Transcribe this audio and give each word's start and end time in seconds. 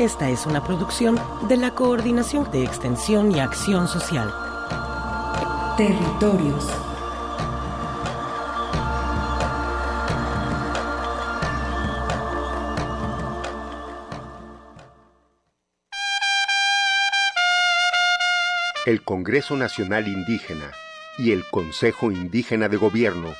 Esta 0.00 0.30
es 0.30 0.46
una 0.46 0.64
producción 0.64 1.20
de 1.46 1.58
la 1.58 1.74
Coordinación 1.74 2.50
de 2.50 2.64
Extensión 2.64 3.32
y 3.32 3.38
Acción 3.38 3.86
Social. 3.86 4.32
Territorios. 5.76 6.66
El 18.86 19.02
Congreso 19.04 19.54
Nacional 19.54 20.08
Indígena 20.08 20.72
y 21.18 21.32
el 21.32 21.44
Consejo 21.50 22.10
Indígena 22.10 22.70
de 22.70 22.78
Gobierno 22.78 23.34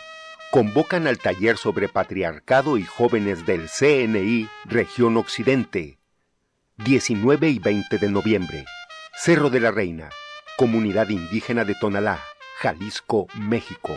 convocan 0.51 1.07
al 1.07 1.17
taller 1.17 1.57
sobre 1.57 1.89
patriarcado 1.89 2.77
y 2.77 2.85
jóvenes 2.85 3.47
del 3.47 3.71
CNI 3.71 4.47
Región 4.67 5.17
Occidente 5.17 6.00
19 6.85 7.51
y 7.51 7.59
20 7.59 7.99
de 7.99 8.09
noviembre. 8.09 8.65
Cerro 9.15 9.51
de 9.51 9.61
la 9.61 9.71
Reina, 9.71 10.09
Comunidad 10.57 11.11
Indígena 11.11 11.67
de 11.67 11.75
Tonalá, 11.75 12.19
Jalisco, 12.59 13.27
México. 13.35 13.95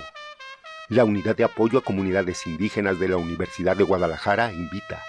La 0.89 1.05
Unidad 1.05 1.37
de 1.37 1.45
Apoyo 1.45 1.79
a 1.79 1.81
Comunidades 1.81 2.45
Indígenas 2.45 2.99
de 2.99 3.07
la 3.07 3.15
Universidad 3.15 3.77
de 3.77 3.85
Guadalajara 3.85 4.51
invita. 4.51 5.01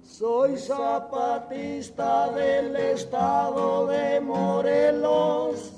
Soy 0.00 0.56
zapatista 0.56 2.30
del 2.30 2.76
estado 2.76 3.88
de 3.88 4.20
Morelos, 4.20 5.72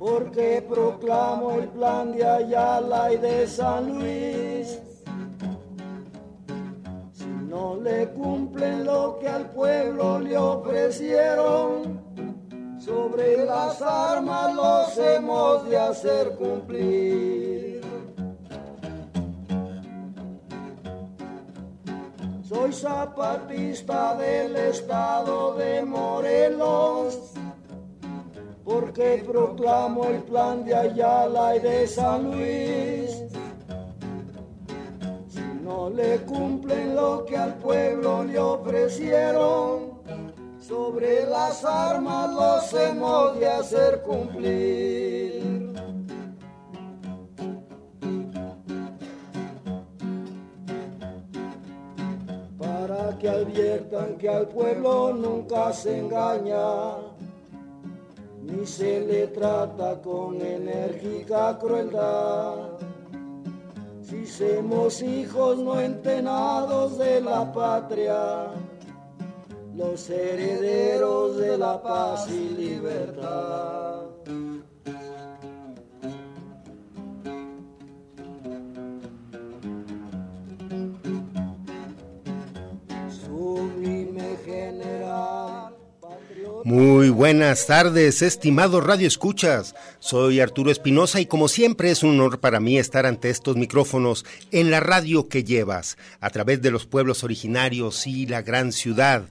porque 0.00 0.66
proclamo 0.68 1.60
el 1.60 1.68
plan 1.68 2.10
de 2.10 2.26
Ayala 2.26 3.12
y 3.12 3.18
de 3.18 3.46
San 3.46 4.00
Luis. 4.00 4.49
Le 7.82 8.08
cumplen 8.10 8.84
lo 8.84 9.18
que 9.18 9.28
al 9.28 9.50
pueblo 9.50 10.20
le 10.20 10.36
ofrecieron, 10.36 12.00
sobre 12.78 13.44
las 13.44 13.80
armas 13.80 14.54
los 14.54 14.98
hemos 14.98 15.68
de 15.68 15.78
hacer 15.78 16.36
cumplir. 16.36 17.80
Soy 22.42 22.72
zapatista 22.72 24.16
del 24.16 24.56
estado 24.56 25.54
de 25.54 25.82
Morelos, 25.84 27.32
porque 28.64 29.24
proclamo 29.26 30.04
el 30.04 30.22
plan 30.24 30.64
de 30.64 30.74
Ayala 30.74 31.56
y 31.56 31.60
de 31.60 31.86
San 31.86 32.30
Luis. 32.30 32.99
Le 35.94 36.18
cumplen 36.24 36.94
lo 36.94 37.24
que 37.24 37.36
al 37.36 37.54
pueblo 37.58 38.22
le 38.24 38.38
ofrecieron, 38.38 40.00
sobre 40.58 41.26
las 41.26 41.64
armas 41.64 42.32
los 42.32 42.80
hemos 42.80 43.38
de 43.38 43.48
hacer 43.48 44.02
cumplir. 44.02 45.70
para 52.58 53.18
que 53.18 53.28
adviertan 53.28 54.16
que 54.16 54.28
al 54.28 54.48
pueblo 54.48 55.12
nunca 55.12 55.72
se 55.72 55.98
engaña, 55.98 56.96
ni 58.42 58.66
se 58.66 59.00
le 59.00 59.26
trata 59.28 60.00
con 60.00 60.40
enérgica 60.40 61.58
crueldad. 61.58 62.89
Si 64.10 64.26
somos 64.26 65.02
hijos 65.02 65.58
no 65.58 65.80
entenados 65.80 66.98
de 66.98 67.20
la 67.20 67.52
patria, 67.52 68.48
los 69.76 70.10
herederos 70.10 71.36
de 71.36 71.56
la 71.56 71.80
paz 71.80 72.28
y 72.28 72.48
libertad. 72.48 73.89
Muy 86.70 87.10
buenas 87.10 87.66
tardes, 87.66 88.22
estimados 88.22 88.84
Radio 88.84 89.08
Escuchas. 89.08 89.74
Soy 89.98 90.38
Arturo 90.38 90.70
Espinosa 90.70 91.20
y 91.20 91.26
como 91.26 91.48
siempre 91.48 91.90
es 91.90 92.04
un 92.04 92.10
honor 92.10 92.38
para 92.38 92.60
mí 92.60 92.78
estar 92.78 93.06
ante 93.06 93.28
estos 93.28 93.56
micrófonos 93.56 94.24
en 94.52 94.70
la 94.70 94.78
radio 94.78 95.28
que 95.28 95.42
llevas, 95.42 95.98
a 96.20 96.30
través 96.30 96.62
de 96.62 96.70
los 96.70 96.86
pueblos 96.86 97.24
originarios 97.24 98.06
y 98.06 98.26
la 98.26 98.42
gran 98.42 98.70
ciudad. 98.70 99.24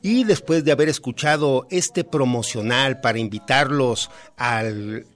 Y 0.00 0.24
después 0.24 0.64
de 0.64 0.72
haber 0.72 0.88
escuchado 0.88 1.66
este 1.68 2.02
promocional 2.02 3.02
para 3.02 3.18
invitarlos 3.18 4.10
a 4.38 4.62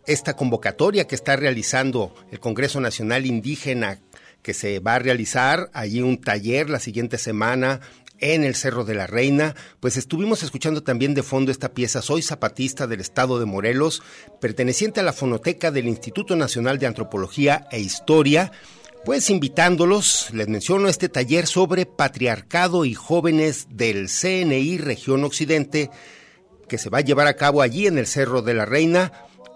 esta 0.04 0.36
convocatoria 0.36 1.06
que 1.06 1.14
está 1.14 1.34
realizando 1.36 2.14
el 2.30 2.40
Congreso 2.40 2.78
Nacional 2.78 3.24
Indígena, 3.24 4.00
que 4.42 4.52
se 4.52 4.80
va 4.80 4.96
a 4.96 4.98
realizar 4.98 5.70
allí 5.72 6.02
un 6.02 6.20
taller 6.20 6.68
la 6.68 6.78
siguiente 6.78 7.16
semana 7.16 7.80
en 8.20 8.44
el 8.44 8.54
Cerro 8.54 8.84
de 8.84 8.94
la 8.94 9.06
Reina, 9.06 9.54
pues 9.80 9.96
estuvimos 9.96 10.42
escuchando 10.42 10.82
también 10.82 11.14
de 11.14 11.22
fondo 11.22 11.50
esta 11.50 11.72
pieza 11.74 12.02
Soy 12.02 12.22
Zapatista 12.22 12.86
del 12.86 13.00
Estado 13.00 13.38
de 13.38 13.46
Morelos, 13.46 14.02
perteneciente 14.40 15.00
a 15.00 15.02
la 15.04 15.12
fonoteca 15.12 15.70
del 15.70 15.88
Instituto 15.88 16.36
Nacional 16.36 16.78
de 16.78 16.86
Antropología 16.86 17.66
e 17.70 17.80
Historia, 17.80 18.52
pues 19.04 19.30
invitándolos, 19.30 20.28
les 20.32 20.48
menciono 20.48 20.88
este 20.88 21.08
taller 21.08 21.46
sobre 21.46 21.86
patriarcado 21.86 22.84
y 22.84 22.94
jóvenes 22.94 23.68
del 23.70 24.08
CNI 24.08 24.78
Región 24.78 25.24
Occidente, 25.24 25.90
que 26.68 26.78
se 26.78 26.90
va 26.90 26.98
a 26.98 27.02
llevar 27.02 27.26
a 27.26 27.36
cabo 27.36 27.62
allí 27.62 27.86
en 27.86 27.98
el 27.98 28.06
Cerro 28.06 28.42
de 28.42 28.54
la 28.54 28.66
Reina, 28.66 29.12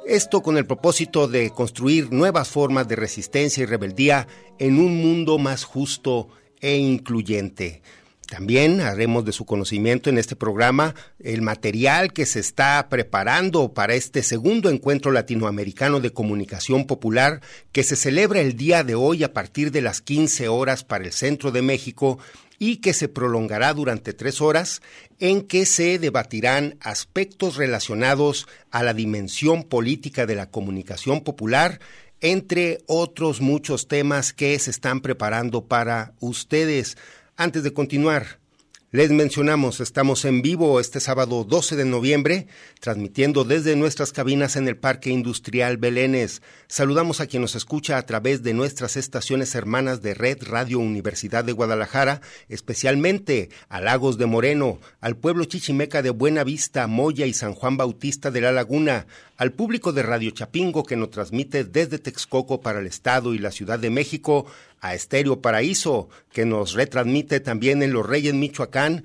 esto 0.06 0.42
con 0.42 0.56
el 0.56 0.66
propósito 0.66 1.28
de 1.28 1.50
construir 1.50 2.12
nuevas 2.12 2.48
formas 2.48 2.88
de 2.88 2.96
resistencia 2.96 3.62
y 3.62 3.66
rebeldía 3.66 4.26
en 4.58 4.78
un 4.78 4.96
mundo 4.96 5.38
más 5.38 5.64
justo 5.64 6.28
e 6.60 6.76
incluyente. 6.76 7.82
También 8.32 8.80
haremos 8.80 9.26
de 9.26 9.32
su 9.32 9.44
conocimiento 9.44 10.08
en 10.08 10.16
este 10.16 10.36
programa 10.36 10.94
el 11.18 11.42
material 11.42 12.14
que 12.14 12.24
se 12.24 12.40
está 12.40 12.88
preparando 12.88 13.74
para 13.74 13.92
este 13.92 14.22
segundo 14.22 14.70
encuentro 14.70 15.12
latinoamericano 15.12 16.00
de 16.00 16.14
comunicación 16.14 16.86
popular 16.86 17.42
que 17.72 17.84
se 17.84 17.94
celebra 17.94 18.40
el 18.40 18.56
día 18.56 18.84
de 18.84 18.94
hoy 18.94 19.22
a 19.22 19.34
partir 19.34 19.70
de 19.70 19.82
las 19.82 20.00
15 20.00 20.48
horas 20.48 20.82
para 20.82 21.04
el 21.04 21.12
centro 21.12 21.50
de 21.50 21.60
México 21.60 22.18
y 22.58 22.76
que 22.76 22.94
se 22.94 23.06
prolongará 23.08 23.74
durante 23.74 24.14
tres 24.14 24.40
horas 24.40 24.80
en 25.18 25.42
que 25.42 25.66
se 25.66 25.98
debatirán 25.98 26.78
aspectos 26.80 27.56
relacionados 27.56 28.48
a 28.70 28.82
la 28.82 28.94
dimensión 28.94 29.62
política 29.62 30.24
de 30.24 30.36
la 30.36 30.48
comunicación 30.48 31.20
popular, 31.20 31.80
entre 32.22 32.78
otros 32.86 33.42
muchos 33.42 33.88
temas 33.88 34.32
que 34.32 34.58
se 34.58 34.70
están 34.70 35.02
preparando 35.02 35.66
para 35.66 36.14
ustedes. 36.18 36.96
Antes 37.42 37.64
de 37.64 37.72
continuar, 37.72 38.38
Les 38.92 39.10
mencionamos, 39.10 39.80
estamos 39.80 40.26
en 40.26 40.42
vivo 40.42 40.78
este 40.78 41.00
sábado 41.00 41.44
12 41.44 41.76
de 41.76 41.86
noviembre, 41.86 42.46
transmitiendo 42.78 43.42
desde 43.42 43.74
nuestras 43.74 44.12
cabinas 44.12 44.54
en 44.56 44.68
el 44.68 44.76
Parque 44.76 45.08
Industrial 45.08 45.78
Belénes. 45.78 46.42
Saludamos 46.68 47.20
a 47.20 47.26
quien 47.26 47.40
nos 47.40 47.54
escucha 47.54 47.96
a 47.96 48.04
través 48.04 48.42
de 48.42 48.52
nuestras 48.52 48.98
estaciones 48.98 49.54
hermanas 49.54 50.02
de 50.02 50.12
Red 50.12 50.42
Radio 50.42 50.78
Universidad 50.78 51.42
de 51.42 51.52
Guadalajara, 51.52 52.20
especialmente 52.50 53.48
a 53.70 53.80
Lagos 53.80 54.18
de 54.18 54.26
Moreno, 54.26 54.78
al 55.00 55.16
pueblo 55.16 55.46
chichimeca 55.46 56.02
de 56.02 56.10
Buena 56.10 56.44
Vista, 56.44 56.86
Moya 56.86 57.24
y 57.24 57.32
San 57.32 57.54
Juan 57.54 57.78
Bautista 57.78 58.30
de 58.30 58.42
la 58.42 58.52
Laguna, 58.52 59.06
al 59.38 59.52
público 59.52 59.94
de 59.94 60.02
Radio 60.02 60.30
Chapingo 60.32 60.84
que 60.84 60.96
nos 60.96 61.10
transmite 61.10 61.64
desde 61.64 61.98
Texcoco 61.98 62.60
para 62.60 62.80
el 62.80 62.86
Estado 62.86 63.32
y 63.32 63.38
la 63.38 63.52
Ciudad 63.52 63.78
de 63.78 63.88
México, 63.88 64.44
a 64.82 64.94
Estéreo 64.94 65.40
Paraíso, 65.40 66.10
que 66.32 66.44
nos 66.44 66.74
retransmite 66.74 67.40
también 67.40 67.82
en 67.82 67.92
Los 67.92 68.04
Reyes, 68.04 68.34
Michoacán, 68.34 69.04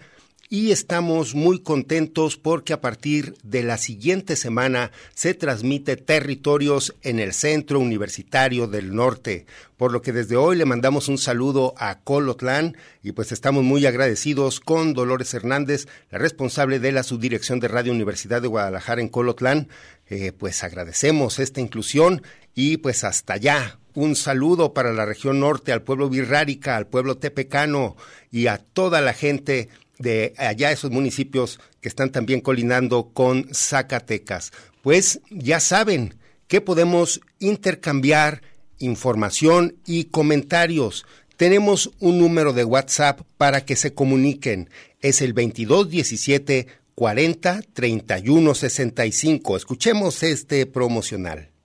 y 0.49 0.71
estamos 0.71 1.35
muy 1.35 1.59
contentos 1.59 2.37
porque 2.37 2.71
a 2.71 2.79
partir 2.79 3.35
de 3.43 3.63
la 3.63 3.77
siguiente 3.77 4.37
semana 4.37 4.91
se 5.13 5.33
transmite 5.33 5.97
territorios 5.97 6.95
en 7.01 7.19
el 7.19 7.33
Centro 7.33 7.79
Universitario 7.79 8.67
del 8.67 8.95
Norte, 8.95 9.45
por 9.75 9.91
lo 9.91 10.01
que 10.01 10.13
desde 10.13 10.37
hoy 10.37 10.55
le 10.55 10.65
mandamos 10.65 11.09
un 11.09 11.17
saludo 11.17 11.73
a 11.77 11.99
Colotlán 11.99 12.77
y 13.03 13.11
pues 13.11 13.33
estamos 13.33 13.63
muy 13.63 13.85
agradecidos 13.85 14.61
con 14.61 14.93
Dolores 14.93 15.33
Hernández, 15.33 15.87
la 16.11 16.17
responsable 16.17 16.79
de 16.79 16.93
la 16.93 17.03
subdirección 17.03 17.59
de 17.59 17.67
Radio 17.67 17.91
Universidad 17.91 18.41
de 18.41 18.47
Guadalajara 18.47 19.01
en 19.01 19.09
Colotlán, 19.09 19.67
eh, 20.07 20.31
pues 20.31 20.63
agradecemos 20.63 21.39
esta 21.39 21.59
inclusión 21.59 22.23
y 22.55 22.77
pues 22.77 23.03
hasta 23.03 23.33
allá 23.33 23.79
un 23.97 24.15
saludo 24.15 24.75
para 24.75 24.93
la 24.93 25.05
región 25.05 25.39
norte, 25.39 25.71
al 25.71 25.81
pueblo 25.81 26.07
virrárica, 26.07 26.75
al 26.75 26.85
pueblo 26.85 27.17
tepecano 27.17 27.95
y 28.31 28.45
a 28.45 28.59
toda 28.59 29.01
la 29.01 29.13
gente 29.13 29.69
de 29.97 30.35
allá 30.37 30.71
esos 30.71 30.91
municipios 30.91 31.59
que 31.81 31.89
están 31.89 32.11
también 32.11 32.41
colinando 32.41 33.09
con 33.11 33.47
Zacatecas. 33.51 34.51
Pues 34.83 35.19
ya 35.31 35.59
saben 35.59 36.13
que 36.47 36.61
podemos 36.61 37.21
intercambiar 37.39 38.43
información 38.77 39.77
y 39.87 40.03
comentarios. 40.03 41.07
Tenemos 41.35 41.89
un 41.99 42.19
número 42.19 42.53
de 42.53 42.65
WhatsApp 42.65 43.21
para 43.37 43.65
que 43.65 43.75
se 43.75 43.95
comuniquen. 43.95 44.69
Es 45.01 45.23
el 45.23 45.33
2217 45.33 46.67
40 46.93 47.61
31 47.73 48.53
65. 48.53 49.57
Escuchemos 49.57 50.21
este 50.21 50.67
promocional. 50.67 51.56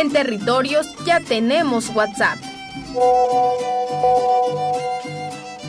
En 0.00 0.12
territorios 0.12 0.86
ya 1.04 1.18
tenemos 1.18 1.90
WhatsApp. 1.92 2.38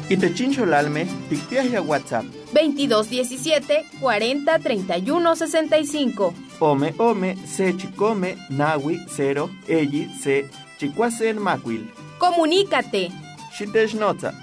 Itechincholalme, 0.07 1.07
ya 1.51 1.81
WhatsApp. 1.81 2.25
2217 2.53 3.85
40 3.99 4.59
31 4.59 5.35
65. 5.35 6.33
Ome, 6.59 6.93
ome, 6.99 7.37
se 7.47 7.75
chicome, 7.75 8.37
nawi, 8.51 8.99
cero, 9.07 9.49
elli, 9.67 10.07
se, 10.21 10.47
chicuasen 10.77 11.41
macuil. 11.41 11.91
Comunícate. 12.19 13.09
Shiteshnotza. 13.51 14.35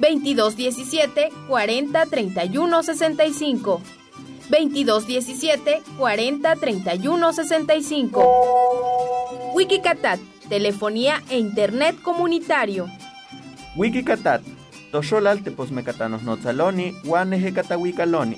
2217 0.00 1.30
40 1.48 2.04
31 2.04 2.82
65. 2.82 3.80
2217 4.48 5.82
40 5.98 6.56
31 6.56 7.32
65. 7.32 9.52
Wikicatat, 9.54 10.20
telefonía 10.48 11.22
e 11.30 11.38
internet 11.38 12.00
comunitario. 12.02 12.88
Wikicatat, 13.76 14.42
tosholal 14.90 15.42
teposmecatanos 15.42 16.22
notzaloni, 16.22 16.94
guaneje 17.04 17.52
catahuicaloni. 17.52 18.36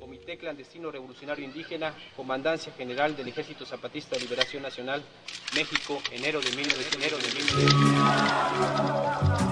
Comité 0.00 0.36
Clandestino 0.36 0.90
Revolucionario 0.90 1.44
Indígena, 1.44 1.94
Comandancia 2.16 2.72
General 2.72 3.16
del 3.16 3.28
Ejército 3.28 3.64
Zapatista 3.64 4.16
de 4.16 4.22
Liberación 4.22 4.62
Nacional, 4.62 5.02
México, 5.54 5.98
enero 6.12 6.40
de 6.40 6.50
1900. 6.50 9.47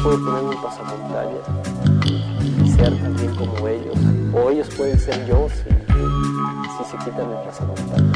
Enero 0.00 0.16
de 0.16 0.16
1900. 0.16 0.16
yo 0.16 0.16
puedo 0.16 0.16
tener 0.24 0.42
un 0.42 0.62
pasamontaña 0.62 1.40
y 2.64 2.70
ser 2.70 2.96
también 3.00 3.34
como 3.34 3.68
ellos, 3.68 3.98
o 4.32 4.50
ellos 4.50 4.68
pueden 4.76 4.98
ser 4.98 5.26
yo 5.26 5.48
si, 5.48 5.64
se 6.90 6.96
quitan 7.04 7.30
el 7.30 7.36
pasamontaña. 7.46 8.12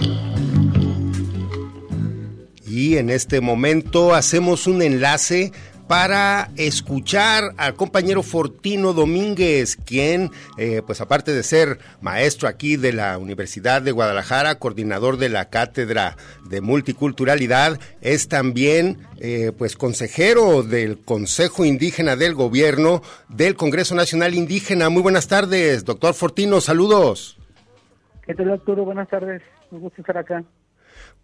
Y 2.66 2.96
en 2.96 3.10
este 3.10 3.40
momento 3.40 4.14
hacemos 4.14 4.66
un 4.66 4.82
enlace 4.82 5.52
para 5.86 6.50
escuchar 6.56 7.52
al 7.56 7.74
compañero 7.74 8.22
Fortino 8.22 8.92
Domínguez, 8.92 9.76
quien, 9.76 10.30
eh, 10.56 10.82
pues 10.84 11.00
aparte 11.00 11.32
de 11.32 11.42
ser 11.42 11.78
maestro 12.00 12.48
aquí 12.48 12.76
de 12.76 12.92
la 12.92 13.18
Universidad 13.18 13.82
de 13.82 13.92
Guadalajara, 13.92 14.58
coordinador 14.58 15.18
de 15.18 15.28
la 15.28 15.50
Cátedra 15.50 16.16
de 16.48 16.60
Multiculturalidad, 16.60 17.78
es 18.00 18.28
también, 18.28 19.06
eh, 19.18 19.52
pues, 19.56 19.76
consejero 19.76 20.62
del 20.62 20.98
Consejo 20.98 21.64
Indígena 21.64 22.16
del 22.16 22.34
Gobierno 22.34 23.02
del 23.28 23.54
Congreso 23.54 23.94
Nacional 23.94 24.34
Indígena. 24.34 24.88
Muy 24.88 25.02
buenas 25.02 25.28
tardes, 25.28 25.84
doctor 25.84 26.14
Fortino, 26.14 26.60
saludos. 26.60 27.38
¿Qué 28.26 28.34
tal, 28.34 28.48
doctor? 28.48 28.80
Buenas 28.80 29.08
tardes, 29.08 29.42
un 29.70 29.80
gusto 29.80 30.00
estar 30.00 30.16
acá 30.16 30.42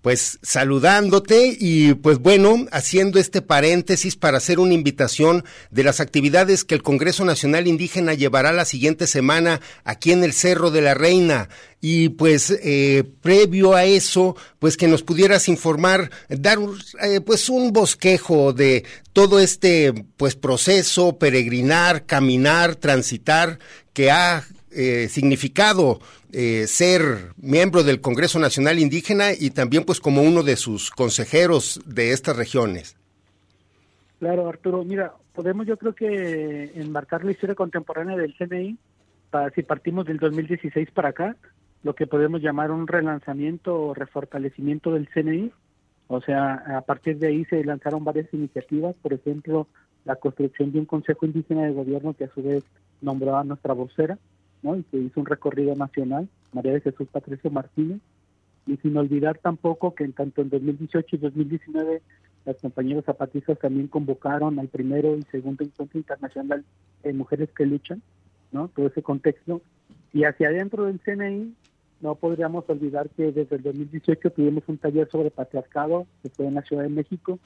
pues 0.03 0.39
saludándote 0.43 1.57
y 1.59 1.95
pues 1.95 2.19
bueno, 2.19 2.67
haciendo 2.73 3.19
este 3.19 3.43
paréntesis 3.43 4.17
para 4.17 4.39
hacer 4.39 4.59
una 4.59 4.75
invitación 4.75 5.45
de 5.71 5.85
las 5.85 6.01
actividades 6.01 6.65
que 6.65 6.75
el 6.75 6.83
Congreso 6.83 7.25
Nacional 7.25 7.67
Indígena 7.67 8.15
llevará 8.15 8.53
la 8.53 8.65
siguiente 8.65 9.07
semana 9.07 9.61
aquí 9.85 10.13
en 10.13 10.25
el 10.25 10.33
Cerro 10.33 10.71
de 10.71 10.81
la 10.81 10.95
Reina. 10.95 11.49
Y 11.83 12.11
pues 12.11 12.51
eh, 12.51 13.05
previo 13.23 13.75
a 13.75 13.85
eso, 13.85 14.37
pues 14.59 14.77
que 14.77 14.89
nos 14.89 15.03
pudieras 15.03 15.49
informar, 15.49 16.11
dar 16.29 16.59
eh, 17.03 17.21
pues 17.21 17.49
un 17.49 17.73
bosquejo 17.73 18.53
de 18.53 18.85
todo 19.13 19.41
este 19.41 19.95
pues 20.17 20.35
proceso, 20.35 21.19
peregrinar, 21.19 22.05
caminar, 22.05 22.77
transitar 22.77 23.59
que 23.95 24.11
ha 24.11 24.45
eh, 24.73 25.09
significado 25.11 26.01
eh, 26.33 26.67
ser 26.67 27.33
miembro 27.37 27.83
del 27.83 28.01
Congreso 28.01 28.39
Nacional 28.39 28.79
Indígena 28.79 29.33
y 29.39 29.51
también 29.51 29.85
pues 29.85 30.01
como 30.01 30.23
uno 30.23 30.43
de 30.43 30.57
sus 30.57 30.91
consejeros 30.91 31.81
de 31.87 32.13
estas 32.13 32.37
regiones. 32.37 32.97
Claro, 34.19 34.49
Arturo, 34.49 34.85
mira, 34.85 35.15
podemos 35.33 35.67
yo 35.67 35.77
creo 35.77 35.95
que 35.95 36.73
embarcar 36.75 37.25
la 37.25 37.33
historia 37.33 37.55
contemporánea 37.55 38.17
del 38.17 38.35
CNI, 38.37 38.77
para, 39.31 39.51
si 39.51 39.63
partimos 39.63 40.07
del 40.07 40.19
2016 40.19 40.91
para 40.91 41.11
acá, 41.11 41.37
lo 41.83 41.95
que 41.95 42.07
podemos 42.07 42.43
llamar 42.43 42.71
un 42.71 42.87
relanzamiento 42.87 43.81
o 43.81 43.95
refortalecimiento 43.95 44.93
del 44.93 45.09
CNI. 45.09 45.51
O 46.09 46.21
sea, 46.21 46.55
a 46.77 46.81
partir 46.83 47.19
de 47.19 47.29
ahí 47.29 47.45
se 47.47 47.65
lanzaron 47.65 48.05
varias 48.05 48.33
iniciativas, 48.35 48.95
por 49.01 49.13
ejemplo, 49.13 49.69
la 50.05 50.17
construcción 50.17 50.73
de 50.73 50.81
un 50.81 50.87
Consejo 50.87 51.25
Indígena 51.25 51.65
de 51.65 51.73
Gobierno 51.73 52.15
que 52.15 52.25
a 52.25 52.35
su 52.35 52.43
vez 52.43 52.65
nombró 53.01 53.37
a 53.37 53.45
nuestra 53.45 53.75
vocera, 53.75 54.19
y 54.63 54.83
que 54.85 54.99
hizo 54.99 55.21
un 55.21 55.27
recorrido 55.27 55.75
nacional, 55.75 56.29
María 56.53 56.73
de 56.73 56.81
Jesús 56.81 57.09
Patricio 57.11 57.51
Martínez, 57.51 58.01
y 58.67 58.77
sin 58.77 58.97
olvidar 58.97 59.39
tampoco 59.39 59.95
que 59.95 60.05
en 60.05 60.13
tanto 60.13 60.43
en 60.43 60.51
2018 60.51 61.17
y 61.17 61.19
2019 61.19 62.03
las 62.45 62.57
compañeras 62.57 63.05
zapatistas 63.05 63.59
también 63.59 63.89
convocaron 63.89 64.59
al 64.59 64.69
primero 64.69 65.17
y 65.17 65.23
segundo 65.31 65.65
encuentro 65.65 65.99
internacional 65.99 66.65
de 67.03 67.13
mujeres 67.13 67.51
que 67.57 67.67
luchan, 67.67 68.03
¿no? 68.53 68.69
Todo 68.69 68.87
ese 68.87 69.03
contexto. 69.03 69.61
Y 70.13 70.25
hacia 70.25 70.49
adentro 70.49 70.85
del 70.85 71.01
CNI 71.01 71.55
no 72.01 72.15
podríamos 72.15 72.65
olvidar 72.69 73.11
que 73.11 73.31
desde 73.31 73.57
el 73.57 73.63
2018 73.63 74.31
tuvimos 74.31 74.65
un 74.69 74.79
taller 74.79 75.09
sobre 75.11 75.31
patriarcado 75.31 76.07
que 76.23 76.31
fue 76.31 76.47
en 76.47 76.55
la 76.55 76.63
Ciudad 76.63 76.83
de 76.83 76.89
México. 76.89 77.39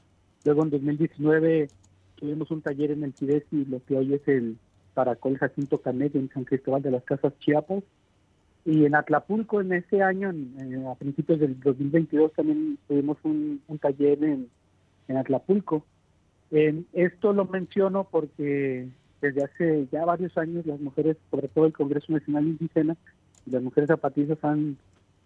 Luego 0.44 0.62
en 0.62 0.70
2019 0.70 1.68
tuvimos 2.16 2.50
un 2.50 2.62
taller 2.62 2.92
en 2.92 3.02
el 3.02 3.14
y 3.50 3.64
lo 3.64 3.84
que 3.84 3.96
hoy 3.96 4.14
es 4.14 4.28
el 4.28 4.56
Paracol 4.94 5.36
Jacinto 5.38 5.78
Canet 5.78 6.14
en 6.14 6.30
San 6.30 6.44
Cristóbal 6.44 6.82
de 6.82 6.92
las 6.92 7.04
Casas 7.04 7.32
Chiapas. 7.40 7.82
Y 8.64 8.86
en 8.86 8.94
Atlapulco 8.94 9.60
en 9.60 9.74
ese 9.74 10.02
año, 10.02 10.32
a 10.90 10.94
principios 10.94 11.38
del 11.38 11.60
2022, 11.60 12.32
también 12.32 12.78
tuvimos 12.88 13.18
un, 13.22 13.60
taller 13.80 14.24
en, 14.24 14.48
en 15.08 15.16
Atlapulco. 15.18 15.84
En 16.50 16.86
esto 16.94 17.34
lo 17.34 17.44
menciono 17.44 18.04
porque 18.04 18.88
desde 19.20 19.44
hace 19.44 19.88
ya 19.92 20.04
varios 20.04 20.36
años 20.38 20.64
las 20.64 20.80
mujeres, 20.80 21.16
sobre 21.30 21.48
todo 21.48 21.66
el 21.66 21.72
Congreso 21.72 22.12
Nacional 22.12 22.46
Indígena, 22.46 22.96
las 23.46 23.62
mujeres 23.62 23.88
zapatistas 23.88 24.38
han 24.42 24.78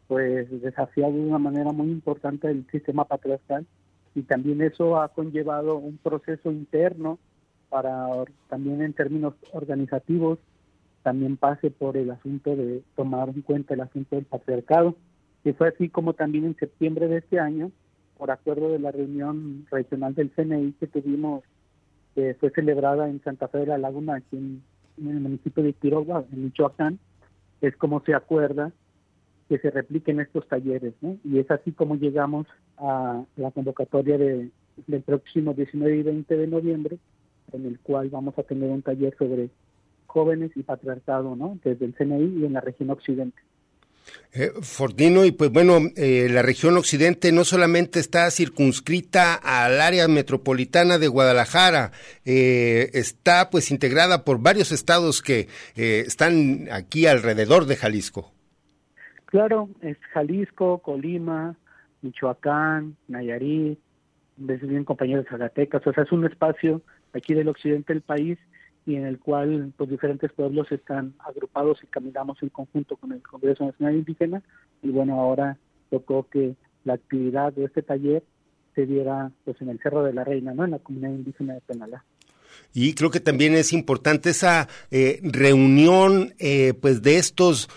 pues 0.08 0.48
desafiado 0.62 1.12
de 1.12 1.20
una 1.20 1.38
manera 1.38 1.70
muy 1.70 1.88
importante 1.88 2.50
el 2.50 2.66
sistema 2.70 3.04
patriarcal 3.04 3.66
y 4.14 4.22
también 4.22 4.62
eso 4.62 5.00
ha 5.00 5.08
conllevado 5.08 5.76
un 5.76 5.98
proceso 5.98 6.50
interno 6.50 7.18
para 7.68 8.08
también 8.48 8.82
en 8.82 8.92
términos 8.92 9.34
organizativos 9.52 10.38
también 11.02 11.36
pase 11.36 11.70
por 11.70 11.96
el 11.96 12.10
asunto 12.10 12.54
de 12.54 12.82
tomar 12.96 13.30
en 13.30 13.42
cuenta 13.42 13.74
el 13.74 13.80
asunto 13.80 14.16
del 14.16 14.26
patriarcado, 14.26 14.94
que 15.42 15.54
fue 15.54 15.68
así 15.68 15.88
como 15.88 16.12
también 16.12 16.44
en 16.44 16.56
septiembre 16.56 17.08
de 17.08 17.18
este 17.18 17.40
año, 17.40 17.70
por 18.18 18.30
acuerdo 18.30 18.70
de 18.72 18.78
la 18.78 18.90
reunión 18.90 19.66
regional 19.70 20.14
del 20.14 20.30
CNI 20.30 20.72
que 20.72 20.86
tuvimos, 20.86 21.44
que 22.14 22.34
fue 22.34 22.50
celebrada 22.50 23.08
en 23.08 23.22
Santa 23.22 23.48
Fe 23.48 23.58
de 23.58 23.66
la 23.66 23.78
Laguna, 23.78 24.16
aquí 24.16 24.36
en, 24.36 24.62
el 24.98 25.20
municipio 25.20 25.62
de 25.62 25.72
Quiroga, 25.72 26.24
en 26.32 26.44
Michoacán, 26.44 26.98
es 27.60 27.76
como 27.76 28.02
se 28.04 28.14
acuerda 28.14 28.72
que 29.48 29.58
se 29.58 29.70
repliquen 29.70 30.20
estos 30.20 30.46
talleres. 30.48 30.94
Y 31.24 31.38
es 31.38 31.50
así 31.50 31.72
como 31.72 31.94
llegamos 31.94 32.46
a 32.76 33.22
la 33.36 33.50
convocatoria 33.52 34.18
de, 34.18 34.50
del 34.86 35.02
próximo 35.02 35.54
19 35.54 35.96
y 35.96 36.02
20 36.02 36.36
de 36.36 36.46
noviembre, 36.48 36.98
en 37.52 37.66
el 37.66 37.78
cual 37.80 38.10
vamos 38.10 38.38
a 38.38 38.42
tener 38.42 38.70
un 38.70 38.82
taller 38.82 39.14
sobre 39.18 39.50
jóvenes 40.06 40.50
y 40.56 40.62
patriarcado, 40.62 41.36
¿no? 41.36 41.58
Desde 41.64 41.84
el 41.84 41.94
CNI 41.94 42.40
y 42.40 42.44
en 42.46 42.54
la 42.54 42.60
región 42.60 42.90
occidente. 42.90 43.38
Eh, 44.32 44.50
Fortino, 44.62 45.24
y 45.24 45.32
pues 45.32 45.50
bueno, 45.50 45.78
eh, 45.96 46.28
la 46.30 46.42
región 46.42 46.76
occidente 46.76 47.32
no 47.32 47.44
solamente 47.44 47.98
está 47.98 48.30
circunscrita 48.30 49.34
al 49.34 49.80
área 49.80 50.06
metropolitana 50.08 50.98
de 50.98 51.08
Guadalajara, 51.08 51.92
eh, 52.24 52.90
está 52.92 53.50
pues 53.50 53.70
integrada 53.70 54.24
por 54.24 54.40
varios 54.40 54.72
estados 54.72 55.22
que 55.22 55.48
eh, 55.76 56.04
están 56.06 56.68
aquí 56.70 57.06
alrededor 57.06 57.66
de 57.66 57.76
Jalisco. 57.76 58.32
Claro, 59.26 59.68
es 59.82 59.98
Jalisco, 60.12 60.78
Colima, 60.78 61.54
Michoacán, 62.02 62.96
Nayarit, 63.08 63.78
bien 64.36 64.84
compañeros 64.84 65.24
de 65.24 65.30
Zacatecas, 65.30 65.86
o 65.86 65.92
sea, 65.92 66.04
es 66.04 66.12
un 66.12 66.24
espacio 66.24 66.80
aquí 67.18 67.34
del 67.34 67.48
occidente 67.48 67.92
del 67.92 68.02
país 68.02 68.38
y 68.86 68.96
en 68.96 69.04
el 69.04 69.18
cual 69.18 69.72
pues 69.76 69.90
diferentes 69.90 70.32
pueblos 70.32 70.72
están 70.72 71.14
agrupados 71.18 71.78
y 71.82 71.86
caminamos 71.86 72.42
en 72.42 72.48
conjunto 72.48 72.96
con 72.96 73.12
el 73.12 73.22
Congreso 73.22 73.66
Nacional 73.66 73.96
Indígena 73.96 74.42
y 74.82 74.88
bueno 74.88 75.20
ahora 75.20 75.58
tocó 75.90 76.26
que 76.28 76.54
la 76.84 76.94
actividad 76.94 77.52
de 77.52 77.64
este 77.64 77.82
taller 77.82 78.22
se 78.74 78.86
diera 78.86 79.30
pues 79.44 79.60
en 79.60 79.68
el 79.68 79.80
Cerro 79.80 80.04
de 80.04 80.12
la 80.12 80.24
Reina, 80.24 80.54
¿no? 80.54 80.64
En 80.64 80.70
la 80.70 80.78
comunidad 80.78 81.10
indígena 81.10 81.54
de 81.54 81.60
Penalá. 81.60 82.04
Y 82.72 82.94
creo 82.94 83.10
que 83.10 83.20
también 83.20 83.54
es 83.54 83.72
importante 83.72 84.30
esa 84.30 84.68
eh, 84.90 85.20
reunión, 85.22 86.34
eh, 86.38 86.74
pues 86.80 87.02
de 87.02 87.16
estos 87.16 87.68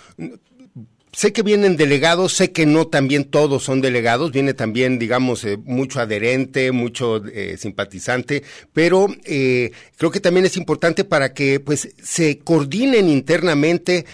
sé 1.11 1.33
que 1.33 1.43
vienen 1.43 1.77
delegados, 1.77 2.33
sé 2.33 2.51
que 2.51 2.65
no 2.65 2.87
también 2.87 3.29
todos 3.29 3.63
son 3.63 3.81
delegados, 3.81 4.31
viene 4.31 4.53
también, 4.53 4.99
digamos, 4.99 5.43
eh, 5.43 5.57
mucho 5.63 5.99
adherente, 5.99 6.71
mucho 6.71 7.25
eh, 7.25 7.57
simpatizante, 7.57 8.43
pero 8.73 9.07
eh, 9.25 9.71
creo 9.97 10.11
que 10.11 10.19
también 10.19 10.45
es 10.45 10.57
importante 10.57 11.03
para 11.03 11.33
que 11.33 11.59
pues 11.59 11.93
se 12.01 12.39
coordinen 12.39 13.09
internamente 13.09 14.05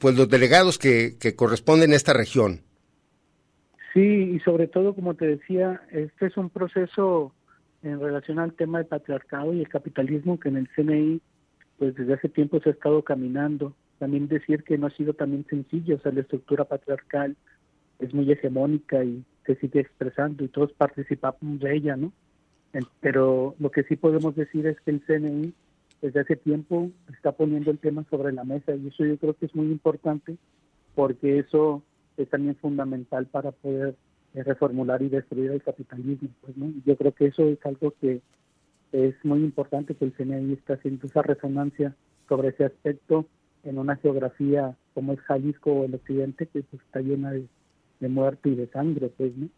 pues 0.00 0.16
los 0.16 0.28
delegados 0.28 0.78
que, 0.78 1.16
que 1.18 1.34
corresponden 1.34 1.92
a 1.92 1.96
esta 1.96 2.12
región. 2.12 2.60
Sí, 3.94 4.00
y 4.00 4.40
sobre 4.40 4.66
todo, 4.66 4.94
como 4.94 5.14
te 5.14 5.26
decía, 5.26 5.82
este 5.90 6.26
es 6.26 6.36
un 6.36 6.50
proceso 6.50 7.32
en 7.82 8.00
relación 8.00 8.38
al 8.38 8.52
tema 8.52 8.78
del 8.78 8.86
patriarcado 8.86 9.54
y 9.54 9.60
el 9.60 9.68
capitalismo 9.68 10.38
que 10.38 10.48
en 10.48 10.56
el 10.56 10.68
CNI 10.68 11.20
pues 11.78 11.94
desde 11.94 12.14
hace 12.14 12.28
tiempo 12.28 12.60
se 12.60 12.70
ha 12.70 12.72
estado 12.72 13.02
caminando 13.02 13.74
también 13.98 14.28
decir 14.28 14.64
que 14.64 14.78
no 14.78 14.86
ha 14.86 14.90
sido 14.90 15.14
también 15.14 15.44
sencillo, 15.48 15.96
o 15.96 15.98
sea, 16.00 16.12
la 16.12 16.20
estructura 16.20 16.64
patriarcal 16.64 17.36
es 17.98 18.14
muy 18.14 18.30
hegemónica 18.30 19.04
y 19.04 19.24
se 19.46 19.56
sigue 19.56 19.80
expresando 19.80 20.44
y 20.44 20.48
todos 20.48 20.72
participamos 20.72 21.60
de 21.60 21.74
ella, 21.74 21.96
¿no? 21.96 22.12
Pero 23.00 23.54
lo 23.58 23.70
que 23.70 23.82
sí 23.84 23.96
podemos 23.96 24.36
decir 24.36 24.66
es 24.66 24.80
que 24.80 24.90
el 24.90 25.00
CNI 25.04 25.54
desde 26.02 26.20
hace 26.20 26.36
tiempo 26.36 26.90
está 27.12 27.32
poniendo 27.32 27.70
el 27.70 27.78
tema 27.78 28.04
sobre 28.10 28.32
la 28.32 28.44
mesa 28.44 28.74
y 28.74 28.88
eso 28.88 29.04
yo 29.04 29.16
creo 29.16 29.34
que 29.34 29.46
es 29.46 29.54
muy 29.54 29.66
importante 29.66 30.36
porque 30.94 31.38
eso 31.38 31.82
es 32.16 32.28
también 32.28 32.56
fundamental 32.56 33.26
para 33.26 33.52
poder 33.52 33.96
eh, 34.34 34.42
reformular 34.42 35.02
y 35.02 35.08
destruir 35.08 35.50
el 35.52 35.62
capitalismo. 35.62 36.28
Pues, 36.42 36.56
¿no? 36.56 36.72
Yo 36.84 36.96
creo 36.96 37.12
que 37.12 37.26
eso 37.26 37.48
es 37.48 37.58
algo 37.64 37.94
que 38.00 38.20
es 38.92 39.14
muy 39.24 39.40
importante 39.40 39.94
que 39.94 40.04
el 40.04 40.12
CNI 40.12 40.52
está 40.52 40.74
haciendo 40.74 41.06
esa 41.06 41.22
resonancia 41.22 41.94
sobre 42.28 42.48
ese 42.48 42.64
aspecto 42.64 43.26
en 43.68 43.78
una 43.78 43.96
geografía 43.96 44.76
como 44.94 45.12
es 45.12 45.20
Jalisco 45.20 45.72
o 45.72 45.84
el 45.84 45.94
occidente, 45.94 46.46
que 46.46 46.62
pues, 46.62 46.82
está 46.82 47.00
llena 47.00 47.30
de, 47.30 48.08
muerte 48.08 48.48
y 48.48 48.54
de 48.56 48.66
sangre, 48.68 49.10
pues, 49.16 49.30
¿no? 49.36 49.48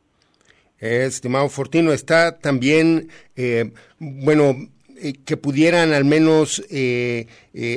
Estimado 0.79 1.49
Fortino, 1.49 1.93
está 1.93 2.39
también, 2.39 3.09
eh, 3.37 3.73
bueno, 3.99 4.57
eh, 4.99 5.15
que 5.25 5.37
pudieran 5.37 5.93
al 5.93 6.05
menos 6.05 6.63
eh, 6.71 7.27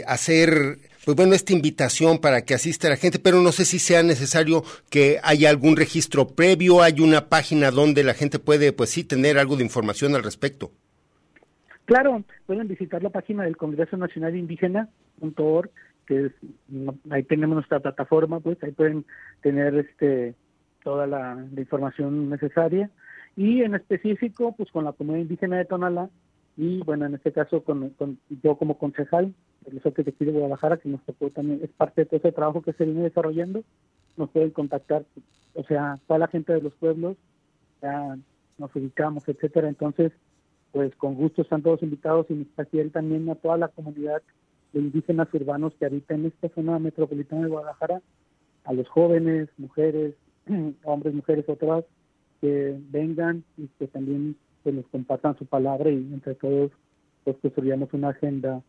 hacer, 0.08 0.78
pues 1.06 1.16
bueno, 1.18 1.36
esta 1.36 1.54
invitación 1.54 2.20
para 2.20 2.44
que 2.44 2.54
asista 2.54 2.90
la 2.90 2.96
gente, 2.96 3.20
pero 3.20 3.42
no 3.42 3.52
sé 3.52 3.66
si 3.66 3.80
sea 3.80 4.04
necesario 4.04 4.64
que 4.90 5.20
haya 5.24 5.50
algún 5.50 5.76
registro 5.76 6.28
previo, 6.28 6.82
hay 6.82 7.02
una 7.02 7.28
página 7.28 7.72
donde 7.72 8.04
la 8.04 8.14
gente 8.14 8.40
puede, 8.40 8.72
pues 8.72 8.90
sí, 8.90 9.04
tener 9.04 9.38
algo 9.38 9.58
de 9.58 9.64
información 9.64 10.16
al 10.16 10.24
respecto. 10.24 10.72
Claro, 11.86 12.24
pueden 12.46 12.68
visitar 12.68 13.04
la 13.04 13.10
página 13.10 13.44
del 13.44 13.58
Congreso 13.58 13.98
Nacional 13.98 14.36
Indígena.org 14.36 15.70
que 16.06 16.32
ahí 17.10 17.24
tenemos 17.24 17.56
nuestra 17.56 17.80
plataforma, 17.80 18.40
pues 18.40 18.62
ahí 18.64 18.72
pueden 18.72 19.06
tener 19.42 19.76
este 19.76 20.36
toda 20.84 21.08
la, 21.08 21.46
información 21.58 22.30
necesaria. 22.30 22.90
Y 23.36 23.62
en 23.62 23.74
específico 23.76 24.54
pues 24.56 24.72
con 24.72 24.86
la 24.86 24.94
comunidad 24.94 25.24
indígena 25.24 25.58
de 25.58 25.66
Tonalá 25.66 26.10
y 26.56 26.84
bueno 26.84 27.08
en 27.08 27.16
este 27.16 27.32
caso 27.32 27.64
con, 27.64 27.96
yo 28.44 28.58
como 28.58 28.78
concejal 28.78 29.34
de 29.66 29.72
los 29.72 29.84
de 29.84 30.04
aquí 30.08 30.26
Guadalajara 30.26 30.78
que 30.78 30.88
nos 30.88 31.04
tocó 31.04 31.32
también 31.32 31.62
es 31.64 31.72
parte 31.72 32.02
de 32.02 32.06
todo 32.06 32.18
ese 32.18 32.32
trabajo 32.32 32.62
que 32.62 32.74
se 32.74 32.86
viene 32.86 33.02
desarrollando 33.02 33.64
nos 34.18 34.30
pueden 34.30 34.52
contactar 34.52 35.04
o 35.56 35.64
sea 35.64 35.98
toda 36.06 36.20
la 36.20 36.28
gente 36.28 36.54
de 36.54 36.62
los 36.62 36.76
pueblos 36.76 37.18
ya 37.82 38.18
nos 38.60 38.76
ubicamos 38.76 39.28
etcétera. 39.28 39.68
Entonces 39.68 40.12
pues 40.72 40.96
con 40.96 41.16
gusto 41.16 41.42
están 41.42 41.64
todos 41.64 41.82
invitados 41.82 42.28
y 42.30 42.80
él 42.80 42.92
también 42.92 43.28
a 43.30 43.36
toda 43.36 43.58
la 43.58 43.70
comunidad 43.70 44.22
de 44.74 44.80
indígenas 44.80 45.34
urbanos 45.34 45.74
que 45.80 45.86
habitan 45.86 46.26
esta 46.26 46.50
zona 46.50 46.80
metropolitana 46.80 47.44
de 47.44 47.50
Guadalajara, 47.50 48.02
a 48.66 48.74
los 48.74 48.88
jóvenes, 48.90 49.50
mujeres, 49.58 50.16
hombres, 50.84 51.14
mujeres, 51.14 51.46
otras, 51.48 51.86
que 52.42 52.76
vengan 52.90 53.44
y 53.58 53.68
que 53.80 53.88
también 53.88 54.36
pues, 54.64 54.76
nos 54.76 54.86
compartan 54.88 55.38
su 55.38 55.46
palabra 55.46 55.90
y 55.90 55.98
entre 56.14 56.36
todos 56.36 56.72
pues 57.24 57.38
construyamos 57.42 57.94
una 57.94 58.10
agenda 58.10 58.62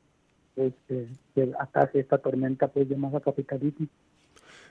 este, 0.55 1.09
que 1.35 1.53
ataque 1.59 2.01
esta 2.01 2.19
tormenta 2.19 2.69
pues 2.69 2.89
llamada 2.89 3.21
capitalismo. 3.21 3.89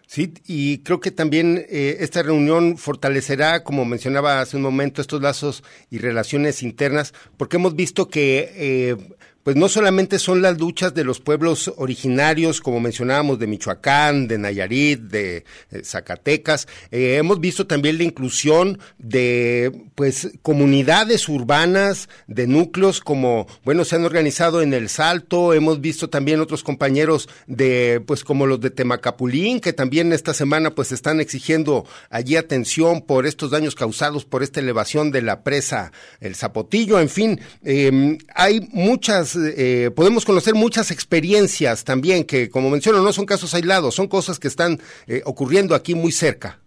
Sí, 0.08 0.34
y 0.46 0.80
creo 0.80 1.00
que 1.00 1.12
también 1.12 1.66
eh, 1.70 1.98
esta 2.02 2.24
reunión 2.24 2.78
fortalecerá, 2.78 3.64
como 3.64 3.86
mencionaba 3.86 4.42
hace 4.42 4.58
un 4.58 4.64
momento, 4.64 5.02
estos 5.02 5.22
lazos 5.22 5.64
y 5.90 5.98
relaciones 5.98 6.62
internas, 6.62 7.14
porque 7.38 7.56
hemos 7.58 7.76
visto 7.76 8.10
que 8.10 8.52
eh, 8.56 8.98
pues 9.44 9.58
no 9.58 9.68
solamente 9.68 10.20
son 10.20 10.42
las 10.42 10.58
luchas 10.58 10.94
de 10.94 11.04
los 11.04 11.20
pueblos 11.20 11.72
originarios, 11.78 12.62
como 12.62 12.80
mencionábamos, 12.80 13.40
de 13.40 13.48
Michoacán, 13.48 14.28
de 14.28 14.38
Nayarit, 14.38 15.02
de 15.02 15.44
eh, 15.72 15.84
Zacatecas, 15.84 16.68
eh, 16.92 17.18
hemos 17.18 17.40
visto 17.40 17.68
también 17.68 17.98
la 17.98 18.06
inclusión 18.06 18.80
de 18.98 19.72
pues 19.96 20.30
comunidades 20.42 21.28
urbanas, 21.28 22.10
de 22.28 22.48
núcleos 22.48 23.02
como, 23.02 23.48
bueno, 23.66 23.84
se 23.84 23.98
han 23.98 24.06
organizado 24.06 24.62
en 24.62 24.74
El 24.74 24.88
Salto, 24.88 25.54
hemos 25.54 25.82
visto 25.82 26.10
también 26.10 26.40
otros 26.40 26.64
compañeros 26.64 27.28
de, 27.46 28.02
pues 28.06 28.24
como 28.24 28.48
los 28.48 28.62
de 28.62 28.70
Temacapulín, 28.70 29.60
que 29.60 29.74
también 29.74 30.14
esta 30.14 30.34
semana 30.34 30.72
pues 30.72 30.92
están 30.92 31.20
exigiendo 31.20 31.86
allí 32.10 32.38
atención 32.38 33.02
por 33.02 33.26
estos 33.26 33.52
daños 33.52 33.76
causados 33.76 34.24
por 34.26 34.42
esta 34.42 34.62
elevación 34.62 35.12
de 35.12 35.22
la 35.22 35.44
presa 35.44 35.92
El 36.22 36.36
Zapotillo, 36.36 37.00
en 37.00 37.10
fin, 37.10 37.42
eh, 37.64 38.18
hay 38.34 38.62
muchas 38.72 39.33
eh, 39.36 39.92
podemos 39.96 40.26
conocer 40.26 40.54
muchas 40.54 40.92
experiencias 40.92 41.84
también 41.84 42.26
que, 42.26 42.50
como 42.50 42.70
menciono, 42.70 43.02
no 43.02 43.14
son 43.14 43.26
casos 43.26 43.54
aislados, 43.54 43.96
son 43.96 44.08
cosas 44.08 44.40
que 44.40 44.48
están 44.48 44.80
eh, 45.08 45.22
ocurriendo 45.26 45.76
aquí 45.76 45.96
muy 45.96 46.12
cerca. 46.12 46.60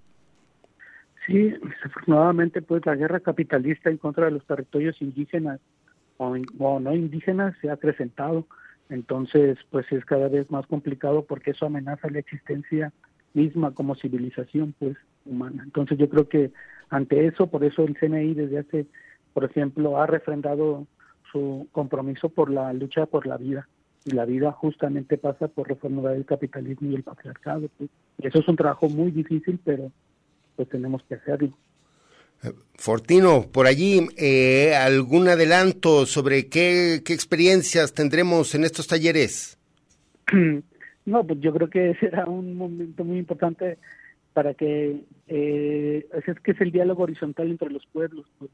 Sí, 1.27 1.53
desafortunadamente, 1.63 2.63
pues 2.63 2.87
la 2.87 2.95
guerra 2.95 3.21
capitalista 3.21 3.91
en 3.91 3.97
contra 3.97 4.27
de 4.27 4.31
los 4.33 4.47
territorios 4.47 5.01
indígenas 5.03 5.61
o, 6.19 6.37
no 6.81 6.95
indígenas 6.95 7.55
se 7.61 7.69
ha 7.69 7.75
acrecentado. 7.75 8.47
Entonces, 8.89 9.59
pues 9.71 9.91
es 9.91 10.05
cada 10.05 10.29
vez 10.29 10.49
más 10.51 10.67
complicado 10.67 11.25
porque 11.25 11.51
eso 11.51 11.67
amenaza 11.67 12.09
la 12.09 12.21
existencia 12.21 12.93
misma 13.35 13.73
como 13.75 13.97
civilización, 13.97 14.75
pues 14.79 14.97
humana. 15.25 15.63
Entonces, 15.65 15.99
yo 15.99 16.09
creo 16.09 16.29
que 16.29 16.53
ante 16.89 17.27
eso, 17.27 17.49
por 17.49 17.65
eso 17.65 17.83
el 17.83 17.97
CNI 17.97 18.35
desde 18.35 18.61
hace, 18.61 18.87
por 19.33 19.45
ejemplo, 19.45 20.01
ha 20.01 20.07
refrendado 20.07 20.87
su 21.31 21.69
compromiso 21.73 22.29
por 22.29 22.51
la 22.51 22.73
lucha 22.73 23.07
por 23.07 23.27
la 23.27 23.37
vida. 23.37 23.69
Y 24.05 24.13
la 24.13 24.25
vida 24.25 24.53
justamente 24.53 25.19
pasa 25.19 25.49
por 25.49 25.69
reformar 25.69 26.15
el 26.15 26.25
capitalismo 26.25 26.91
y 26.91 26.95
el 26.95 27.03
patriarcado. 27.03 27.69
Pues. 27.77 27.91
Y 28.19 28.27
eso 28.27 28.39
es 28.39 28.49
un 28.49 28.57
trabajo 28.57 28.89
muy 28.89 29.11
difícil, 29.11 29.59
pero 29.65 29.91
pues 30.55 30.69
tenemos 30.69 31.03
que 31.09 31.17
hacerlo. 31.17 31.51
Fortino, 32.75 33.47
por 33.51 33.67
allí, 33.67 34.07
eh, 34.17 34.75
¿algún 34.77 35.29
adelanto 35.29 36.07
sobre 36.07 36.49
qué, 36.49 37.03
qué, 37.05 37.15
experiencias 37.15 37.95
tendremos 37.95 38.55
en 38.55 38.65
estos 38.65 38.87
talleres? 38.87 39.59
No, 41.07 41.25
pues 41.25 41.39
yo 41.41 41.55
creo 41.55 41.71
que 41.71 41.95
será 42.01 42.25
un 42.27 42.57
momento 42.57 43.05
muy 43.05 43.19
importante 43.19 43.79
para 44.33 44.55
que, 44.55 45.05
eh, 45.29 46.07
es 46.13 46.41
que 46.41 46.51
es 46.51 46.61
el 46.61 46.73
diálogo 46.73 47.05
horizontal 47.05 47.49
entre 47.49 47.71
los 47.71 47.87
pueblos, 47.87 48.27
pues, 48.41 48.51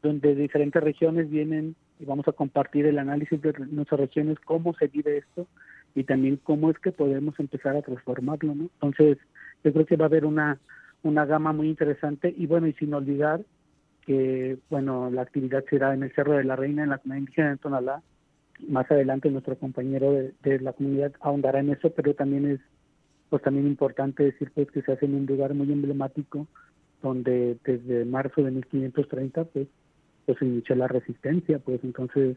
donde 0.00 0.36
diferentes 0.36 0.80
regiones 0.80 1.28
vienen 1.28 1.74
y 1.98 2.04
vamos 2.04 2.26
a 2.28 2.32
compartir 2.32 2.86
el 2.86 2.98
análisis 2.98 3.40
de 3.40 3.52
nuestras 3.70 4.00
regiones, 4.00 4.38
cómo 4.40 4.74
se 4.74 4.88
vive 4.88 5.18
esto 5.18 5.46
y 5.94 6.04
también 6.04 6.36
cómo 6.36 6.70
es 6.70 6.78
que 6.78 6.92
podemos 6.92 7.38
empezar 7.40 7.76
a 7.76 7.82
transformarlo, 7.82 8.54
¿no? 8.54 8.64
Entonces, 8.80 9.18
yo 9.64 9.72
creo 9.72 9.86
que 9.86 9.96
va 9.96 10.04
a 10.04 10.08
haber 10.08 10.24
una, 10.24 10.58
una 11.02 11.24
gama 11.24 11.52
muy 11.52 11.68
interesante 11.68 12.32
y 12.36 12.46
bueno, 12.46 12.66
y 12.66 12.72
sin 12.74 12.94
olvidar 12.94 13.40
que, 14.08 14.58
bueno, 14.70 15.10
la 15.10 15.22
actividad 15.22 15.64
será 15.68 15.92
en 15.92 16.02
el 16.02 16.14
Cerro 16.14 16.32
de 16.32 16.44
la 16.44 16.56
Reina, 16.56 16.82
en 16.82 16.90
la 16.90 16.98
comunidad 16.98 17.20
indígena 17.20 17.50
de 17.50 17.56
Tonalá. 17.58 18.02
Más 18.66 18.90
adelante 18.90 19.30
nuestro 19.30 19.56
compañero 19.58 20.12
de, 20.12 20.60
la 20.60 20.72
comunidad 20.72 21.12
ahondará 21.20 21.60
en 21.60 21.70
eso, 21.70 21.90
pero 21.90 22.14
también 22.14 22.50
es 22.50 22.60
pues 23.28 23.42
también 23.42 23.66
importante 23.66 24.24
decir 24.24 24.50
pues 24.54 24.70
que 24.70 24.80
se 24.80 24.92
hace 24.92 25.04
en 25.04 25.14
un 25.14 25.26
lugar 25.26 25.52
muy 25.52 25.70
emblemático 25.70 26.46
donde 27.02 27.58
desde 27.62 28.06
marzo 28.06 28.42
de 28.42 28.50
1530 28.50 29.44
pues 29.44 29.68
pues 30.28 30.42
inició 30.42 30.74
la 30.74 30.88
resistencia, 30.88 31.58
pues 31.58 31.82
entonces 31.82 32.36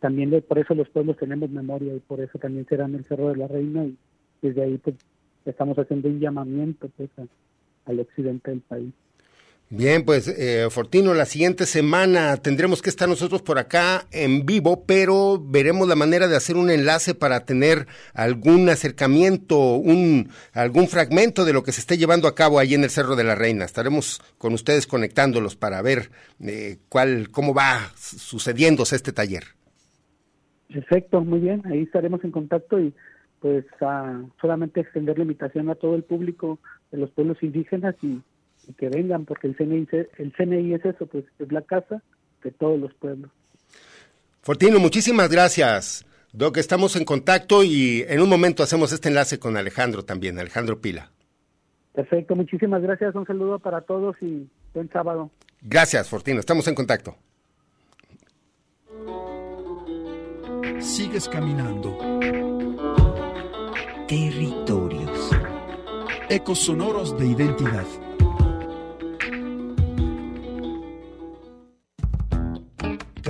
también 0.00 0.42
por 0.48 0.58
eso 0.58 0.74
los 0.74 0.88
pueblos 0.88 1.16
tenemos 1.18 1.48
memoria 1.50 1.94
y 1.94 2.00
por 2.00 2.20
eso 2.20 2.36
también 2.36 2.66
será 2.66 2.86
en 2.86 2.96
el 2.96 3.04
Cerro 3.04 3.28
de 3.28 3.36
la 3.36 3.46
Reina 3.46 3.84
y 3.84 3.96
desde 4.42 4.64
ahí 4.64 4.76
pues 4.78 4.96
estamos 5.44 5.78
haciendo 5.78 6.08
un 6.08 6.18
llamamiento 6.18 6.90
pues 6.96 7.10
al 7.84 8.00
occidente 8.00 8.50
del 8.50 8.60
país. 8.62 8.92
Bien, 9.70 10.02
pues 10.06 10.28
eh, 10.28 10.66
Fortino, 10.70 11.12
la 11.12 11.26
siguiente 11.26 11.66
semana 11.66 12.38
tendremos 12.38 12.80
que 12.80 12.88
estar 12.88 13.06
nosotros 13.06 13.42
por 13.42 13.58
acá 13.58 14.06
en 14.12 14.46
vivo, 14.46 14.84
pero 14.86 15.38
veremos 15.38 15.86
la 15.86 15.94
manera 15.94 16.26
de 16.26 16.36
hacer 16.36 16.56
un 16.56 16.70
enlace 16.70 17.14
para 17.14 17.44
tener 17.44 17.86
algún 18.14 18.66
acercamiento, 18.70 19.74
un 19.74 20.30
algún 20.54 20.88
fragmento 20.88 21.44
de 21.44 21.52
lo 21.52 21.64
que 21.64 21.72
se 21.72 21.82
esté 21.82 21.98
llevando 21.98 22.28
a 22.28 22.34
cabo 22.34 22.58
ahí 22.58 22.72
en 22.72 22.82
el 22.82 22.88
Cerro 22.88 23.14
de 23.14 23.24
la 23.24 23.34
Reina. 23.34 23.66
Estaremos 23.66 24.22
con 24.38 24.54
ustedes 24.54 24.86
conectándolos 24.86 25.54
para 25.54 25.82
ver 25.82 26.08
eh, 26.40 26.78
cuál, 26.88 27.28
cómo 27.30 27.52
va 27.52 27.90
sucediéndose 27.94 28.96
este 28.96 29.12
taller. 29.12 29.44
Perfecto, 30.72 31.20
muy 31.20 31.40
bien. 31.40 31.62
Ahí 31.66 31.82
estaremos 31.82 32.24
en 32.24 32.30
contacto 32.30 32.80
y 32.80 32.94
pues 33.40 33.66
a 33.82 34.22
solamente 34.40 34.80
extender 34.80 35.18
la 35.18 35.24
invitación 35.24 35.68
a 35.68 35.74
todo 35.74 35.94
el 35.94 36.04
público 36.04 36.58
de 36.90 36.98
los 36.98 37.10
pueblos 37.10 37.36
indígenas 37.42 37.94
y 38.02 38.22
que 38.76 38.88
vengan, 38.88 39.24
porque 39.24 39.46
el 39.46 39.56
CNI, 39.56 39.86
el 40.18 40.32
CNI 40.32 40.74
es 40.74 40.84
eso, 40.84 41.06
pues 41.06 41.24
es 41.38 41.52
la 41.52 41.62
casa 41.62 42.02
de 42.42 42.50
todos 42.50 42.78
los 42.78 42.92
pueblos. 42.94 43.30
Fortino, 44.42 44.78
muchísimas 44.78 45.30
gracias. 45.30 46.06
Doc, 46.32 46.58
estamos 46.58 46.94
en 46.96 47.04
contacto 47.04 47.64
y 47.64 48.04
en 48.06 48.20
un 48.20 48.28
momento 48.28 48.62
hacemos 48.62 48.92
este 48.92 49.08
enlace 49.08 49.38
con 49.38 49.56
Alejandro 49.56 50.04
también, 50.04 50.38
Alejandro 50.38 50.80
Pila. 50.80 51.10
Perfecto, 51.94 52.36
muchísimas 52.36 52.82
gracias. 52.82 53.14
Un 53.14 53.26
saludo 53.26 53.58
para 53.58 53.80
todos 53.80 54.16
y 54.20 54.48
buen 54.74 54.88
sábado. 54.90 55.30
Gracias, 55.60 56.08
Fortino. 56.08 56.38
Estamos 56.38 56.68
en 56.68 56.74
contacto. 56.74 57.16
Sigues 60.78 61.28
caminando. 61.28 61.98
Territorios. 64.06 65.30
Ecos 66.30 66.60
sonoros 66.60 67.18
de 67.18 67.26
identidad. 67.26 67.86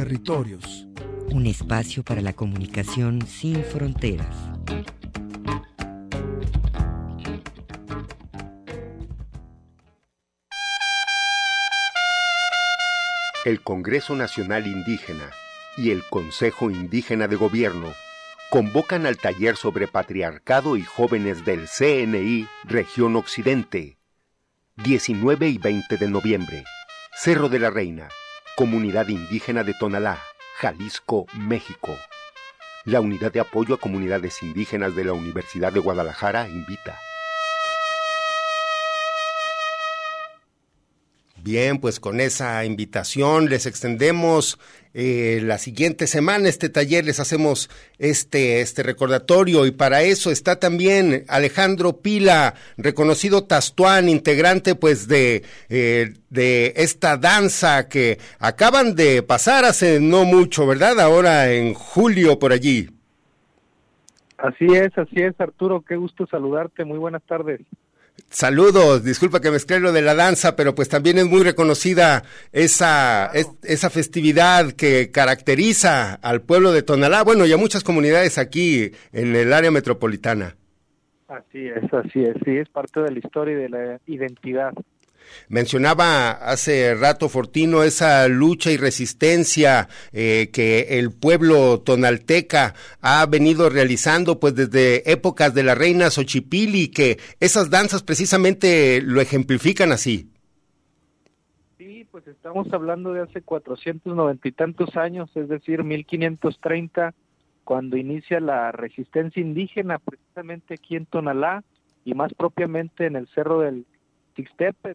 Territorios. 0.09 0.87
Un 1.33 1.47
espacio 1.47 2.03
para 2.03 2.23
la 2.23 2.33
comunicación 2.33 3.21
sin 3.27 3.63
fronteras. 3.63 4.35
El 13.45 13.61
Congreso 13.61 14.17
Nacional 14.17 14.67
Indígena 14.67 15.29
y 15.77 15.91
el 15.91 16.03
Consejo 16.09 16.71
Indígena 16.71 17.29
de 17.29 17.37
Gobierno 17.37 17.93
convocan 18.49 19.05
al 19.05 19.19
taller 19.19 19.57
sobre 19.57 19.89
patriarcado 19.89 20.79
y 20.79 20.85
jóvenes 20.85 21.45
del 21.45 21.69
CNI 21.69 22.49
Región 22.65 23.15
Occidente, 23.15 23.99
19 24.77 25.51
y 25.51 25.59
20 25.59 25.99
de 25.99 26.09
noviembre, 26.09 26.65
Cerro 27.15 27.51
de 27.51 27.59
la 27.59 27.69
Reina, 27.69 28.09
Comunidad 28.59 29.07
Indígena 29.07 29.63
de 29.63 29.73
Tonalá, 29.73 30.19
Jalisco, 30.57 31.27
México. 31.35 31.97
La 32.85 33.01
Unidad 33.01 33.31
de 33.31 33.39
Apoyo 33.39 33.77
a 33.77 33.79
Comunidades 33.79 34.43
Indígenas 34.43 34.97
de 34.97 35.05
la 35.05 35.13
Universidad 35.13 35.73
de 35.73 35.79
Guadalajara 35.79 36.49
invita. 36.49 36.99
Bien, 41.51 41.79
pues 41.79 41.99
con 41.99 42.21
esa 42.21 42.63
invitación 42.67 43.49
les 43.49 43.65
extendemos 43.65 44.59
eh, 44.93 45.41
la 45.43 45.57
siguiente 45.57 46.07
semana 46.07 46.47
este 46.47 46.69
taller, 46.69 47.07
les 47.07 47.21
hacemos 47.21 47.71
este, 47.99 48.61
este 48.61 48.83
recordatorio 48.83 49.65
y 49.65 49.71
para 49.71 50.03
eso 50.03 50.31
está 50.31 50.61
también 50.61 51.25
Alejandro 51.27 52.03
Pila, 52.03 52.53
reconocido 52.77 53.45
tastuán, 53.45 54.11
integrante 54.11 54.75
pues 54.75 55.09
de, 55.09 55.43
eh, 55.71 56.13
de 56.29 56.75
esta 56.77 57.17
danza 57.17 57.89
que 57.89 58.19
acaban 58.39 58.95
de 58.95 59.23
pasar 59.23 59.65
hace 59.65 60.01
no 60.01 60.27
mucho, 60.27 60.67
¿verdad? 60.67 61.01
Ahora 61.01 61.51
en 61.51 61.73
julio 61.73 62.39
por 62.39 62.53
allí. 62.53 62.91
Así 64.37 64.67
es, 64.67 64.97
así 64.99 65.23
es, 65.23 65.41
Arturo, 65.41 65.81
qué 65.81 65.97
gusto 65.97 66.27
saludarte, 66.27 66.85
muy 66.85 66.99
buenas 66.99 67.23
tardes. 67.23 67.63
Saludos, 68.31 69.05
disculpa 69.05 69.41
que 69.41 69.51
mezclé 69.51 69.81
lo 69.81 69.93
de 69.93 70.03
la 70.03 70.15
danza, 70.15 70.55
pero 70.55 70.75
pues 70.75 70.89
también 70.89 71.19
es 71.19 71.27
muy 71.27 71.43
reconocida 71.43 72.25
esa, 72.53 73.31
esa 73.63 73.91
festividad 73.91 74.73
que 74.73 75.11
caracteriza 75.11 76.15
al 76.15 76.43
pueblo 76.43 76.73
de 76.73 76.83
Tonalá, 76.83 77.23
bueno, 77.25 77.47
y 77.47 77.53
a 77.53 77.57
muchas 77.57 77.85
comunidades 77.85 78.37
aquí 78.37 78.93
en 79.13 79.35
el 79.35 79.53
área 79.53 79.71
metropolitana. 79.71 80.57
Así 81.29 81.69
es, 81.69 81.93
así 81.93 82.23
es, 82.23 82.37
sí, 82.45 82.57
es 82.57 82.69
parte 82.69 83.01
de 83.01 83.13
la 83.13 83.19
historia 83.19 83.55
y 83.55 83.63
de 83.63 83.69
la 83.69 84.01
identidad. 84.07 84.73
Mencionaba 85.49 86.31
hace 86.31 86.95
rato 86.95 87.29
Fortino 87.29 87.83
esa 87.83 88.29
lucha 88.29 88.71
y 88.71 88.77
resistencia 88.77 89.89
eh, 90.13 90.51
que 90.53 90.99
el 90.99 91.13
pueblo 91.13 91.81
tonalteca 91.81 92.75
ha 93.01 93.25
venido 93.27 93.71
realizando 93.71 94.39
pues 94.41 94.55
desde 94.55 95.11
épocas 95.11 95.55
de 95.55 95.63
la 95.63 95.75
reina 95.75 96.11
Xochipili, 96.11 96.89
que 96.89 97.19
esas 97.41 97.71
danzas 97.71 98.03
precisamente 98.03 99.01
lo 99.03 99.21
ejemplifican 99.21 99.93
así. 99.93 100.31
Sí, 101.79 102.07
pues 102.11 102.27
estamos 102.27 102.73
hablando 102.73 103.13
de 103.13 103.23
hace 103.23 103.43
490 103.43 104.49
y 104.49 104.53
tantos 104.53 104.97
años, 104.97 105.31
es 105.35 105.49
decir, 105.49 105.85
1530, 105.85 107.15
cuando 107.65 107.97
inicia 107.97 108.41
la 108.41 108.73
resistencia 108.73 109.43
indígena 109.43 109.99
precisamente 109.99 110.75
aquí 110.75 110.97
en 110.97 111.07
Tonalá 111.07 111.65
y 112.05 112.15
más 112.15 112.33
propiamente 112.33 113.05
en 113.05 113.17
el 113.17 113.29
Cerro 113.29 113.61
del 113.61 113.85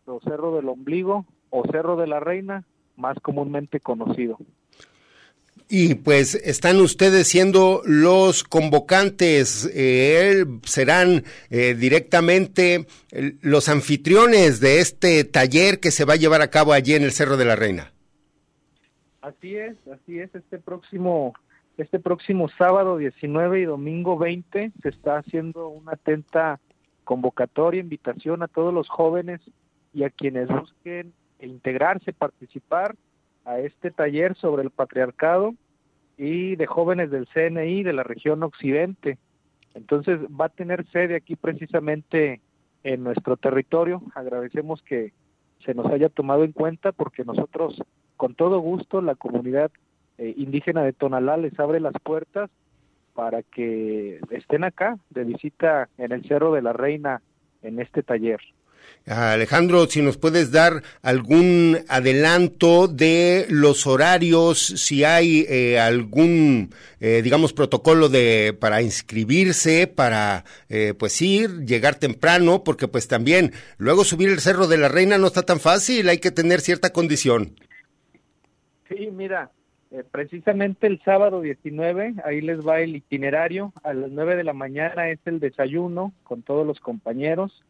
O 0.06 0.20
Cerro 0.22 0.56
del 0.56 0.70
Ombligo 0.70 1.26
o 1.50 1.64
Cerro 1.72 1.96
de 1.96 2.08
la 2.08 2.20
Reina, 2.20 2.64
más 2.96 3.20
comúnmente 3.20 3.80
conocido. 3.80 4.38
Y 5.70 5.96
pues 5.96 6.36
están 6.36 6.80
ustedes 6.82 7.28
siendo 7.28 7.82
los 7.86 8.44
convocantes, 8.44 9.70
eh, 9.74 10.46
serán 10.64 11.24
eh, 11.50 11.74
directamente 11.74 12.86
los 13.42 13.70
anfitriones 13.70 14.60
de 14.60 14.80
este 14.80 15.24
taller 15.24 15.80
que 15.80 15.92
se 15.92 16.06
va 16.06 16.14
a 16.14 16.18
llevar 16.18 16.42
a 16.42 16.50
cabo 16.50 16.74
allí 16.74 16.94
en 16.94 17.04
el 17.04 17.12
Cerro 17.12 17.38
de 17.38 17.46
la 17.46 17.56
Reina. 17.56 17.92
Así 19.22 19.56
es, 19.56 19.76
así 19.88 20.20
es, 20.20 20.34
este 20.36 20.60
próximo, 20.60 21.34
este 21.78 22.00
próximo 22.00 22.50
sábado 22.50 22.98
19 22.98 23.62
y 23.62 23.66
domingo 23.66 24.18
20 24.18 24.74
se 24.82 24.90
está 24.90 25.20
haciendo 25.20 25.70
una 25.70 25.94
atenta 25.94 26.60
convocatoria, 27.04 27.82
invitación 27.82 28.44
a 28.44 28.48
todos 28.48 28.74
los 28.74 28.90
jóvenes 28.90 29.42
y 29.94 30.04
a 30.04 30.10
quienes 30.10 30.48
busquen 30.48 31.14
integrarse, 31.40 32.14
participar 32.14 32.96
a 33.46 33.60
este 33.60 33.92
taller 33.92 34.36
sobre 34.36 34.64
el 34.64 34.70
patriarcado 34.70 35.54
y 36.18 36.56
de 36.56 36.66
jóvenes 36.66 37.12
del 37.12 37.28
CNI 37.28 37.84
de 37.84 37.94
la 37.94 38.04
región 38.04 38.44
occidente. 38.44 39.18
Entonces 39.74 40.20
va 40.40 40.46
a 40.46 40.50
tener 40.50 40.86
sede 40.92 41.16
aquí 41.16 41.36
precisamente 41.36 42.42
en 42.84 43.04
nuestro 43.04 43.38
territorio. 43.38 44.02
Agradecemos 44.16 44.82
que 44.84 45.12
se 45.66 45.74
nos 45.74 45.88
haya 45.88 46.10
tomado 46.10 46.44
en 46.44 46.52
cuenta 46.52 46.92
porque 46.92 47.26
nosotros 47.26 47.82
con 48.18 48.36
todo 48.36 48.60
gusto 48.60 49.02
la 49.02 49.16
comunidad 49.16 49.72
eh, 50.18 50.34
indígena 50.38 50.84
de 50.84 50.94
Tonalá 50.94 51.38
les 51.38 51.60
abre 51.60 51.80
las 51.80 51.94
puertas 52.04 52.50
para 53.14 53.44
que 53.44 54.20
estén 54.32 54.64
acá 54.64 54.98
de 55.10 55.24
visita 55.24 55.90
en 55.98 56.12
el 56.12 56.24
Cerro 56.28 56.54
de 56.54 56.62
la 56.62 56.74
Reina 56.74 57.22
en 57.62 57.80
este 57.80 58.04
taller. 58.04 58.40
Alejandro, 59.06 59.86
si 59.88 60.02
nos 60.02 60.18
puedes 60.18 60.52
dar 60.52 60.82
algún 61.02 61.80
adelanto 61.90 62.88
de 62.88 63.46
los 63.50 63.86
horarios, 63.86 64.60
si 64.60 65.04
hay 65.04 65.46
eh, 65.50 65.78
algún, 65.78 66.74
eh, 67.02 67.22
digamos, 67.22 67.52
protocolo 67.52 68.08
de 68.08 68.56
para 68.58 68.82
inscribirse, 68.82 69.88
para, 69.88 70.46
eh, 70.70 70.94
pues 70.98 71.22
ir, 71.22 71.66
llegar 71.66 71.96
temprano, 71.96 72.64
porque 72.64 72.88
pues 72.88 73.10
también 73.10 73.52
luego 73.78 74.06
subir 74.06 74.30
el 74.30 74.40
Cerro 74.40 74.68
de 74.68 74.78
la 74.78 74.88
Reina 74.88 75.18
no 75.18 75.28
está 75.28 75.42
tan 75.44 75.60
fácil, 75.60 76.08
hay 76.08 76.20
que 76.20 76.32
tener 76.32 76.62
cierta 76.62 76.92
condición. 76.92 77.56
Sí, 78.88 79.10
mira, 79.12 79.52
precisamente 80.12 80.88
el 80.88 81.02
sábado 81.04 81.42
19, 81.42 82.16
ahí 82.26 82.42
les 82.42 82.66
va 82.66 82.80
el 82.82 82.96
itinerario, 82.96 83.74
a 83.84 83.94
las 83.94 84.12
9 84.12 84.36
de 84.36 84.44
la 84.44 84.54
mañana 84.54 85.10
es 85.10 85.20
el 85.26 85.40
desayuno 85.40 86.14
con 86.24 86.42
todos 86.42 86.66
los 86.66 86.80
compañeros 86.80 87.64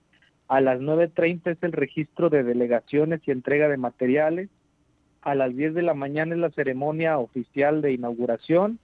a 0.47 0.61
las 0.61 0.79
9.30 0.79 1.51
es 1.51 1.63
el 1.63 1.71
registro 1.71 2.29
de 2.29 2.43
delegaciones 2.43 3.21
y 3.25 3.31
entrega 3.31 3.67
de 3.67 3.77
materiales. 3.77 4.49
A 5.21 5.35
las 5.35 5.55
10 5.55 5.73
de 5.73 5.81
la 5.81 5.93
mañana 5.93 6.35
es 6.35 6.41
la 6.41 6.51
ceremonia 6.51 7.17
oficial 7.17 7.81
de 7.81 7.93
inauguración. 7.93 8.79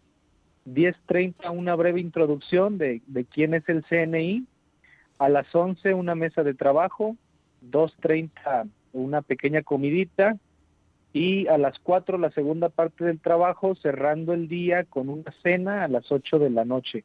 10.30 0.65 1.52
una 1.52 1.75
breve 1.75 1.99
introducción 1.99 2.78
de, 2.78 3.02
de 3.08 3.25
quién 3.25 3.54
es 3.54 3.67
el 3.67 3.84
CNI. 3.84 4.45
A 5.17 5.30
las 5.30 5.54
11 5.54 5.93
una 5.93 6.15
mesa 6.15 6.43
de 6.43 6.54
trabajo. 6.54 7.17
2.30 7.69 8.69
una 8.93 9.21
pequeña 9.21 9.62
comidita. 9.62 10.38
Y 11.11 11.47
a 11.47 11.57
las 11.57 11.79
4 11.79 12.17
la 12.17 12.29
segunda 12.31 12.69
parte 12.69 13.05
del 13.05 13.19
trabajo, 13.19 13.75
cerrando 13.75 14.33
el 14.33 14.47
día 14.47 14.83
con 14.83 15.09
una 15.09 15.31
cena 15.41 15.83
a 15.83 15.87
las 15.87 16.11
8 16.11 16.37
de 16.39 16.49
la 16.51 16.65
noche. 16.65 17.03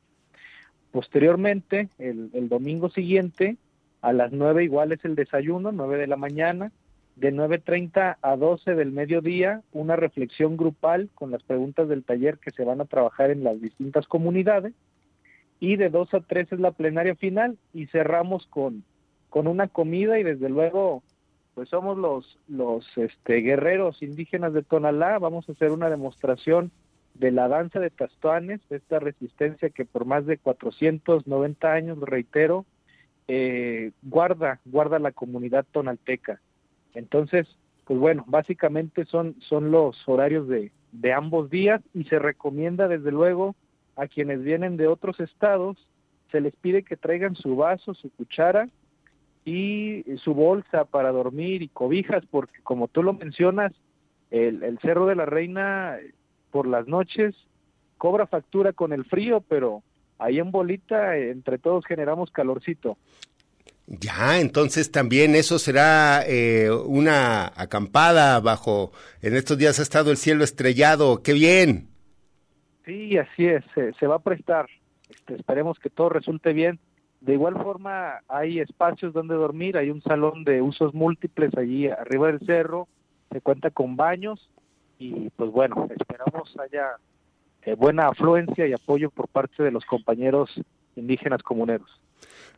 Posteriormente, 0.95 1.89
el, 1.99 2.49
domingo 2.49 2.91
siguiente, 2.91 3.57
a 4.01 4.13
las 4.13 4.31
9 4.31 4.63
igual 4.63 4.93
es 4.93 5.05
el 5.05 5.15
desayuno, 5.15 5.73
9 5.73 5.99
de 5.99 6.07
la 6.07 6.17
mañana. 6.17 6.71
De 7.17 7.33
9.30 7.33 8.17
a 8.21 8.37
12 8.37 8.75
del 8.75 8.91
mediodía, 8.91 9.63
una 9.73 9.97
reflexión 9.97 10.57
grupal 10.57 11.11
con 11.15 11.31
las 11.31 11.43
preguntas 11.45 11.89
del 11.89 12.05
taller 12.05 12.39
que 12.39 12.51
se 12.51 12.65
van 12.65 12.81
a 12.81 12.87
trabajar 12.87 13.31
en 13.31 13.45
las 13.45 13.61
distintas 13.61 14.07
comunidades. 14.07 14.73
Y 15.61 15.77
de 15.77 15.91
2 15.91 16.15
a 16.15 16.21
3 16.21 16.53
es 16.53 16.61
la 16.61 16.73
plenaria 16.73 17.15
final 17.15 17.57
y 17.73 17.87
cerramos 17.87 18.47
con, 18.47 18.85
con 19.31 19.47
una 19.47 19.69
comida 19.69 20.19
y 20.19 20.23
desde 20.23 20.49
luego 20.49 21.03
pues 21.55 21.69
somos 21.69 21.97
los, 21.97 22.39
los 22.49 22.87
este, 22.97 23.37
guerreros 23.37 24.03
indígenas 24.03 24.53
de 24.53 24.63
Tonalá. 24.63 25.19
Vamos 25.19 25.49
a 25.49 25.53
hacer 25.53 25.71
una 25.71 25.89
demostración 25.89 26.71
de 27.15 27.31
la 27.31 27.49
danza 27.49 27.79
de 27.79 27.91
Tastuanes, 27.91 28.61
esta 28.71 28.99
resistencia 28.99 29.71
que 29.71 29.85
por 29.85 30.05
más 30.05 30.27
de 30.27 30.39
490 30.39 31.73
años, 31.73 31.99
reitero, 32.01 32.67
eh, 33.29 33.93
guarda, 34.03 34.61
guarda 34.65 34.99
la 34.99 35.13
comunidad 35.13 35.65
tonalteca. 35.71 36.41
Entonces, 36.95 37.47
pues 37.85 37.99
bueno, 37.99 38.25
básicamente 38.27 39.05
son, 39.05 39.37
son 39.41 39.71
los 39.71 39.97
horarios 40.09 40.49
de, 40.49 40.73
de 40.93 41.13
ambos 41.13 41.51
días 41.51 41.81
y 41.95 42.05
se 42.05 42.19
recomienda 42.19 42.89
desde 42.89 43.13
luego 43.13 43.55
a 43.97 44.09
quienes 44.09 44.43
vienen 44.43 44.77
de 44.77 44.89
otros 44.89 45.21
estados, 45.21 45.77
se 46.33 46.41
les 46.41 46.55
pide 46.57 46.83
que 46.83 46.97
traigan 46.97 47.37
su 47.37 47.55
vaso, 47.55 47.95
su 47.95 48.11
cuchara 48.11 48.69
y 49.45 50.05
su 50.23 50.35
bolsa 50.35 50.85
para 50.85 51.13
dormir 51.13 51.63
y 51.63 51.69
cobijas, 51.69 52.25
porque 52.31 52.61
como 52.63 52.89
tú 52.89 53.03
lo 53.03 53.13
mencionas, 53.13 53.73
el, 54.31 54.63
el 54.63 54.79
Cerro 54.79 55.07
de 55.07 55.17
la 55.17 55.27
Reina 55.27 55.99
por 56.51 56.67
las 56.67 56.87
noches 56.87 57.35
cobra 57.99 58.27
factura 58.27 58.73
con 58.73 58.93
el 58.93 59.05
frío, 59.05 59.43
pero 59.49 59.83
ahí 60.19 60.39
en 60.39 60.51
bolita 60.51 61.17
entre 61.17 61.59
todos 61.59 61.85
generamos 61.87 62.31
calorcito. 62.31 62.97
Ya, 63.87 64.41
entonces 64.41 64.91
también 64.91 65.35
eso 65.35 65.59
será 65.59 66.23
eh, 66.27 66.71
una 66.71 67.53
acampada 67.55 68.41
bajo, 68.41 68.93
en 69.21 69.37
estos 69.37 69.59
días 69.59 69.79
ha 69.79 69.83
estado 69.83 70.11
el 70.11 70.17
cielo 70.17 70.43
estrellado, 70.43 71.23
qué 71.23 71.35
bien. 71.35 71.89
Sí, 72.87 73.19
así 73.19 73.47
es, 73.47 73.65
se, 73.99 74.07
va 74.07 74.17
a 74.17 74.23
prestar, 74.23 74.67
este, 75.11 75.35
esperemos 75.35 75.79
que 75.79 75.91
todo 75.91 76.09
resulte 76.09 76.53
bien. 76.55 76.79
De 77.25 77.33
igual 77.33 77.55
forma 77.55 78.21
hay 78.29 78.61
espacios 78.61 79.15
donde 79.15 79.35
dormir, 79.35 79.79
hay 79.79 79.89
un 79.89 80.03
salón 80.03 80.45
de 80.45 80.61
usos 80.61 80.93
múltiples 80.93 81.57
allí 81.57 81.89
arriba 81.89 82.27
del 82.27 82.41
cerro, 82.41 82.87
se 83.33 83.41
cuenta 83.41 83.71
con 83.71 83.97
baños 83.97 84.51
y 84.99 85.31
pues 85.31 85.51
bueno, 85.51 85.89
esperamos 85.99 86.55
haya 86.59 86.97
eh, 87.63 87.77
buena 87.77 88.09
afluencia 88.09 88.67
y 88.67 88.75
apoyo 88.75 89.09
por 89.09 89.29
parte 89.29 89.63
de 89.63 89.71
los 89.71 89.87
compañeros 89.87 90.51
indígenas 90.97 91.43
comuneros. 91.43 91.89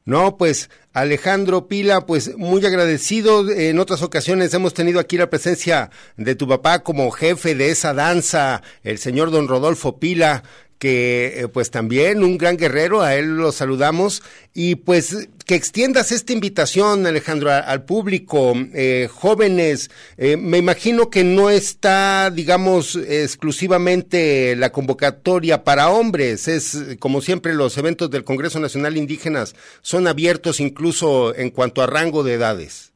No, 0.05 0.37
pues 0.37 0.69
Alejandro 0.93 1.69
Pila, 1.69 2.07
pues 2.07 2.37
muy 2.37 2.65
agradecido. 2.65 3.49
En 3.51 3.79
otras 3.79 4.03
ocasiones 4.03 4.55
hemos 4.55 4.75
tenido 4.75 5.01
aquí 5.01 5.17
la 5.17 5.31
presencia 5.31 5.91
de 6.17 6.35
tu 6.35 6.47
papá 6.47 6.85
como 6.85 7.11
jefe 7.11 7.55
de 7.55 7.71
esa 7.71 7.95
danza, 7.95 8.63
el 8.83 8.99
señor 8.99 9.31
don 9.31 9.49
Rodolfo 9.49 9.99
Pila, 9.99 10.45
que 10.79 11.41
eh, 11.41 11.49
pues 11.49 11.71
también 11.71 12.23
un 12.23 12.39
gran 12.39 12.57
guerrero, 12.57 13.03
a 13.03 13.15
él 13.15 13.37
lo 13.37 13.53
saludamos. 13.53 14.23
Y 14.55 14.77
pues 14.77 15.29
que 15.47 15.55
extiendas 15.55 16.13
esta 16.13 16.33
invitación, 16.33 17.07
Alejandro, 17.07 17.51
al 17.51 17.85
público, 17.85 18.55
eh, 18.75 19.09
jóvenes, 19.13 19.91
eh, 20.17 20.37
me 20.37 20.59
imagino 20.59 21.09
que 21.09 21.25
no 21.25 21.51
está, 21.51 22.31
digamos, 22.31 22.97
exclusivamente 22.97 24.57
la 24.57 24.73
convocatoria 24.73 25.63
para 25.63 25.91
hombres, 25.91 26.49
es 26.49 26.97
como 26.99 27.21
siempre 27.21 27.55
los 27.55 27.79
eventos 27.79 28.11
del 28.11 28.25
Congreso 28.25 28.59
Nacional 28.59 28.97
Indígenas 28.97 29.55
son 29.83 30.07
abiertos 30.07 30.61
incluso 30.61 31.35
en 31.35 31.51
cuanto 31.51 31.83
a 31.83 31.87
rango 31.87 32.23
de 32.23 32.35
edades. 32.35 32.93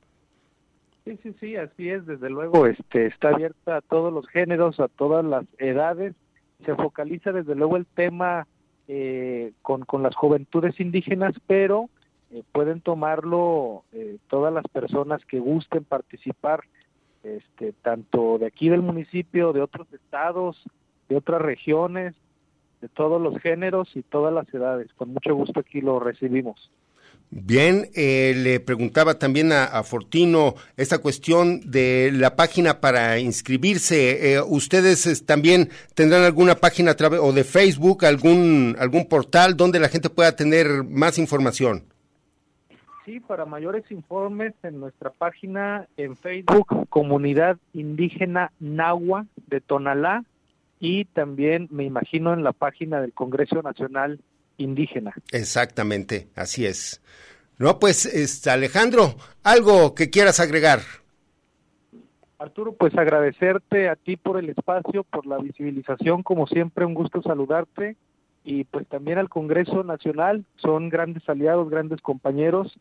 Sí, 1.04 1.18
sí, 1.22 1.34
sí, 1.40 1.56
así 1.56 1.88
es, 1.88 2.04
desde 2.06 2.28
luego, 2.28 2.66
este, 2.66 3.06
está 3.06 3.30
abierta 3.30 3.78
a 3.78 3.80
todos 3.80 4.12
los 4.12 4.28
géneros, 4.28 4.78
a 4.80 4.88
todas 4.88 5.24
las 5.24 5.44
edades, 5.58 6.14
se 6.64 6.74
focaliza 6.74 7.32
desde 7.32 7.54
luego 7.54 7.76
el 7.76 7.86
tema 7.86 8.46
eh, 8.88 9.52
con, 9.62 9.84
las 10.02 10.14
juventudes 10.16 10.78
indígenas, 10.80 11.34
pero 11.46 11.88
eh, 12.30 12.42
pueden 12.52 12.80
tomarlo 12.80 13.84
eh, 13.92 14.18
todas 14.28 14.52
las 14.52 14.64
personas 14.68 15.24
que 15.26 15.38
gusten 15.38 15.84
participar, 15.84 16.60
este, 17.22 17.72
tanto 17.82 18.38
de 18.38 18.46
aquí 18.46 18.68
del 18.68 18.82
municipio, 18.82 19.52
de 19.52 19.62
otros 19.62 19.92
estados, 19.92 20.62
de 21.08 21.16
otras 21.16 21.42
regiones, 21.42 22.14
de 22.80 22.88
todos 22.88 23.20
los 23.20 23.38
géneros 23.40 23.94
y 23.94 24.02
todas 24.02 24.32
las 24.32 24.52
edades. 24.52 24.92
Con 24.94 25.12
mucho 25.12 25.34
gusto 25.34 25.60
aquí 25.60 25.80
lo 25.80 26.00
recibimos. 26.00 26.70
Bien, 27.32 27.86
eh, 27.94 28.34
le 28.36 28.58
preguntaba 28.58 29.14
también 29.20 29.52
a, 29.52 29.80
Fortino 29.84 30.56
esta 30.76 30.98
cuestión 30.98 31.60
de 31.70 32.10
la 32.12 32.34
página 32.34 32.80
para 32.80 33.20
inscribirse. 33.20 34.34
Eh, 34.34 34.40
¿Ustedes 34.40 35.24
también 35.24 35.68
tendrán 35.94 36.24
alguna 36.24 36.56
página 36.56 36.96
o 37.20 37.32
de 37.32 37.44
Facebook, 37.44 38.04
algún, 38.04 38.74
algún 38.80 39.06
portal 39.06 39.56
donde 39.56 39.78
la 39.78 39.88
gente 39.88 40.10
pueda 40.10 40.34
tener 40.34 40.82
más 40.82 41.18
información? 41.18 41.84
Sí, 43.04 43.20
para 43.20 43.44
mayores 43.44 43.88
informes 43.92 44.52
en 44.64 44.80
nuestra 44.80 45.10
página 45.10 45.86
en 45.96 46.16
Facebook, 46.16 46.88
Comunidad 46.88 47.58
Indígena 47.72 48.50
Nahua 48.58 49.26
de 49.46 49.60
Tonalá, 49.60 50.24
y 50.80 51.04
también 51.04 51.68
me 51.70 51.84
imagino 51.84 52.32
en 52.32 52.42
la 52.42 52.52
página 52.52 53.00
del 53.00 53.12
Congreso 53.12 53.62
Nacional 53.62 54.18
indígena. 54.62 55.12
Exactamente, 55.32 56.28
así 56.34 56.66
es. 56.66 57.02
No, 57.58 57.78
pues, 57.78 58.06
este, 58.06 58.50
Alejandro, 58.50 59.16
algo 59.42 59.94
que 59.94 60.10
quieras 60.10 60.40
agregar. 60.40 60.80
Arturo, 62.38 62.72
pues 62.72 62.96
agradecerte 62.96 63.90
a 63.90 63.96
ti 63.96 64.16
por 64.16 64.38
el 64.38 64.48
espacio, 64.48 65.04
por 65.04 65.26
la 65.26 65.36
visibilización, 65.36 66.22
como 66.22 66.46
siempre, 66.46 66.86
un 66.86 66.94
gusto 66.94 67.20
saludarte 67.20 67.96
y 68.44 68.64
pues 68.64 68.86
también 68.88 69.18
al 69.18 69.28
Congreso 69.28 69.84
Nacional, 69.84 70.46
son 70.56 70.88
grandes 70.88 71.28
aliados, 71.28 71.68
grandes 71.68 72.00
compañeros 72.00 72.78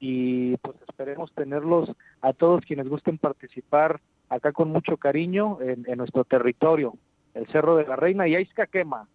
y 0.00 0.56
pues 0.56 0.76
esperemos 0.88 1.32
tenerlos 1.32 1.90
a 2.20 2.32
todos 2.32 2.64
quienes 2.66 2.88
gusten 2.88 3.16
participar 3.18 4.00
acá 4.28 4.50
con 4.50 4.70
mucho 4.70 4.96
cariño 4.96 5.58
en, 5.60 5.84
en 5.86 5.98
nuestro 5.98 6.24
territorio, 6.24 6.94
el 7.34 7.46
Cerro 7.46 7.76
de 7.76 7.86
la 7.86 7.94
Reina 7.94 8.26
y 8.26 8.34
Aizca 8.34 8.66
Quema. 8.66 9.06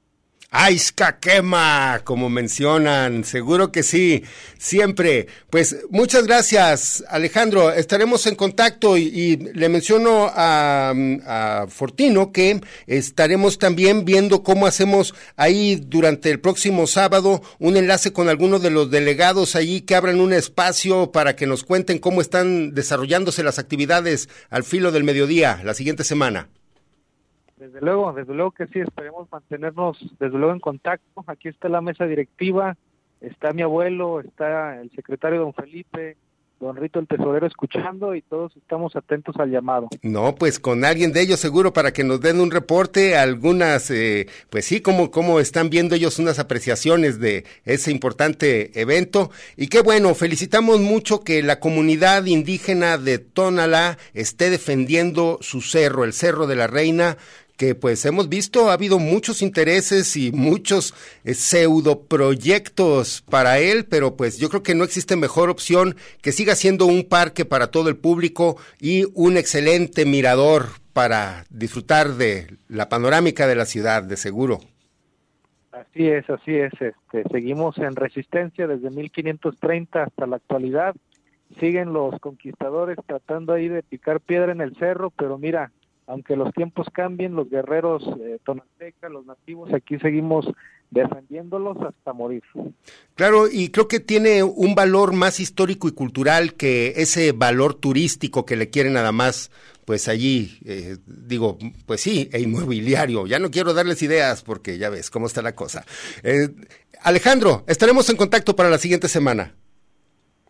Aisca 0.53 1.17
quema, 1.17 2.01
como 2.03 2.29
mencionan, 2.29 3.23
seguro 3.23 3.71
que 3.71 3.83
sí, 3.83 4.25
siempre. 4.57 5.27
Pues 5.49 5.77
muchas 5.89 6.27
gracias, 6.27 7.05
Alejandro. 7.07 7.71
Estaremos 7.71 8.27
en 8.27 8.35
contacto 8.35 8.97
y, 8.97 9.37
le 9.37 9.69
menciono 9.69 10.29
a, 10.35 10.93
a, 11.25 11.67
Fortino 11.69 12.33
que 12.33 12.59
estaremos 12.85 13.59
también 13.59 14.03
viendo 14.03 14.43
cómo 14.43 14.67
hacemos 14.67 15.15
ahí 15.37 15.77
durante 15.77 16.29
el 16.29 16.41
próximo 16.41 16.85
sábado 16.85 17.41
un 17.59 17.77
enlace 17.77 18.11
con 18.11 18.27
algunos 18.27 18.61
de 18.61 18.71
los 18.71 18.91
delegados 18.91 19.55
allí 19.55 19.79
que 19.79 19.95
abran 19.95 20.19
un 20.19 20.33
espacio 20.33 21.13
para 21.13 21.37
que 21.37 21.47
nos 21.47 21.63
cuenten 21.63 21.97
cómo 21.97 22.19
están 22.19 22.73
desarrollándose 22.73 23.41
las 23.41 23.57
actividades 23.57 24.27
al 24.49 24.65
filo 24.65 24.91
del 24.91 25.05
mediodía 25.05 25.61
la 25.63 25.73
siguiente 25.73 26.03
semana. 26.03 26.49
Desde 27.61 27.79
luego, 27.79 28.11
desde 28.11 28.33
luego 28.33 28.49
que 28.49 28.65
sí, 28.65 28.79
esperemos 28.79 29.31
mantenernos 29.31 29.95
desde 30.19 30.35
luego 30.35 30.51
en 30.51 30.59
contacto. 30.59 31.23
Aquí 31.27 31.47
está 31.47 31.69
la 31.69 31.79
mesa 31.79 32.05
directiva, 32.05 32.75
está 33.19 33.51
mi 33.53 33.61
abuelo, 33.61 34.19
está 34.19 34.81
el 34.81 34.89
secretario 34.95 35.41
don 35.41 35.53
Felipe, 35.53 36.17
don 36.59 36.75
Rito 36.75 36.99
el 36.99 37.07
tesorero 37.07 37.45
escuchando 37.45 38.15
y 38.15 38.21
todos 38.21 38.55
estamos 38.55 38.95
atentos 38.95 39.35
al 39.37 39.51
llamado. 39.51 39.89
No, 40.01 40.35
pues 40.35 40.59
con 40.59 40.85
alguien 40.85 41.11
de 41.11 41.21
ellos 41.21 41.39
seguro 41.39 41.73
para 41.73 41.91
que 41.91 42.03
nos 42.03 42.21
den 42.21 42.39
un 42.39 42.51
reporte, 42.51 43.17
algunas, 43.17 43.91
eh, 43.91 44.27
pues 44.49 44.65
sí, 44.65 44.81
cómo, 44.81 45.11
cómo 45.11 45.39
están 45.39 45.69
viendo 45.69 45.95
ellos 45.95 46.19
unas 46.19 46.39
apreciaciones 46.39 47.19
de 47.19 47.45
ese 47.65 47.91
importante 47.91 48.79
evento. 48.79 49.31
Y 49.57 49.67
qué 49.67 49.81
bueno, 49.81 50.15
felicitamos 50.15 50.79
mucho 50.79 51.21
que 51.21 51.43
la 51.43 51.59
comunidad 51.59 52.25
indígena 52.25 52.97
de 52.97 53.19
Tonalá 53.19 53.97
esté 54.13 54.49
defendiendo 54.49 55.37
su 55.41 55.61
cerro, 55.61 56.05
el 56.05 56.13
Cerro 56.13 56.47
de 56.47 56.55
la 56.55 56.67
Reina, 56.67 57.17
que 57.61 57.75
pues 57.75 58.03
hemos 58.07 58.27
visto 58.27 58.71
ha 58.71 58.73
habido 58.73 58.97
muchos 58.97 59.43
intereses 59.43 60.17
y 60.17 60.31
muchos 60.31 60.95
eh, 61.23 61.35
pseudo 61.35 62.07
proyectos 62.07 63.21
para 63.29 63.59
él, 63.59 63.85
pero 63.87 64.17
pues 64.17 64.39
yo 64.39 64.49
creo 64.49 64.63
que 64.63 64.73
no 64.73 64.83
existe 64.83 65.15
mejor 65.15 65.51
opción 65.51 65.95
que 66.23 66.31
siga 66.31 66.55
siendo 66.55 66.87
un 66.87 67.07
parque 67.07 67.45
para 67.45 67.69
todo 67.69 67.89
el 67.89 67.97
público 67.97 68.57
y 68.79 69.03
un 69.13 69.37
excelente 69.37 70.05
mirador 70.05 70.69
para 70.91 71.43
disfrutar 71.51 72.13
de 72.13 72.47
la 72.67 72.89
panorámica 72.89 73.45
de 73.45 73.53
la 73.53 73.65
ciudad, 73.65 74.01
de 74.01 74.17
seguro. 74.17 74.61
Así 75.71 76.07
es, 76.07 76.27
así 76.31 76.55
es. 76.55 76.73
Este, 76.73 77.29
seguimos 77.31 77.77
en 77.77 77.95
resistencia 77.95 78.65
desde 78.65 78.89
1530 78.89 80.01
hasta 80.01 80.25
la 80.25 80.37
actualidad. 80.37 80.95
Siguen 81.59 81.93
los 81.93 82.19
conquistadores 82.21 82.97
tratando 83.05 83.53
ahí 83.53 83.67
de 83.67 83.83
picar 83.83 84.19
piedra 84.19 84.51
en 84.51 84.61
el 84.61 84.75
cerro, 84.77 85.11
pero 85.11 85.37
mira, 85.37 85.71
aunque 86.11 86.35
los 86.35 86.53
tiempos 86.53 86.87
cambien, 86.91 87.35
los 87.35 87.49
guerreros 87.49 88.03
eh, 88.19 88.37
los 89.09 89.25
nativos, 89.25 89.73
aquí 89.73 89.97
seguimos 89.99 90.45
defendiéndolos 90.89 91.77
hasta 91.81 92.11
morir. 92.11 92.43
Claro, 93.15 93.47
y 93.49 93.69
creo 93.69 93.87
que 93.87 94.01
tiene 94.01 94.43
un 94.43 94.75
valor 94.75 95.13
más 95.13 95.39
histórico 95.39 95.87
y 95.87 95.93
cultural 95.93 96.55
que 96.55 96.95
ese 96.97 97.31
valor 97.31 97.75
turístico 97.75 98.45
que 98.45 98.57
le 98.57 98.69
quieren 98.69 98.93
nada 98.93 99.13
más, 99.13 99.51
pues 99.85 100.09
allí, 100.09 100.59
eh, 100.65 100.97
digo, 101.05 101.57
pues 101.85 102.01
sí, 102.01 102.29
e 102.33 102.41
inmobiliario. 102.41 103.25
Ya 103.25 103.39
no 103.39 103.49
quiero 103.49 103.73
darles 103.73 104.01
ideas 104.01 104.43
porque 104.43 104.77
ya 104.77 104.89
ves 104.89 105.09
cómo 105.09 105.27
está 105.27 105.41
la 105.41 105.55
cosa. 105.55 105.85
Eh, 106.23 106.49
Alejandro, 107.03 107.63
estaremos 107.67 108.09
en 108.09 108.17
contacto 108.17 108.53
para 108.53 108.69
la 108.69 108.77
siguiente 108.77 109.07
semana. 109.07 109.55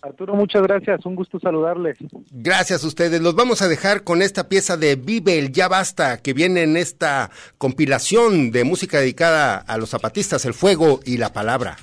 Arturo, 0.01 0.33
muchas 0.33 0.63
gracias, 0.63 1.05
un 1.05 1.15
gusto 1.15 1.39
saludarles. 1.39 1.97
Gracias 2.31 2.83
a 2.83 2.87
ustedes. 2.87 3.21
Los 3.21 3.35
vamos 3.35 3.61
a 3.61 3.67
dejar 3.67 4.03
con 4.03 4.23
esta 4.23 4.49
pieza 4.49 4.75
de 4.75 4.95
Vive 4.95 5.37
el 5.37 5.51
Ya 5.51 5.67
Basta, 5.67 6.17
que 6.17 6.33
viene 6.33 6.63
en 6.63 6.75
esta 6.75 7.29
compilación 7.59 8.51
de 8.51 8.63
música 8.63 8.99
dedicada 8.99 9.57
a 9.57 9.77
los 9.77 9.91
zapatistas, 9.91 10.45
el 10.45 10.55
fuego 10.55 11.01
y 11.05 11.17
la 11.17 11.33
palabra. 11.33 11.77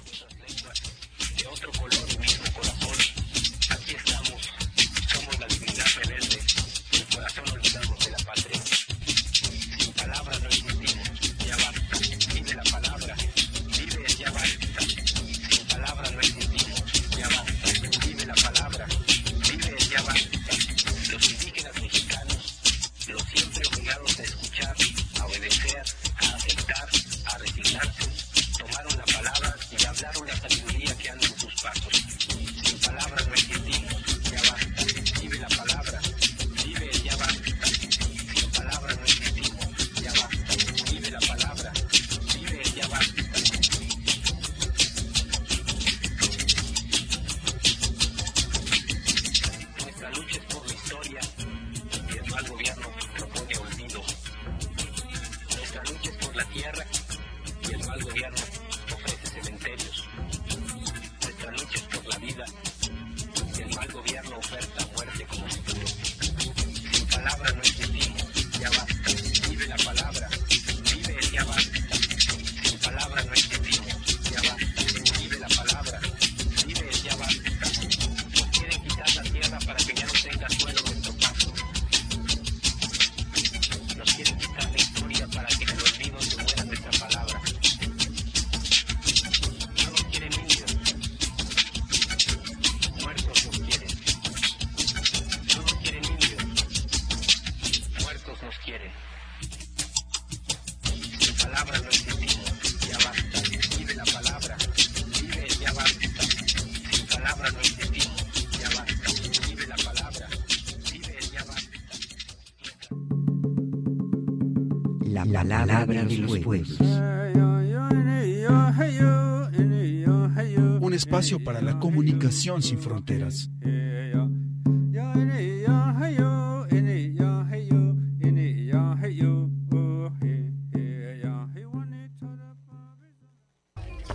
Espacio 121.19 121.45
para 121.45 121.61
la 121.61 121.79
comunicación 121.81 122.63
sin 122.63 122.79
fronteras. 122.79 123.51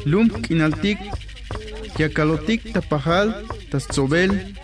Lump 0.05 0.51
inaltik, 0.51 0.99
yakalotik 1.97 2.73
tapajal, 2.73 3.45
tatzobel, 3.71 4.55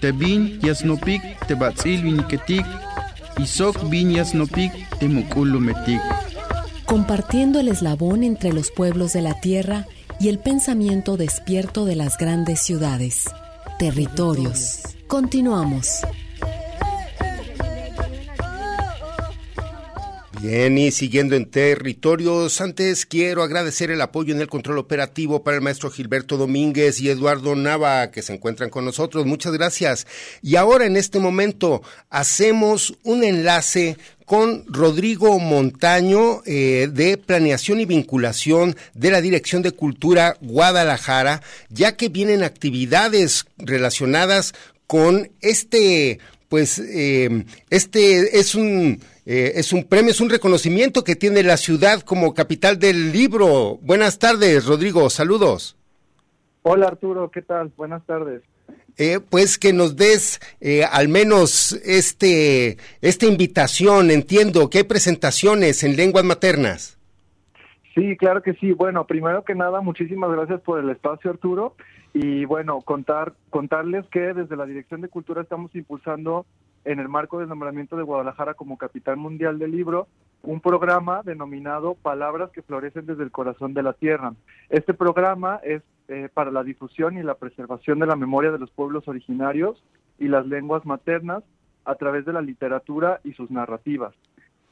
tebin 0.00 0.58
yasnopik, 0.62 1.22
tebatzil 1.46 2.02
viniketik, 2.02 2.64
isok 3.38 3.88
bin 3.90 4.10
yasnopik, 4.12 4.72
temukulumetik 4.98 6.00
compartiendo 6.90 7.60
el 7.60 7.68
eslabón 7.68 8.24
entre 8.24 8.52
los 8.52 8.72
pueblos 8.72 9.12
de 9.12 9.22
la 9.22 9.38
tierra 9.38 9.86
y 10.20 10.28
el 10.28 10.38
pensamiento 10.38 11.16
despierto 11.16 11.86
de 11.86 11.96
las 11.96 12.18
grandes 12.18 12.60
ciudades. 12.60 13.24
Territorios. 13.78 14.82
Continuamos. 15.06 16.02
Bien, 20.42 20.78
y 20.78 20.90
siguiendo 20.90 21.36
en 21.36 21.44
territorios, 21.44 22.62
antes 22.62 23.04
quiero 23.04 23.42
agradecer 23.42 23.90
el 23.90 24.00
apoyo 24.00 24.34
en 24.34 24.40
el 24.40 24.48
control 24.48 24.78
operativo 24.78 25.44
para 25.44 25.58
el 25.58 25.62
maestro 25.62 25.90
Gilberto 25.90 26.38
Domínguez 26.38 26.98
y 27.02 27.10
Eduardo 27.10 27.54
Nava, 27.54 28.10
que 28.10 28.22
se 28.22 28.32
encuentran 28.32 28.70
con 28.70 28.86
nosotros. 28.86 29.26
Muchas 29.26 29.52
gracias. 29.52 30.06
Y 30.40 30.56
ahora, 30.56 30.86
en 30.86 30.96
este 30.96 31.18
momento, 31.18 31.82
hacemos 32.08 32.94
un 33.02 33.22
enlace 33.22 33.98
con 34.24 34.64
Rodrigo 34.66 35.38
Montaño 35.38 36.40
eh, 36.46 36.88
de 36.90 37.18
Planeación 37.18 37.78
y 37.80 37.84
Vinculación 37.84 38.76
de 38.94 39.10
la 39.10 39.20
Dirección 39.20 39.60
de 39.60 39.72
Cultura 39.72 40.38
Guadalajara, 40.40 41.42
ya 41.68 41.96
que 41.98 42.08
vienen 42.08 42.44
actividades 42.44 43.44
relacionadas 43.58 44.54
con 44.86 45.30
este, 45.42 46.18
pues, 46.48 46.78
eh, 46.78 47.44
este 47.68 48.40
es 48.40 48.54
un 48.54 49.02
eh, 49.26 49.52
es 49.56 49.72
un 49.72 49.84
premio, 49.84 50.10
es 50.10 50.20
un 50.20 50.30
reconocimiento 50.30 51.04
que 51.04 51.16
tiene 51.16 51.42
la 51.42 51.56
ciudad 51.56 52.00
como 52.00 52.34
capital 52.34 52.78
del 52.78 53.12
libro. 53.12 53.78
Buenas 53.82 54.18
tardes, 54.18 54.66
Rodrigo, 54.66 55.10
saludos. 55.10 55.76
Hola 56.62 56.88
Arturo, 56.88 57.30
¿qué 57.30 57.42
tal? 57.42 57.72
Buenas 57.76 58.04
tardes. 58.06 58.42
Eh, 58.96 59.18
pues 59.18 59.58
que 59.58 59.72
nos 59.72 59.96
des 59.96 60.40
eh, 60.60 60.84
al 60.84 61.08
menos 61.08 61.72
este 61.84 62.76
esta 63.00 63.26
invitación. 63.26 64.10
Entiendo 64.10 64.68
que 64.68 64.78
hay 64.78 64.84
presentaciones 64.84 65.84
en 65.84 65.96
lenguas 65.96 66.24
maternas. 66.24 66.98
Sí, 67.94 68.16
claro 68.16 68.42
que 68.42 68.54
sí. 68.54 68.72
Bueno, 68.72 69.06
primero 69.06 69.44
que 69.44 69.54
nada, 69.54 69.80
muchísimas 69.80 70.30
gracias 70.30 70.60
por 70.60 70.78
el 70.80 70.90
espacio, 70.90 71.30
Arturo. 71.30 71.74
Y 72.12 72.44
bueno, 72.44 72.80
contar, 72.82 73.34
contarles 73.50 74.04
que 74.08 74.20
desde 74.34 74.56
la 74.56 74.66
Dirección 74.66 75.00
de 75.00 75.08
Cultura 75.08 75.42
estamos 75.42 75.74
impulsando 75.74 76.44
en 76.84 76.98
el 76.98 77.08
marco 77.08 77.38
del 77.38 77.48
nombramiento 77.48 77.96
de 77.96 78.02
Guadalajara 78.02 78.54
como 78.54 78.78
capital 78.78 79.16
mundial 79.16 79.58
del 79.58 79.72
libro, 79.72 80.08
un 80.42 80.60
programa 80.60 81.22
denominado 81.22 81.94
Palabras 81.94 82.50
que 82.50 82.62
florecen 82.62 83.06
desde 83.06 83.22
el 83.22 83.30
corazón 83.30 83.74
de 83.74 83.82
la 83.82 83.92
tierra. 83.92 84.32
Este 84.70 84.94
programa 84.94 85.60
es 85.62 85.82
eh, 86.08 86.28
para 86.32 86.50
la 86.50 86.64
difusión 86.64 87.18
y 87.18 87.22
la 87.22 87.34
preservación 87.34 87.98
de 87.98 88.06
la 88.06 88.16
memoria 88.16 88.50
de 88.50 88.58
los 88.58 88.70
pueblos 88.70 89.06
originarios 89.06 89.82
y 90.18 90.28
las 90.28 90.46
lenguas 90.46 90.84
maternas 90.86 91.44
a 91.84 91.94
través 91.94 92.24
de 92.24 92.32
la 92.32 92.42
literatura 92.42 93.20
y 93.24 93.32
sus 93.34 93.50
narrativas. 93.50 94.14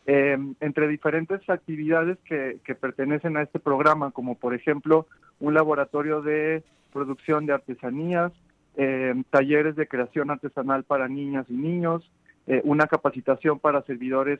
Em, 0.06 0.54
entre 0.60 0.88
diferentes 0.88 1.48
actividades 1.50 2.16
que, 2.24 2.58
que 2.64 2.74
pertenecen 2.74 3.36
a 3.36 3.42
este 3.42 3.58
programa, 3.58 4.10
como 4.10 4.36
por 4.36 4.54
ejemplo 4.54 5.06
un 5.38 5.52
laboratorio 5.52 6.22
de 6.22 6.62
producción 6.92 7.44
de 7.44 7.52
artesanías, 7.52 8.32
eh, 8.80 9.12
talleres 9.30 9.74
de 9.74 9.88
creación 9.88 10.30
artesanal 10.30 10.84
para 10.84 11.08
niñas 11.08 11.46
y 11.48 11.54
niños, 11.54 12.08
eh, 12.46 12.60
una 12.62 12.86
capacitación 12.86 13.58
para 13.58 13.82
servidores 13.82 14.38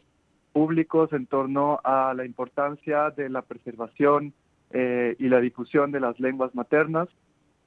públicos 0.53 1.12
en 1.12 1.27
torno 1.27 1.81
a 1.83 2.14
la 2.14 2.24
importancia 2.24 3.11
de 3.11 3.31
la 3.31 3.42
preservación 3.42 4.33
eh, 4.70 5.16
y 5.18 5.29
la 5.29 5.40
difusión 5.40 5.90
de 5.90 5.98
las 5.98 6.20
lenguas 6.20 6.55
maternas. 6.55 7.09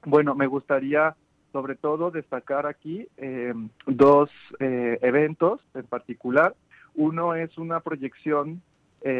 Bueno, 0.06 0.34
me 0.34 0.46
gustaría 0.46 1.14
sobre 1.52 1.74
todo 1.74 2.10
destacar 2.10 2.64
aquí 2.64 3.06
dos 3.86 4.30
eventos 4.58 5.60
en 5.74 5.84
particular. 5.84 6.54
Uno 6.94 7.34
es 7.34 7.58
una 7.58 7.80
proyección 7.80 8.62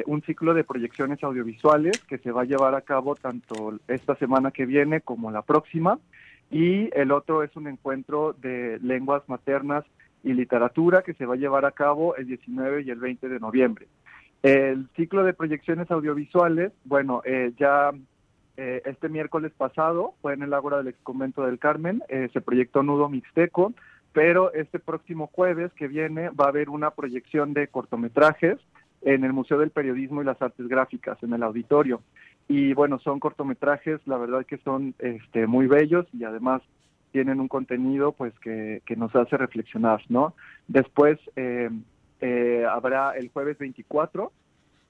un 0.06 0.22
ciclo 0.22 0.54
de 0.54 0.64
proyecciones 0.64 1.22
audiovisuales 1.22 2.00
que 2.08 2.16
se 2.16 2.30
va 2.30 2.42
a 2.42 2.46
llevar 2.46 2.74
a 2.74 2.80
cabo 2.80 3.16
tanto 3.16 3.78
esta 3.86 4.14
semana 4.14 4.50
que 4.50 4.64
viene 4.64 5.02
como 5.02 5.30
la 5.30 5.42
próxima 5.42 5.98
y 6.52 6.90
el 6.92 7.10
otro 7.10 7.42
es 7.42 7.56
un 7.56 7.66
encuentro 7.66 8.34
de 8.34 8.78
lenguas 8.82 9.22
maternas 9.26 9.84
y 10.22 10.34
literatura 10.34 11.02
que 11.02 11.14
se 11.14 11.24
va 11.24 11.34
a 11.34 11.38
llevar 11.38 11.64
a 11.64 11.72
cabo 11.72 12.14
el 12.14 12.26
19 12.26 12.82
y 12.82 12.90
el 12.90 13.00
20 13.00 13.28
de 13.28 13.40
noviembre. 13.40 13.88
El 14.42 14.86
ciclo 14.94 15.24
de 15.24 15.32
proyecciones 15.32 15.90
audiovisuales, 15.90 16.72
bueno, 16.84 17.22
eh, 17.24 17.52
ya 17.58 17.90
eh, 18.58 18.82
este 18.84 19.08
miércoles 19.08 19.52
pasado 19.56 20.14
fue 20.20 20.34
en 20.34 20.42
el 20.42 20.52
Ágora 20.52 20.76
del 20.76 20.88
Ex 20.88 20.98
Convento 21.02 21.46
del 21.46 21.58
Carmen, 21.58 22.02
eh, 22.08 22.28
se 22.34 22.42
proyectó 22.42 22.82
Nudo 22.82 23.08
Mixteco, 23.08 23.72
pero 24.12 24.52
este 24.52 24.78
próximo 24.78 25.28
jueves 25.28 25.72
que 25.72 25.88
viene 25.88 26.28
va 26.28 26.44
a 26.44 26.48
haber 26.48 26.68
una 26.68 26.90
proyección 26.90 27.54
de 27.54 27.68
cortometrajes 27.68 28.58
en 29.00 29.24
el 29.24 29.32
Museo 29.32 29.58
del 29.58 29.70
Periodismo 29.70 30.20
y 30.20 30.26
las 30.26 30.40
Artes 30.42 30.68
Gráficas, 30.68 31.20
en 31.22 31.32
el 31.32 31.42
auditorio 31.42 32.02
y 32.48 32.74
bueno, 32.74 32.98
son 32.98 33.20
cortometrajes, 33.20 34.00
la 34.06 34.18
verdad 34.18 34.44
que 34.44 34.58
son 34.58 34.94
este, 34.98 35.46
muy 35.46 35.66
bellos 35.66 36.06
y 36.12 36.24
además 36.24 36.62
tienen 37.12 37.40
un 37.40 37.48
contenido 37.48 38.12
pues 38.12 38.32
que, 38.40 38.82
nos 38.96 39.14
hace 39.14 39.36
reflexionar, 39.36 40.02
¿no? 40.08 40.34
Después 40.66 41.18
eh, 41.36 41.70
eh, 42.20 42.66
habrá 42.68 43.12
el 43.12 43.28
jueves 43.28 43.58
24, 43.58 44.32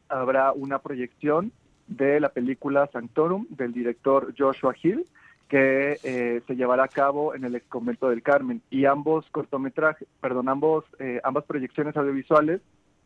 habrá 0.09 0.53
una 0.53 0.79
proyección 0.79 1.53
de 1.89 2.21
la 2.21 2.31
película 2.31 2.89
Sanctorum 2.93 3.47
del 3.51 3.73
director 3.73 4.33
Joshua 4.39 4.75
Hill, 4.81 5.05
que 5.49 5.99
eh, 6.03 6.43
se 6.47 6.57
llevará 6.57 6.85
a 6.85 6.89
cabo 6.89 7.35
en 7.35 7.45
el 7.45 7.57
ex 7.57 7.67
convento 7.69 8.09
del 8.09 8.23
Carmen 8.23 8.63
y 8.71 8.87
ambos 8.87 9.29
cortometrajes, 9.31 10.09
perdón, 10.21 10.49
ambos, 10.49 10.85
ambas 11.25 11.45
proyecciones 11.45 11.97
audiovisuales 11.97 12.61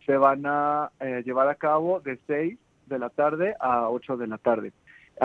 se 0.04 0.16
van 0.16 0.46
a 0.46 0.92
llevar 1.24 1.48
a 1.48 1.56
cabo 1.56 1.98
de 2.00 2.18
6 2.28 2.56
de 2.86 2.98
la 2.98 3.10
tarde 3.10 3.54
a 3.60 3.88
8 3.90 4.16
de 4.16 4.26
la 4.26 4.38
tarde. 4.38 4.72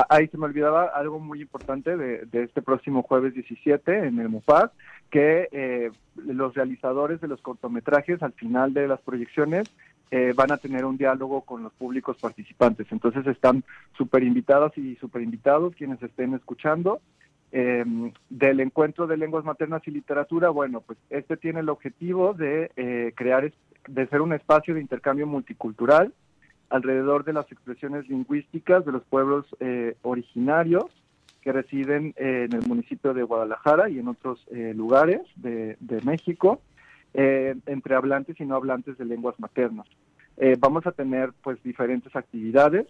Ahí 0.08 0.28
se 0.28 0.38
me 0.38 0.46
olvidaba 0.46 0.86
algo 0.86 1.20
muy 1.20 1.42
importante 1.42 1.98
de, 1.98 2.26
este 2.32 2.62
próximo 2.62 3.04
jueves 3.04 3.34
17 3.34 4.08
en 4.08 4.20
el 4.20 4.30
MUFAS, 4.30 4.72
que 5.10 5.50
eh, 5.52 5.92
los 6.16 6.54
realizadores 6.54 7.20
de 7.20 7.28
los 7.28 7.42
cortometrajes 7.42 8.24
al 8.24 8.32
final 8.32 8.74
de 8.74 8.88
las 8.88 9.02
proyecciones 9.02 9.70
eh, 10.10 10.34
van 10.34 10.52
a 10.54 10.58
tener 10.58 10.86
un 10.86 10.98
diálogo 10.98 11.42
con 11.42 11.64
los 11.64 11.74
públicos 11.74 12.18
participantes. 12.22 12.88
Entonces 12.90 13.28
están 13.28 13.66
súper 13.98 14.24
invitadas 14.24 14.78
y 14.78 14.96
súper 14.96 15.24
invitados 15.24 15.76
quienes 15.76 16.02
estén 16.02 16.34
escuchando. 16.36 17.02
Eh, 17.52 17.84
del 18.30 18.62
encuentro 18.62 19.08
de 19.08 19.18
lenguas 19.18 19.44
maternas 19.44 19.82
y 19.86 19.92
literatura, 19.92 20.50
bueno, 20.52 20.80
pues 20.80 20.98
este 21.10 21.36
tiene 21.36 21.60
el 21.60 21.68
objetivo 21.68 22.34
de 22.34 23.12
crear, 23.18 23.52
de 23.90 24.08
ser 24.08 24.22
un 24.22 24.32
espacio 24.32 24.74
de 24.74 24.80
intercambio 24.80 25.28
multicultural 25.28 26.14
alrededor 26.72 27.26
de 27.26 27.34
las 27.34 27.52
expresiones 27.52 28.08
lingüísticas 28.10 28.86
de 28.86 28.94
los 28.94 29.04
pueblos 29.04 29.46
eh, 29.60 29.96
originarios 30.02 30.86
que 31.42 31.52
residen 31.52 32.14
eh, 32.18 32.48
en 32.50 32.56
el 32.56 32.68
municipio 32.68 33.14
de 33.14 33.24
Guadalajara 33.24 33.90
y 33.90 34.00
en 34.00 34.08
otros 34.08 34.44
eh, 34.52 34.74
lugares 34.76 35.22
de, 35.36 35.76
México, 36.04 36.62
entre 37.14 37.96
hablantes 37.96 38.40
y 38.40 38.46
no 38.46 38.56
hablantes 38.56 38.98
de 38.98 39.04
lenguas 39.04 39.38
maternas. 39.38 39.86
vamos 40.60 40.88
a 40.88 40.94
tener 40.94 41.34
pues 41.44 41.62
diferentes 41.62 42.16
actividades, 42.16 42.88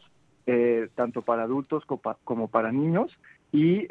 tanto 0.93 1.23
para 1.23 1.43
adultos 1.43 1.83
como 2.23 2.47
para 2.47 2.71
niños, 2.71 3.17
y 3.51 3.87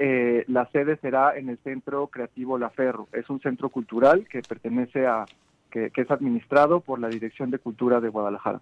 la 0.46 0.68
sede 0.70 0.98
será 0.98 1.36
en 1.36 1.48
el 1.48 1.58
Centro 1.58 2.06
Creativo 2.06 2.58
La 2.58 2.70
Ferro. 2.70 3.08
Es 3.12 3.28
un 3.28 3.40
centro 3.40 3.70
cultural 3.70 4.28
que 4.28 4.40
pertenece 4.42 5.04
a, 5.04 5.24
que 5.68 5.90
es 5.92 6.10
administrado 6.12 6.78
por 6.78 7.00
la 7.00 7.08
Dirección 7.08 7.50
de 7.50 7.58
Cultura 7.58 8.00
de 8.00 8.08
Guadalajara. 8.08 8.60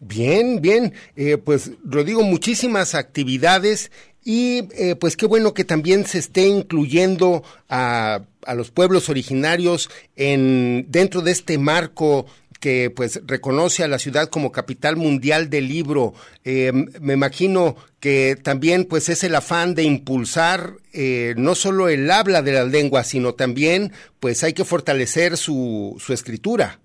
Bien, 0.00 0.60
bien. 0.60 0.92
Eh, 1.16 1.38
pues 1.38 1.72
Rodrigo, 1.84 2.22
muchísimas 2.22 2.94
actividades 2.94 3.90
y 4.24 4.68
eh, 4.76 4.96
pues 4.96 5.16
qué 5.16 5.26
bueno 5.26 5.52
que 5.54 5.64
también 5.64 6.06
se 6.06 6.18
esté 6.18 6.46
incluyendo 6.46 7.42
a, 7.68 8.22
a 8.46 8.54
los 8.54 8.70
pueblos 8.70 9.08
originarios 9.08 9.90
en 10.16 10.86
dentro 10.88 11.22
de 11.22 11.32
este 11.32 11.58
marco 11.58 12.26
que 12.62 12.90
pues 12.90 13.20
reconoce 13.26 13.82
a 13.82 13.88
la 13.88 13.98
ciudad 13.98 14.28
como 14.28 14.52
capital 14.52 14.96
mundial 14.96 15.50
del 15.50 15.66
libro. 15.66 16.14
Eh, 16.44 16.70
me 17.00 17.14
imagino 17.14 17.74
que 17.98 18.36
también 18.40 18.84
pues 18.84 19.08
es 19.08 19.24
el 19.24 19.34
afán 19.34 19.74
de 19.74 19.82
impulsar 19.82 20.74
eh, 20.92 21.34
no 21.36 21.56
solo 21.56 21.88
el 21.88 22.08
habla 22.08 22.40
de 22.40 22.52
las 22.52 22.68
lenguas, 22.68 23.08
sino 23.08 23.34
también 23.34 23.90
pues 24.20 24.44
hay 24.44 24.52
que 24.52 24.64
fortalecer 24.64 25.36
su, 25.36 25.96
su 25.98 26.12
escritura. 26.12 26.78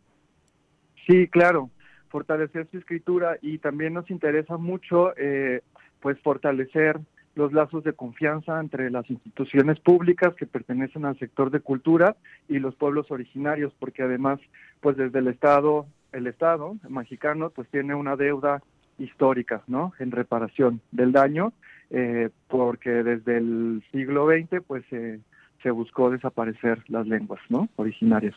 Sí, 1.05 1.27
claro 1.27 1.69
fortalecer 2.09 2.67
su 2.71 2.77
escritura 2.77 3.37
y 3.41 3.57
también 3.59 3.93
nos 3.93 4.09
interesa 4.09 4.57
mucho 4.57 5.13
eh, 5.17 5.61
pues 6.01 6.19
fortalecer 6.21 6.99
los 7.35 7.53
lazos 7.53 7.83
de 7.83 7.93
confianza 7.93 8.59
entre 8.59 8.89
las 8.89 9.09
instituciones 9.09 9.79
públicas 9.79 10.33
que 10.35 10.47
pertenecen 10.47 11.05
al 11.05 11.19
sector 11.19 11.51
de 11.51 11.59
cultura 11.59 12.15
y 12.49 12.57
los 12.57 12.75
pueblos 12.75 13.11
originarios, 13.11 13.71
porque 13.79 14.01
además, 14.03 14.39
pues 14.81 14.97
desde 14.97 15.19
el 15.19 15.27
Estado, 15.27 15.85
el 16.13 16.25
Estado 16.25 16.75
mexicano, 16.89 17.51
pues 17.51 17.69
tiene 17.69 17.93
una 17.93 18.15
deuda 18.15 18.63
histórica, 18.97 19.61
¿no? 19.67 19.93
En 19.99 20.11
reparación 20.11 20.81
del 20.91 21.11
daño, 21.11 21.53
eh, 21.91 22.31
porque 22.47 22.89
desde 22.89 23.37
el 23.37 23.83
siglo 23.91 24.27
XX, 24.27 24.63
pues 24.65 24.83
se 24.89 25.71
buscó 25.71 26.09
desaparecer 26.09 26.83
las 26.87 27.05
lenguas, 27.05 27.41
¿no? 27.49 27.69
Originarias. 27.75 28.35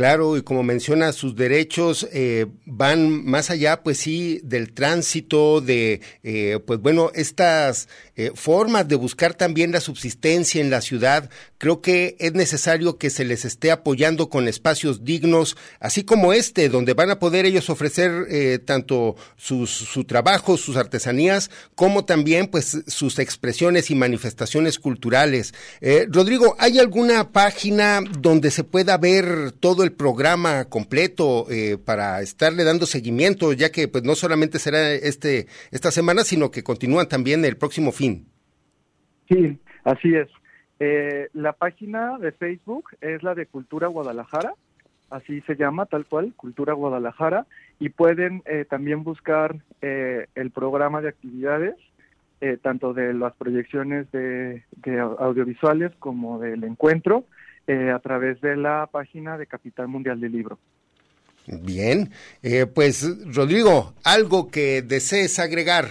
Claro, 0.00 0.38
y 0.38 0.42
como 0.42 0.62
menciona, 0.62 1.12
sus 1.12 1.36
derechos 1.36 2.08
eh, 2.10 2.46
van 2.64 3.22
más 3.22 3.50
allá, 3.50 3.82
pues 3.82 3.98
sí, 3.98 4.40
del 4.42 4.72
tránsito, 4.72 5.60
de, 5.60 6.00
eh, 6.22 6.58
pues 6.66 6.80
bueno, 6.80 7.10
estas 7.14 7.86
eh, 8.16 8.30
formas 8.34 8.88
de 8.88 8.94
buscar 8.94 9.34
también 9.34 9.72
la 9.72 9.80
subsistencia 9.82 10.62
en 10.62 10.70
la 10.70 10.80
ciudad. 10.80 11.28
Creo 11.58 11.82
que 11.82 12.16
es 12.18 12.32
necesario 12.32 12.96
que 12.96 13.10
se 13.10 13.26
les 13.26 13.44
esté 13.44 13.70
apoyando 13.70 14.30
con 14.30 14.48
espacios 14.48 15.04
dignos, 15.04 15.58
así 15.80 16.02
como 16.02 16.32
este, 16.32 16.70
donde 16.70 16.94
van 16.94 17.10
a 17.10 17.18
poder 17.18 17.44
ellos 17.44 17.68
ofrecer 17.68 18.62
tanto 18.64 19.16
sus, 19.36 19.68
su 19.68 20.04
trabajo, 20.04 20.56
sus 20.56 20.78
artesanías, 20.78 21.50
como 21.74 22.06
también, 22.06 22.46
pues, 22.46 22.78
sus 22.86 23.18
expresiones 23.18 23.90
y 23.90 23.94
manifestaciones 23.94 24.78
culturales. 24.78 25.52
Rodrigo, 26.08 26.56
¿hay 26.58 26.78
alguna 26.78 27.32
página 27.32 28.00
donde 28.18 28.50
se 28.50 28.64
pueda 28.64 28.96
ver 28.96 29.52
todo 29.52 29.82
el 29.82 29.89
programa 29.92 30.64
completo 30.66 31.46
eh, 31.50 31.78
para 31.78 32.20
estarle 32.20 32.64
dando 32.64 32.86
seguimiento, 32.86 33.52
ya 33.52 33.70
que 33.70 33.88
pues 33.88 34.04
no 34.04 34.14
solamente 34.14 34.58
será 34.58 34.92
este 34.92 35.46
esta 35.70 35.90
semana, 35.90 36.24
sino 36.24 36.50
que 36.50 36.62
continúan 36.62 37.08
también 37.08 37.44
el 37.44 37.56
próximo 37.56 37.92
fin. 37.92 38.26
Sí, 39.28 39.58
así 39.84 40.14
es. 40.14 40.28
Eh, 40.78 41.28
la 41.34 41.52
página 41.52 42.18
de 42.18 42.32
Facebook 42.32 42.90
es 43.00 43.22
la 43.22 43.34
de 43.34 43.46
Cultura 43.46 43.88
Guadalajara, 43.88 44.54
así 45.10 45.40
se 45.42 45.56
llama 45.56 45.86
tal 45.86 46.06
cual, 46.06 46.32
Cultura 46.36 46.72
Guadalajara, 46.72 47.46
y 47.78 47.90
pueden 47.90 48.42
eh, 48.46 48.64
también 48.68 49.04
buscar 49.04 49.56
el 49.82 50.50
programa 50.50 51.00
de 51.00 51.08
actividades, 51.08 51.74
tanto 52.60 52.92
de 52.92 53.14
las 53.14 53.34
proyecciones 53.34 54.10
de 54.12 54.62
audiovisuales 55.18 55.90
como 55.98 56.38
del 56.38 56.64
encuentro, 56.64 57.24
eh, 57.70 57.92
a 57.92 58.00
través 58.00 58.40
de 58.40 58.56
la 58.56 58.88
página 58.90 59.38
de 59.38 59.46
Capital 59.46 59.86
Mundial 59.86 60.20
del 60.20 60.32
Libro. 60.32 60.58
Bien, 61.46 62.10
eh, 62.42 62.66
pues 62.66 63.08
Rodrigo, 63.32 63.94
algo 64.02 64.50
que 64.50 64.82
desees 64.82 65.38
agregar. 65.38 65.84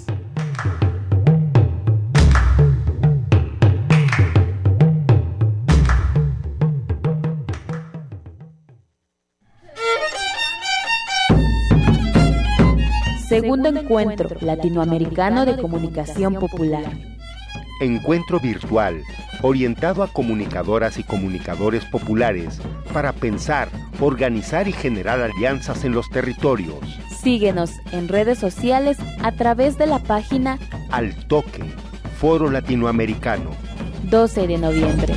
Segundo 13.50 13.70
Encuentro 13.70 14.30
Latinoamericano 14.42 15.44
de 15.44 15.58
Comunicación 15.60 16.36
Popular. 16.36 16.84
Encuentro 17.82 18.40
virtual 18.40 19.02
orientado 19.42 20.04
a 20.04 20.08
comunicadoras 20.08 21.00
y 21.00 21.04
comunicadores 21.04 21.84
populares 21.86 22.62
para 22.94 23.12
pensar, 23.12 23.68
organizar 24.00 24.68
y 24.68 24.72
generar 24.72 25.20
alianzas 25.20 25.84
en 25.84 25.94
los 25.94 26.12
territorios. 26.12 26.78
Síguenos 27.24 27.72
en 27.92 28.08
redes 28.08 28.38
sociales 28.38 29.00
a 29.24 29.32
través 29.32 29.80
de 29.80 29.88
la 29.88 29.98
página 29.98 30.60
Al 30.92 31.16
Toque, 31.26 31.64
Foro 32.20 32.52
Latinoamericano. 32.52 33.50
12 34.12 34.46
de 34.46 34.58
noviembre. 34.60 35.16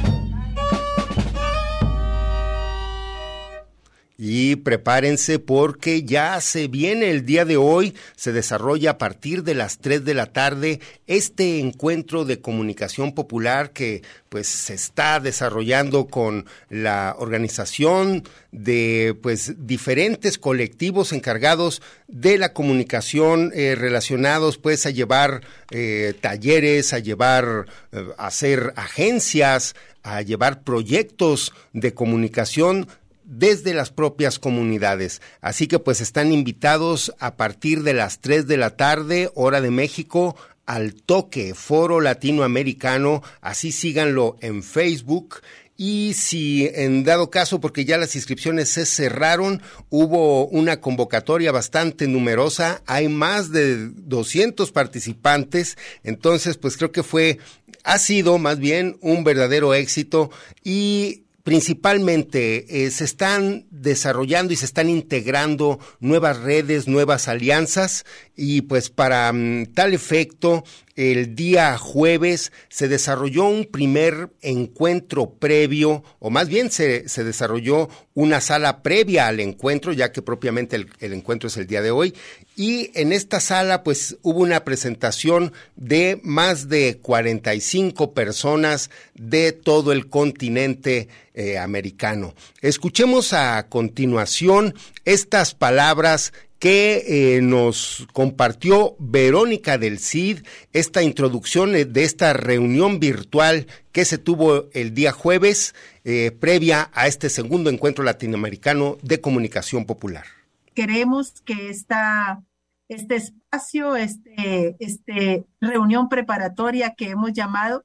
Y 4.25 4.55
prepárense 4.55 5.41
porque 5.41 6.05
ya 6.05 6.41
se 6.41 6.69
viene 6.69 7.11
el 7.11 7.27
día 7.27 7.45
de 7.45 7.57
hoy, 7.57 7.93
se 8.15 8.31
desarrolla 8.31 8.93
a 8.93 8.99
partir 8.99 9.43
de 9.43 9.57
las 9.57 9.79
3 9.79 10.05
de 10.05 10.15
la 10.15 10.27
tarde 10.27 10.79
este 11.09 11.59
encuentro 11.59 12.25
de 12.25 12.41
comunicación 12.41 13.17
popular 13.17 13.73
que 13.73 14.03
pues 14.29 14.47
se 14.47 14.75
está 14.75 15.19
desarrollando 15.19 16.07
con 16.07 16.47
la 16.71 17.17
organización 17.19 18.23
de 18.53 19.19
pues 19.21 19.67
diferentes 19.67 20.39
colectivos 20.39 21.13
encargados 21.13 21.83
de 22.07 22.39
la 22.39 22.53
comunicación 22.53 23.51
eh, 23.57 23.75
relacionados 23.75 24.57
pues 24.57 24.87
a 24.87 24.91
llevar 24.91 25.43
eh, 25.73 26.15
talleres, 26.21 26.93
a 26.93 27.01
llevar, 27.01 27.67
eh, 27.91 28.05
a 28.17 28.29
hacer 28.29 28.73
agencias, 28.77 29.75
a 30.03 30.23
llevar 30.23 30.63
proyectos 30.63 31.53
de 31.73 31.95
comunicación 31.95 32.89
desde 33.33 33.75
las 33.75 33.91
propias 33.91 34.39
comunidades. 34.39 35.23
Así 35.41 35.67
que 35.67 35.79
pues 35.79 36.01
están 36.01 36.33
invitados 36.33 37.15
a 37.19 37.37
partir 37.37 37.83
de 37.83 37.95
las 37.95 38.21
3 38.21 38.47
de 38.47 38.57
la 38.59 38.77
tarde, 38.77 39.31
hora 39.35 39.61
de 39.61 39.71
México, 39.71 40.37
al 40.67 40.95
toque 40.95 41.55
Foro 41.55 42.01
Latinoamericano. 42.01 43.23
Así 43.41 43.73
síganlo 43.73 44.37
en 44.41 44.63
Facebook. 44.63 45.41
Y 45.79 46.13
si 46.15 46.71
en 46.75 47.03
dado 47.03 47.31
caso, 47.31 47.61
porque 47.61 47.87
ya 47.87 47.97
las 47.97 48.15
inscripciones 48.15 48.69
se 48.69 48.85
cerraron, 48.85 49.63
hubo 49.89 50.47
una 50.49 50.81
convocatoria 50.81 51.51
bastante 51.51 52.07
numerosa, 52.07 52.83
hay 52.87 53.09
más 53.09 53.51
de 53.51 53.89
200 53.89 54.71
participantes, 54.71 55.79
entonces 56.05 56.59
pues 56.59 56.77
creo 56.77 56.93
que 56.93 57.03
fue, 57.03 57.39
ha 57.83 57.99
sido 57.99 58.39
más 58.39 58.59
bien 58.59 58.99
un 59.01 59.25
verdadero 59.25 59.73
éxito 59.75 60.31
y 60.63 61.23
principalmente 61.43 62.91
se 62.91 63.05
están 63.05 63.67
desarrollando 63.71 64.53
y 64.53 64.57
se 64.57 64.65
están 64.65 64.89
integrando 64.89 65.79
nuevas 66.01 66.39
redes, 66.39 66.89
nuevas 66.89 67.29
alianzas 67.29 68.05
y 68.37 68.63
pues 68.63 68.91
para 68.91 69.33
mm, 69.33 69.67
tal 69.75 69.95
efecto 69.95 70.65
el 70.97 71.35
día 71.35 71.79
jueves 71.79 72.53
se 72.69 72.89
desarrolló 72.89 73.45
un 73.47 73.65
primer 73.65 74.31
encuentro 74.43 75.31
previo, 75.31 76.05
o 76.19 76.31
más 76.31 76.49
bien 76.49 76.71
se, 76.71 77.09
se 77.09 77.25
desarrolló 77.25 77.89
una 78.15 78.41
sala 78.41 78.83
previa 78.83 79.27
al 79.29 79.41
encuentro, 79.41 79.93
ya 79.93 80.13
que 80.13 80.23
propiamente 80.23 80.77
el, 80.77 81.13
encuentro 81.13 81.49
es 81.49 81.57
el 81.57 81.67
día 81.67 81.83
de 81.83 81.91
hoy. 81.91 82.15
Y 82.57 82.91
en 82.95 83.13
esta 83.13 83.41
sala, 83.41 83.83
pues 83.83 84.19
hubo 84.23 84.41
una 84.41 84.65
presentación 84.65 85.53
de 85.77 86.21
más 86.23 86.69
de 86.69 86.99
45 87.01 88.13
personas 88.13 88.91
de 89.15 89.53
todo 89.53 89.93
el 89.93 90.09
continente 90.09 91.09
eh, 91.35 91.57
americano. 91.57 92.35
Escuchemos 92.61 93.33
a 93.33 93.67
continuación 93.69 94.75
estas 95.05 95.55
palabras 95.55 96.33
que 96.63 97.37
eh, 97.37 97.43
nos 97.43 98.07
compartió 98.13 98.95
Verónica 99.01 99.79
del 99.79 99.99
CID, 99.99 100.45
esta 100.73 101.03
introducción 101.03 101.73
de 101.73 102.05
esta 102.05 102.35
reunión 102.35 103.01
virtual 103.01 103.67
que 103.91 104.05
se 104.05 104.17
tuvo 104.17 104.71
el 104.73 104.95
día 104.95 105.11
jueves, 105.11 105.75
eh, 106.05 106.31
previa 106.31 106.89
a 106.95 107.09
este 107.09 107.31
segundo 107.31 107.69
encuentro 107.69 108.05
latinoamericano 108.05 108.97
de 109.03 109.21
comunicación 109.21 109.87
popular. 109.87 110.25
Queremos 110.73 111.41
que 111.41 111.69
esta, 111.69 112.45
este 112.87 113.17
espacio, 113.17 113.97
este, 113.97 114.77
este 114.79 115.45
reunión 115.61 116.09
preparatoria 116.09 116.95
que 116.97 117.11
hemos 117.11 117.33
llamado, 117.33 117.85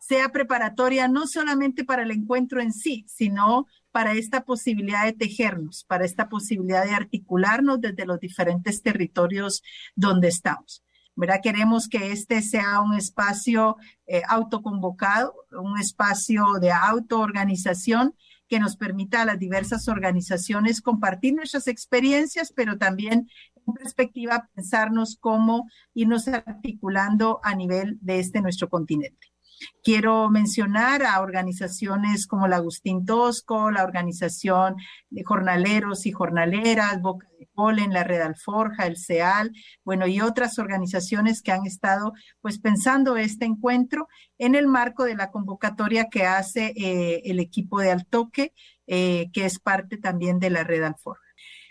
sea 0.00 0.30
preparatoria 0.30 1.06
no 1.06 1.28
solamente 1.28 1.84
para 1.84 2.02
el 2.02 2.10
encuentro 2.10 2.60
en 2.60 2.72
sí, 2.72 3.04
sino 3.06 3.68
para 3.96 4.12
esta 4.12 4.44
posibilidad 4.44 5.06
de 5.06 5.14
tejernos, 5.14 5.84
para 5.84 6.04
esta 6.04 6.28
posibilidad 6.28 6.84
de 6.84 6.92
articularnos 6.92 7.80
desde 7.80 8.04
los 8.04 8.20
diferentes 8.20 8.82
territorios 8.82 9.62
donde 9.94 10.28
estamos. 10.28 10.84
¿verdad? 11.14 11.40
Queremos 11.42 11.88
que 11.88 12.12
este 12.12 12.42
sea 12.42 12.82
un 12.82 12.92
espacio 12.92 13.78
eh, 14.06 14.20
autoconvocado, 14.28 15.34
un 15.50 15.80
espacio 15.80 16.44
de 16.60 16.72
autoorganización 16.72 18.14
que 18.48 18.60
nos 18.60 18.76
permita 18.76 19.22
a 19.22 19.24
las 19.24 19.38
diversas 19.38 19.88
organizaciones 19.88 20.82
compartir 20.82 21.32
nuestras 21.32 21.66
experiencias, 21.66 22.52
pero 22.54 22.76
también 22.76 23.30
en 23.66 23.72
perspectiva 23.72 24.50
pensarnos 24.54 25.16
cómo 25.18 25.70
irnos 25.94 26.28
articulando 26.28 27.40
a 27.42 27.54
nivel 27.54 27.96
de 28.02 28.18
este 28.18 28.42
nuestro 28.42 28.68
continente. 28.68 29.35
Quiero 29.82 30.28
mencionar 30.30 31.04
a 31.04 31.20
organizaciones 31.20 32.26
como 32.26 32.48
la 32.48 32.56
Agustín 32.56 33.04
Tosco, 33.06 33.70
la 33.70 33.84
Organización 33.84 34.76
de 35.10 35.22
Jornaleros 35.24 36.06
y 36.06 36.12
Jornaleras, 36.12 37.00
Boca 37.00 37.28
de 37.38 37.48
Polen, 37.54 37.92
la 37.92 38.04
Red 38.04 38.20
Alforja, 38.20 38.86
el 38.86 38.98
CEAL, 38.98 39.52
bueno, 39.84 40.06
y 40.06 40.20
otras 40.20 40.58
organizaciones 40.58 41.42
que 41.42 41.52
han 41.52 41.66
estado 41.66 42.12
pues 42.40 42.58
pensando 42.58 43.16
este 43.16 43.44
encuentro 43.44 44.08
en 44.38 44.54
el 44.54 44.66
marco 44.66 45.04
de 45.04 45.14
la 45.14 45.30
convocatoria 45.30 46.08
que 46.10 46.24
hace 46.24 46.72
eh, 46.76 47.22
el 47.24 47.40
equipo 47.40 47.80
de 47.80 47.92
Altoque, 47.92 48.52
eh, 48.86 49.30
que 49.32 49.44
es 49.44 49.58
parte 49.58 49.96
también 49.96 50.38
de 50.38 50.50
la 50.50 50.64
Red 50.64 50.82
Alforja. 50.82 51.22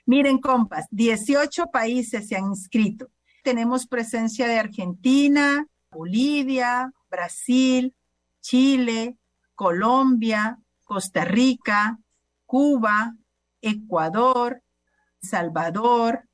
Miren, 0.05 0.37
compas, 0.39 0.85
18 0.91 1.67
países 1.71 2.27
se 2.27 2.35
han 2.35 2.45
inscrito. 2.45 3.09
Tenemos 3.43 3.87
presencia 3.87 4.47
de 4.47 4.59
Argentina, 4.59 5.67
Bolivia, 5.91 6.91
Brasil, 7.15 7.95
Chile, 8.41 9.17
Colombia, 9.55 10.59
Costa 10.83 11.23
Rica, 11.23 11.97
Cuba, 12.45 13.15
Ecuador, 13.61 14.61
Salvador, 15.21 16.27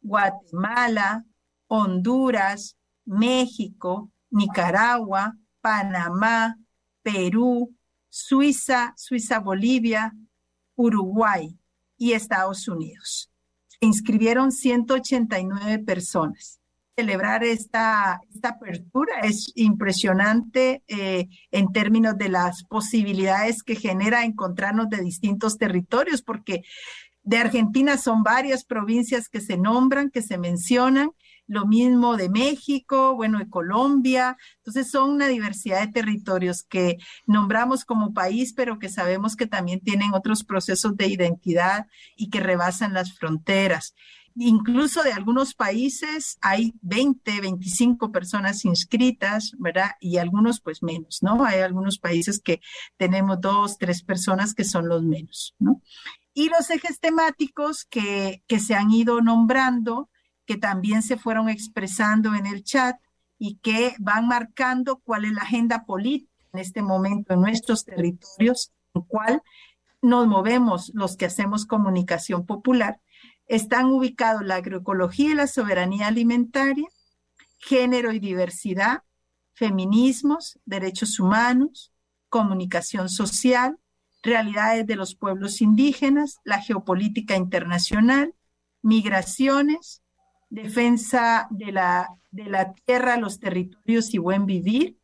Guatemala, 0.00 1.24
Honduras, 1.68 2.76
México, 3.04 4.10
Nicaragua, 4.30 5.34
Panamá, 5.60 6.56
Perú, 7.02 7.74
Suiza, 8.08 8.92
Suiza, 8.96 9.38
Bolivia, 9.38 10.12
Uruguay 10.74 11.56
y 11.96 12.12
Estados 12.12 12.66
Unidos. 12.66 13.30
Inscribieron 13.80 14.50
189 14.50 15.78
personas 15.84 16.60
celebrar 16.96 17.44
esta, 17.44 18.20
esta 18.32 18.50
apertura. 18.50 19.20
Es 19.22 19.52
impresionante 19.54 20.82
eh, 20.88 21.28
en 21.50 21.72
términos 21.72 22.16
de 22.16 22.28
las 22.28 22.64
posibilidades 22.64 23.62
que 23.62 23.76
genera 23.76 24.24
encontrarnos 24.24 24.88
de 24.88 25.00
distintos 25.00 25.58
territorios, 25.58 26.22
porque 26.22 26.62
de 27.22 27.38
Argentina 27.38 27.96
son 27.96 28.22
varias 28.22 28.64
provincias 28.64 29.28
que 29.28 29.40
se 29.40 29.56
nombran, 29.56 30.10
que 30.10 30.22
se 30.22 30.38
mencionan, 30.38 31.10
lo 31.46 31.66
mismo 31.66 32.16
de 32.16 32.28
México, 32.30 33.14
bueno, 33.16 33.38
de 33.38 33.48
Colombia. 33.48 34.36
Entonces 34.58 34.90
son 34.90 35.10
una 35.10 35.28
diversidad 35.28 35.80
de 35.80 35.92
territorios 35.92 36.62
que 36.62 36.96
nombramos 37.26 37.84
como 37.84 38.14
país, 38.14 38.52
pero 38.54 38.78
que 38.78 38.88
sabemos 38.88 39.36
que 39.36 39.46
también 39.46 39.80
tienen 39.80 40.14
otros 40.14 40.44
procesos 40.44 40.96
de 40.96 41.08
identidad 41.08 41.86
y 42.16 42.30
que 42.30 42.40
rebasan 42.40 42.94
las 42.94 43.14
fronteras. 43.14 43.94
Incluso 44.36 45.04
de 45.04 45.12
algunos 45.12 45.54
países 45.54 46.38
hay 46.40 46.74
20, 46.82 47.40
25 47.40 48.10
personas 48.10 48.64
inscritas, 48.64 49.52
¿verdad? 49.58 49.92
Y 50.00 50.18
algunos 50.18 50.60
pues 50.60 50.82
menos, 50.82 51.22
¿no? 51.22 51.44
Hay 51.44 51.60
algunos 51.60 51.98
países 51.98 52.40
que 52.40 52.60
tenemos 52.96 53.40
dos, 53.40 53.78
tres 53.78 54.02
personas 54.02 54.54
que 54.54 54.64
son 54.64 54.88
los 54.88 55.04
menos, 55.04 55.54
¿no? 55.60 55.80
Y 56.32 56.48
los 56.48 56.68
ejes 56.70 56.98
temáticos 56.98 57.84
que, 57.84 58.42
que 58.48 58.58
se 58.58 58.74
han 58.74 58.90
ido 58.90 59.20
nombrando, 59.20 60.10
que 60.46 60.56
también 60.56 61.02
se 61.02 61.16
fueron 61.16 61.48
expresando 61.48 62.34
en 62.34 62.46
el 62.46 62.64
chat 62.64 62.96
y 63.38 63.56
que 63.58 63.94
van 64.00 64.26
marcando 64.26 65.00
cuál 65.04 65.26
es 65.26 65.32
la 65.32 65.42
agenda 65.42 65.84
política 65.84 66.32
en 66.52 66.60
este 66.60 66.82
momento 66.82 67.34
en 67.34 67.40
nuestros 67.40 67.84
territorios, 67.84 68.72
en 68.94 69.02
cuál 69.02 69.42
nos 70.02 70.26
movemos 70.26 70.90
los 70.94 71.16
que 71.16 71.26
hacemos 71.26 71.66
comunicación 71.66 72.46
popular 72.46 73.00
están 73.46 73.86
ubicados 73.86 74.44
la 74.44 74.56
agroecología 74.56 75.30
y 75.30 75.34
la 75.34 75.46
soberanía 75.46 76.08
alimentaria, 76.08 76.88
género 77.58 78.12
y 78.12 78.18
diversidad, 78.18 79.02
feminismos, 79.54 80.58
derechos 80.64 81.18
humanos, 81.20 81.92
comunicación 82.28 83.08
social, 83.08 83.78
realidades 84.22 84.86
de 84.86 84.96
los 84.96 85.14
pueblos 85.14 85.60
indígenas, 85.60 86.38
la 86.44 86.60
geopolítica 86.60 87.36
internacional, 87.36 88.34
migraciones, 88.82 90.02
defensa 90.50 91.46
de 91.50 91.72
la, 91.72 92.08
de 92.30 92.44
la 92.44 92.72
tierra, 92.72 93.16
los 93.16 93.38
territorios 93.38 94.12
y 94.14 94.18
buen 94.18 94.46
vivir, 94.46 94.98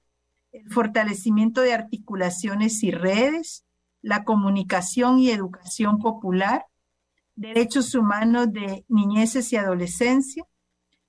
el 0.52 0.68
fortalecimiento 0.70 1.60
de 1.60 1.74
articulaciones 1.74 2.82
y 2.82 2.90
redes, 2.90 3.64
la 4.02 4.24
comunicación 4.24 5.18
y 5.18 5.30
educación 5.30 5.98
popular, 5.98 6.66
derechos 7.40 7.94
humanos 7.94 8.52
de 8.52 8.84
niñeces 8.88 9.50
y 9.52 9.56
adolescencia, 9.56 10.44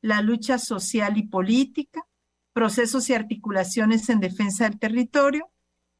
la 0.01 0.21
lucha 0.21 0.57
social 0.57 1.17
y 1.17 1.23
política, 1.27 2.07
procesos 2.53 3.09
y 3.09 3.13
articulaciones 3.13 4.07
en 4.07 4.21
defensa 4.21 4.63
del 4.63 4.79
territorio, 4.79 5.51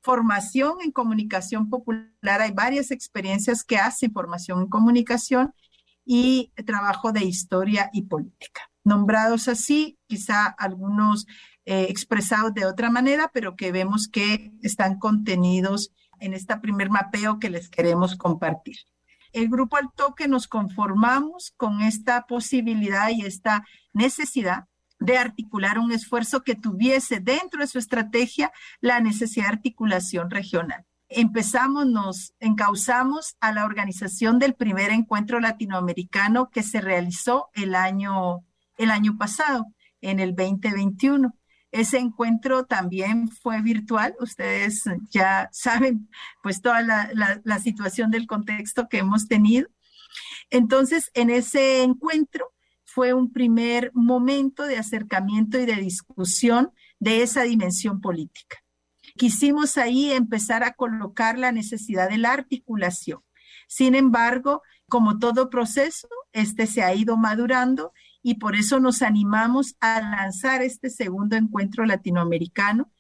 formación 0.02 0.78
en 0.82 0.92
comunicación 0.92 1.70
popular. 1.70 2.42
Hay 2.42 2.52
varias 2.52 2.92
experiencias 2.92 3.66
que 3.66 3.78
hacen 3.78 4.14
formación 4.14 4.62
en 4.62 4.70
comunicación 4.70 5.54
y 6.06 6.54
trabajo 6.66 7.12
de 7.12 7.26
historia 7.26 7.90
y 7.92 8.04
política. 8.04 8.72
Nombrados 8.86 9.50
así, 9.50 10.00
quizá 10.08 10.46
algunos 10.46 11.28
eh, 11.66 11.88
expresados 11.90 12.54
de 12.54 12.66
otra 12.66 12.90
manera, 12.90 13.30
pero 13.34 13.58
que 13.58 13.74
vemos 13.74 14.08
que 14.08 14.54
están 14.62 14.98
contenidos 14.98 15.92
en 16.22 16.34
este 16.34 16.56
primer 16.58 16.90
mapeo 16.90 17.38
que 17.38 17.50
les 17.50 17.70
queremos 17.70 18.16
compartir 18.16 18.78
el 19.34 19.50
grupo 19.50 19.78
al 19.78 19.92
toque 19.94 20.28
nos 20.28 20.48
conformamos 20.48 21.54
con 21.58 21.82
esta 21.82 22.26
posibilidad 22.26 23.10
y 23.10 23.22
esta 23.22 23.66
necesidad 23.94 24.66
de 25.00 25.18
articular 25.18 25.80
un 25.80 25.92
esfuerzo 25.92 26.44
que 26.44 26.56
tuviese 26.56 27.20
dentro 27.20 27.62
de 27.62 27.68
su 27.68 27.80
estrategia 27.80 28.52
la 28.80 29.00
necesidad 29.00 29.48
de 29.48 29.54
articulación 29.54 30.30
regional. 30.30 30.86
Empezamos, 31.10 31.88
nos 31.88 32.34
encauzamos 32.40 33.36
a 33.42 33.52
la 33.52 33.66
organización 33.66 34.40
del 34.40 34.54
primer 34.54 34.92
encuentro 34.92 35.40
latinoamericano 35.40 36.50
que 36.50 36.64
se 36.64 36.80
realizó 36.80 37.50
el 37.54 37.76
año, 37.76 38.46
el 38.78 38.92
año 38.92 39.18
pasado, 39.18 39.66
en 40.00 40.20
el 40.20 40.36
2021. 40.36 41.36
Ese 41.72 41.98
encuentro 41.98 42.66
también 42.66 43.30
fue 43.30 43.62
virtual. 43.62 44.16
Ustedes 44.20 44.84
ya 45.10 45.50
saben, 45.52 46.10
pues, 46.44 46.62
toda 46.62 46.82
la, 46.82 47.60
situación 47.60 48.12
del 48.12 48.28
contexto 48.28 48.88
que 48.90 49.00
hemos 49.00 49.28
tenido. 49.28 49.70
Entonces, 50.50 51.12
en 51.14 51.30
ese 51.30 51.84
encuentro 51.84 52.54
fue 52.84 53.14
un 53.14 53.32
primer 53.32 53.92
momento 53.94 54.64
de 54.64 54.78
acercamiento 54.78 55.58
y 55.60 55.66
de 55.66 55.76
discusión 55.76 56.72
de 57.00 57.24
esa 57.24 57.44
dimensión 57.44 58.02
política 58.02 58.62
quisimos 59.18 59.78
ahí 59.78 60.12
empezar 60.12 60.64
a 60.64 60.74
colocar 60.74 61.38
la 61.38 61.52
necesidad 61.52 62.10
de 62.10 62.18
la 62.18 62.32
articulación. 62.32 63.22
Sin 63.68 63.96
embargo, 63.96 64.62
como 64.88 65.20
todo 65.20 65.50
proceso, 65.50 66.08
este 66.34 66.68
se 66.68 66.84
ha 66.84 66.94
ido 66.94 67.18
madurando 67.18 67.94
y 68.24 68.36
por 68.36 68.56
eso 68.56 68.80
nos 68.80 69.02
animamos 69.02 69.76
a 69.80 70.02
lanzar 70.02 70.62
este 70.62 70.90
segundo 70.90 71.36
encuentro 71.36 71.86
latinoamericano 71.86 72.92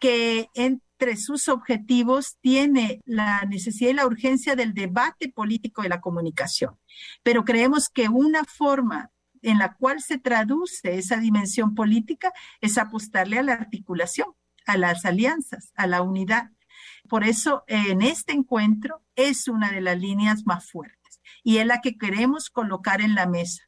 que 0.00 0.48
entre 0.54 1.16
sus 1.16 1.48
objetivos 1.48 2.36
tiene 2.40 3.02
la 3.04 3.42
necesidad 3.42 3.90
y 3.90 3.94
la 3.94 4.06
urgencia 4.06 4.54
del 4.56 4.74
debate 4.74 5.28
político 5.28 5.82
de 5.82 5.88
la 5.88 6.00
comunicación. 6.00 6.78
Pero 7.22 7.44
creemos 7.44 7.88
que 7.88 8.08
una 8.08 8.44
forma 8.44 9.10
en 9.42 9.58
la 9.58 9.74
cual 9.74 10.00
se 10.00 10.18
traduce 10.18 10.96
esa 10.96 11.16
dimensión 11.16 11.74
política 11.74 12.32
es 12.60 12.78
apostarle 12.78 13.38
a 13.38 13.42
la 13.42 13.54
articulación, 13.54 14.28
a 14.66 14.76
las 14.76 15.04
alianzas, 15.04 15.72
a 15.76 15.86
la 15.86 16.02
unidad. 16.02 16.50
Por 17.08 17.24
eso 17.24 17.64
en 17.66 18.02
este 18.02 18.32
encuentro 18.32 19.02
es 19.16 19.48
una 19.48 19.70
de 19.70 19.80
las 19.80 19.98
líneas 19.98 20.44
más 20.46 20.70
fuertes 20.70 21.20
y 21.42 21.58
es 21.58 21.66
la 21.66 21.80
que 21.80 21.96
queremos 21.96 22.50
colocar 22.50 23.00
en 23.00 23.14
la 23.14 23.26
mesa. 23.26 23.67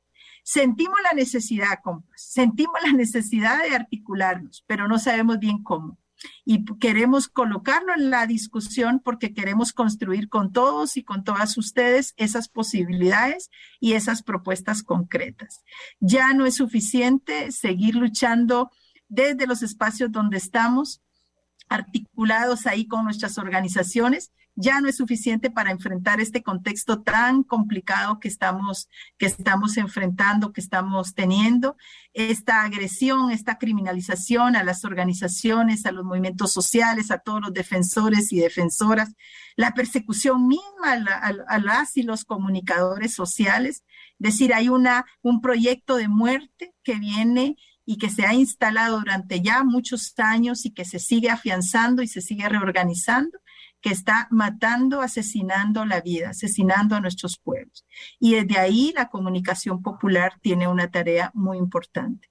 Sentimos 0.53 0.99
la 1.05 1.13
necesidad, 1.13 1.79
compas, 1.81 2.21
sentimos 2.21 2.75
la 2.85 2.91
necesidad 2.91 3.63
de 3.63 3.77
articularnos, 3.77 4.65
pero 4.67 4.89
no 4.89 4.99
sabemos 4.99 5.39
bien 5.39 5.63
cómo 5.63 5.97
y 6.45 6.65
queremos 6.81 7.29
colocarlo 7.29 7.95
en 7.95 8.11
la 8.11 8.27
discusión 8.27 9.01
porque 9.05 9.33
queremos 9.33 9.73
construir 9.73 10.29
con 10.29 10.53
todos 10.53 10.97
y 10.97 11.05
con 11.05 11.23
todas 11.23 11.57
ustedes 11.57 12.15
esas 12.17 12.49
posibilidades 12.49 13.49
y 13.79 13.93
esas 13.93 14.25
propuestas 14.25 14.83
concretas. 14.83 15.63
Ya 16.01 16.35
no 16.35 16.47
es 16.47 16.57
suficiente 16.57 17.53
seguir 17.53 17.95
luchando 17.95 18.73
desde 19.09 19.47
los 19.47 19.63
espacios 19.63 20.11
donde 20.11 20.39
estamos, 20.39 21.01
articulados 21.69 22.67
ahí 22.67 22.89
con 22.89 23.05
nuestras 23.05 23.39
organizaciones, 23.39 24.33
ya 24.61 24.81
no 24.81 24.89
es 24.89 24.97
suficiente 24.97 25.51
para 25.51 25.71
enfrentar 25.71 26.21
este 26.21 26.43
contexto 26.43 27.03
tan 27.03 27.43
complicado 27.43 28.21
que 28.21 28.29
estamos, 28.29 28.89
que 29.19 29.27
estamos 29.27 29.77
enfrentando, 29.77 30.53
que 30.53 30.61
estamos 30.61 31.15
teniendo, 31.15 31.77
esta 32.13 32.63
agresión, 32.63 33.31
esta 33.31 33.59
criminalización 33.59 34.57
a 34.57 34.65
las 34.65 34.85
organizaciones, 34.85 35.87
a 35.87 35.93
los 35.93 36.05
movimientos 36.05 36.53
sociales, 36.53 37.11
a 37.11 37.19
todos 37.19 37.41
los 37.41 37.53
defensores 37.53 38.33
y 38.33 38.41
defensoras, 38.41 39.15
la 39.57 39.75
persecución 39.75 40.47
misma 40.47 40.93
a, 41.49 41.59
las 41.59 41.97
y 41.97 42.03
los 42.03 42.25
comunicadores 42.25 43.15
sociales. 43.15 43.85
Es 44.19 44.33
decir, 44.33 44.55
hay 44.55 44.69
una, 44.69 45.07
un 45.23 45.41
proyecto 45.41 45.97
de 45.97 46.09
muerte 46.09 46.75
que 46.83 46.95
viene 46.95 47.57
y 47.85 47.99
que 47.99 48.11
se 48.11 48.25
ha 48.25 48.35
instalado 48.35 48.99
durante 48.99 49.41
ya 49.41 49.65
muchos 49.65 50.15
años 50.19 50.65
y 50.65 50.71
que 50.71 50.85
se 50.85 50.99
sigue 50.99 51.31
afianzando 51.31 52.03
y 52.03 52.09
se 52.09 52.21
sigue 52.21 52.49
reorganizando 52.49 53.40
que 53.81 53.91
está 53.91 54.29
matando, 54.31 55.01
asesinando 55.01 55.85
la 55.85 56.01
vida, 56.01 56.31
asesinando 56.31 56.97
a 56.97 57.01
nuestros 57.01 57.39
pueblos. 57.39 57.87
Y 58.19 58.35
desde 58.35 58.59
ahí 58.59 58.93
la 58.95 59.09
comunicación 59.09 59.83
popular 59.83 60.35
tiene 60.43 60.69
una 60.69 60.91
tarea 60.91 61.31
muy 61.35 61.59
importante. 61.59 62.29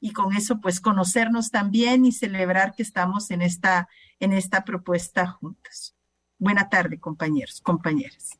Y 0.00 0.12
con 0.12 0.34
eso, 0.34 0.60
pues, 0.60 0.80
conocernos 0.80 1.50
también 1.50 2.04
y 2.04 2.12
celebrar 2.12 2.74
que 2.74 2.82
estamos 2.82 3.30
en 3.30 3.42
esta, 3.42 3.88
en 4.20 4.32
esta 4.32 4.64
propuesta 4.64 5.26
juntos. 5.26 5.94
Buena 6.38 6.68
tarde, 6.68 6.98
compañeros, 6.98 7.60
compañeras. 7.60 8.38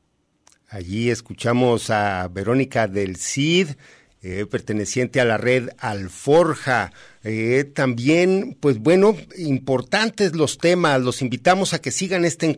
Allí 0.68 1.10
escuchamos 1.10 1.90
a 1.90 2.26
Verónica 2.28 2.88
del 2.88 3.16
CID 3.16 3.76
eh, 4.24 4.46
perteneciente 4.46 5.20
a 5.20 5.24
la 5.24 5.36
red 5.36 5.70
Alforja. 5.78 6.92
Eh, 7.24 7.64
también, 7.74 8.56
pues 8.60 8.78
bueno, 8.78 9.16
importantes 9.36 10.36
los 10.36 10.58
temas. 10.58 11.00
Los 11.00 11.22
invitamos 11.22 11.74
a 11.74 11.80
que 11.80 11.90
sigan 11.90 12.24
este, 12.24 12.56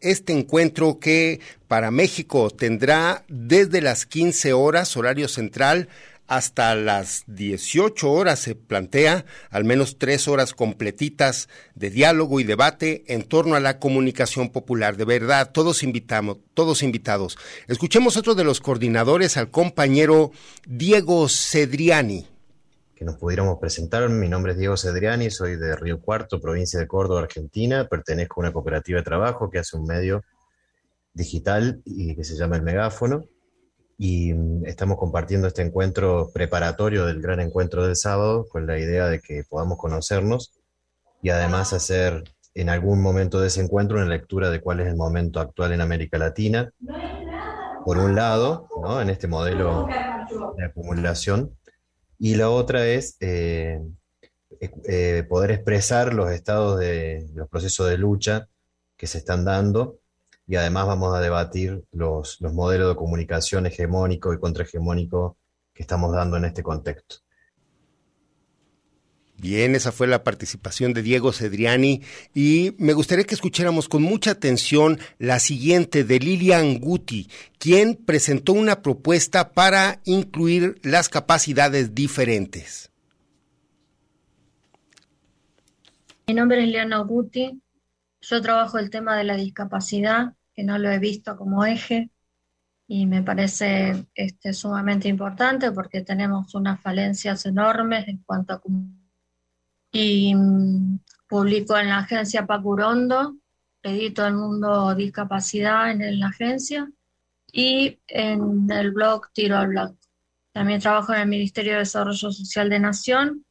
este 0.00 0.32
encuentro 0.32 1.00
que 1.00 1.40
para 1.66 1.90
México 1.90 2.50
tendrá 2.50 3.24
desde 3.28 3.80
las 3.80 4.06
15 4.06 4.52
horas, 4.52 4.96
horario 4.96 5.26
central, 5.26 5.88
hasta 6.30 6.76
las 6.76 7.24
18 7.26 8.08
horas 8.08 8.38
se 8.38 8.54
plantea 8.54 9.24
al 9.50 9.64
menos 9.64 9.98
tres 9.98 10.28
horas 10.28 10.54
completitas 10.54 11.48
de 11.74 11.90
diálogo 11.90 12.38
y 12.38 12.44
debate 12.44 13.02
en 13.08 13.24
torno 13.24 13.56
a 13.56 13.60
la 13.60 13.80
comunicación 13.80 14.50
popular. 14.50 14.96
De 14.96 15.04
verdad, 15.04 15.50
todos 15.50 15.82
invitamos, 15.82 16.38
todos 16.54 16.84
invitados. 16.84 17.36
Escuchemos 17.66 18.16
otro 18.16 18.36
de 18.36 18.44
los 18.44 18.60
coordinadores, 18.60 19.36
al 19.36 19.50
compañero 19.50 20.30
Diego 20.68 21.28
Cedriani. 21.28 22.28
Que 22.94 23.04
nos 23.04 23.16
pudiéramos 23.16 23.58
presentar. 23.58 24.08
Mi 24.08 24.28
nombre 24.28 24.52
es 24.52 24.58
Diego 24.58 24.76
Cedriani, 24.76 25.30
soy 25.30 25.56
de 25.56 25.74
Río 25.74 26.00
Cuarto, 26.00 26.40
provincia 26.40 26.78
de 26.78 26.86
Córdoba, 26.86 27.22
Argentina. 27.22 27.88
Pertenezco 27.88 28.40
a 28.40 28.44
una 28.44 28.52
cooperativa 28.52 29.00
de 29.00 29.04
trabajo 29.04 29.50
que 29.50 29.58
hace 29.58 29.76
un 29.76 29.84
medio 29.84 30.22
digital 31.12 31.82
y 31.84 32.14
que 32.14 32.22
se 32.22 32.36
llama 32.36 32.54
El 32.54 32.62
Megáfono 32.62 33.24
y 34.02 34.32
mm, 34.32 34.64
estamos 34.64 34.96
compartiendo 34.96 35.46
este 35.46 35.60
encuentro 35.60 36.30
preparatorio 36.32 37.04
del 37.04 37.20
gran 37.20 37.38
encuentro 37.38 37.86
del 37.86 37.96
sábado 37.96 38.48
con 38.48 38.66
la 38.66 38.78
idea 38.78 39.06
de 39.08 39.20
que 39.20 39.44
podamos 39.46 39.76
conocernos 39.76 40.58
y 41.22 41.28
además 41.28 41.74
hacer 41.74 42.24
en 42.54 42.70
algún 42.70 43.02
momento 43.02 43.42
de 43.42 43.48
ese 43.48 43.60
encuentro 43.60 43.98
una 43.98 44.06
lectura 44.06 44.48
de 44.48 44.62
cuál 44.62 44.80
es 44.80 44.86
el 44.86 44.96
momento 44.96 45.38
actual 45.38 45.72
en 45.72 45.82
América 45.82 46.16
Latina, 46.16 46.72
por 47.84 47.98
un 47.98 48.14
lado, 48.16 48.68
¿no? 48.82 49.02
en 49.02 49.10
este 49.10 49.28
modelo 49.28 49.86
de 50.56 50.64
acumulación, 50.64 51.54
y 52.18 52.36
la 52.36 52.48
otra 52.48 52.86
es 52.86 53.18
eh, 53.20 53.80
eh, 54.60 55.24
poder 55.28 55.50
expresar 55.50 56.14
los 56.14 56.30
estados 56.30 56.80
de 56.80 57.28
los 57.34 57.50
procesos 57.50 57.90
de 57.90 57.98
lucha 57.98 58.48
que 58.96 59.06
se 59.06 59.18
están 59.18 59.44
dando 59.44 59.99
y 60.50 60.56
además 60.56 60.88
vamos 60.88 61.14
a 61.14 61.20
debatir 61.20 61.84
los, 61.92 62.40
modelos 62.40 62.88
de 62.88 62.96
comunicación 62.96 63.66
hegemónico 63.66 64.34
y 64.34 64.40
contrahegemónico 64.40 65.36
que 65.72 65.84
estamos 65.84 66.12
dando 66.12 66.38
en 66.38 66.44
este 66.44 66.64
contexto. 66.64 67.18
Bien, 69.36 69.76
esa 69.76 69.92
fue 69.92 70.08
la 70.08 70.24
participación 70.24 70.92
de 70.92 71.02
Diego 71.02 71.32
Cedriani 71.32 72.02
y 72.34 72.74
me 72.78 72.94
gustaría 72.94 73.24
que 73.24 73.36
escucháramos 73.36 73.88
con 73.88 74.02
mucha 74.02 74.32
atención 74.32 74.98
la 75.18 75.38
siguiente 75.38 76.02
de 76.02 76.18
Lilian 76.18 76.80
Guti, 76.80 77.30
quien 77.60 77.94
presentó 77.94 78.52
una 78.52 78.82
propuesta 78.82 79.52
para 79.52 80.00
incluir 80.04 80.80
las 80.82 81.08
capacidades 81.08 81.94
diferentes. 81.94 82.90
Mi 86.26 86.34
nombre 86.34 86.58
es 86.58 86.64
Liliana 86.64 86.98
Guti, 86.98 87.62
yo 88.20 88.42
trabajo 88.42 88.78
el 88.78 88.90
tema 88.90 89.16
de 89.16 89.22
la 89.22 89.36
discapacidad 89.36 90.34
no 90.62 90.78
lo 90.78 90.90
he 90.90 90.98
visto 90.98 91.36
como 91.36 91.64
eje 91.64 92.10
y 92.92 93.06
me 93.06 93.22
parece 93.22 94.06
este, 94.16 94.52
sumamente 94.52 95.08
importante 95.08 95.70
porque 95.70 96.00
tenemos 96.00 96.54
unas 96.56 96.80
falencias 96.80 97.46
enormes 97.46 98.08
en 98.08 98.18
cuanto 98.24 98.54
a... 98.54 98.62
Y 99.92 100.34
mm, 100.34 100.98
publico 101.28 101.78
en 101.78 101.88
la 101.88 101.98
agencia 101.98 102.46
Pacurondo, 102.46 103.36
edito 103.82 104.26
el 104.26 104.34
mundo 104.34 104.92
discapacidad 104.96 105.92
en, 105.92 106.18
la 106.18 106.26
agencia 106.26 106.90
y 107.52 108.00
en 108.08 108.68
el 108.70 108.90
blog 108.90 109.30
Tiro 109.32 109.56
al 109.56 109.68
Blog. 109.68 109.96
También 110.52 110.80
trabajo 110.80 111.14
en 111.14 111.20
el 111.20 111.28
Ministerio 111.28 111.74
de 111.74 111.78
Desarrollo 111.80 112.32
Social 112.32 112.68
de 112.68 112.80
Nación 112.80 113.44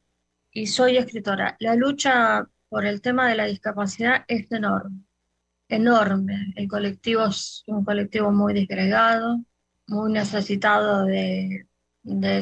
y 0.52 0.66
soy 0.66 0.98
escritora. 0.98 1.56
La 1.60 1.76
lucha 1.76 2.46
por 2.68 2.84
el 2.84 3.00
tema 3.00 3.26
de 3.28 3.36
la 3.36 3.46
discapacidad 3.46 4.24
es 4.28 4.52
enorme 4.52 5.00
enorme. 5.70 6.52
El 6.56 6.68
colectivo 6.68 7.26
es 7.26 7.62
un 7.66 7.84
colectivo 7.84 8.30
muy 8.32 8.52
disgregado, 8.54 9.42
muy 9.86 10.12
necesitado 10.12 11.04
de, 11.04 11.66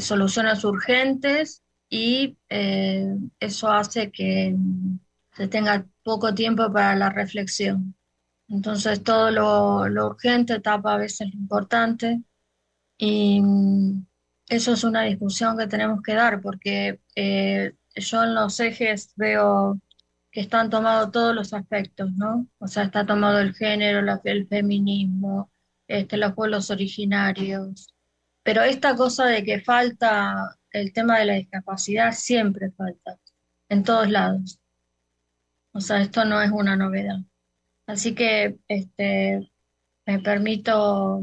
soluciones 0.01 0.65
urgentes 0.65 1.63
y 1.89 2.39
eh, 2.49 3.07
eso 3.41 3.71
hace 3.71 4.11
que 4.11 4.55
se 5.37 5.49
tenga 5.49 5.87
poco 6.03 6.35
tiempo 6.35 6.73
para 6.73 6.95
la 6.97 7.11
reflexión. 7.11 7.95
Entonces 8.49 9.03
todo 9.03 9.31
lo, 9.31 10.07
urgente 10.07 10.61
tapa 10.61 10.95
a 10.95 10.99
veces 10.99 11.29
lo 11.33 11.41
importante 11.41 12.23
y 12.99 13.41
mm, 13.43 14.07
eso 14.49 14.73
es 14.73 14.85
una 14.85 15.03
discusión 15.03 15.59
que 15.59 15.67
tenemos 15.67 16.03
que 16.03 16.15
dar 16.15 16.41
porque 16.41 17.01
eh, 17.15 17.75
yo 17.97 18.25
en 18.25 18.35
los 18.35 18.61
ejes 18.61 19.13
veo 19.17 19.81
están 20.41 20.71
tomados 20.71 21.11
todos 21.13 21.35
los 21.35 21.53
aspectos, 21.53 22.13
¿no? 22.13 22.47
O 22.59 22.69
sea, 22.69 22.85
está 22.85 23.07
tomado 23.07 23.41
el 23.41 23.55
género, 23.55 24.01
el 24.25 24.47
feminismo, 24.47 25.51
este, 25.87 26.17
los 26.17 26.35
pueblos 26.35 26.71
originarios. 26.71 27.95
Pero 28.43 28.63
esta 28.63 28.95
cosa 28.97 29.27
de 29.27 29.45
que 29.45 29.61
falta 29.61 30.59
el 30.71 30.93
tema 30.93 31.19
de 31.19 31.25
la 31.27 31.35
discapacidad 31.35 32.13
siempre 32.13 32.71
falta, 32.71 33.19
en 33.69 33.83
todos 33.83 34.11
lados. 34.11 34.61
O 35.73 35.81
sea, 35.81 36.01
esto 36.01 36.25
no 36.25 36.41
es 36.43 36.51
una 36.51 36.77
novedad. 36.77 37.19
Así 37.87 38.15
que 38.15 38.59
este, 38.69 39.51
me 40.07 40.19
permito 40.21 41.23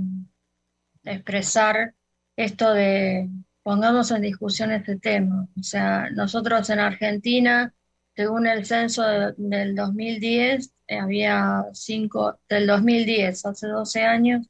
expresar 1.04 1.94
esto 2.36 2.74
de 2.74 3.30
pongamos 3.64 4.12
en 4.12 4.22
discusión 4.22 4.72
este 4.72 4.98
tema. 4.98 5.48
O 5.60 5.64
sea, 5.64 6.10
nosotros 6.12 6.70
en 6.70 6.80
Argentina 6.80 7.74
Según 8.16 8.48
el 8.48 8.66
censo 8.66 9.04
del 9.38 9.76
2010, 9.76 10.74
eh, 10.88 11.00
había 11.00 11.66
cinco, 11.74 12.40
del 12.48 12.68
2010, 12.68 13.46
hace 13.46 13.68
12 13.68 14.04
años, 14.04 14.48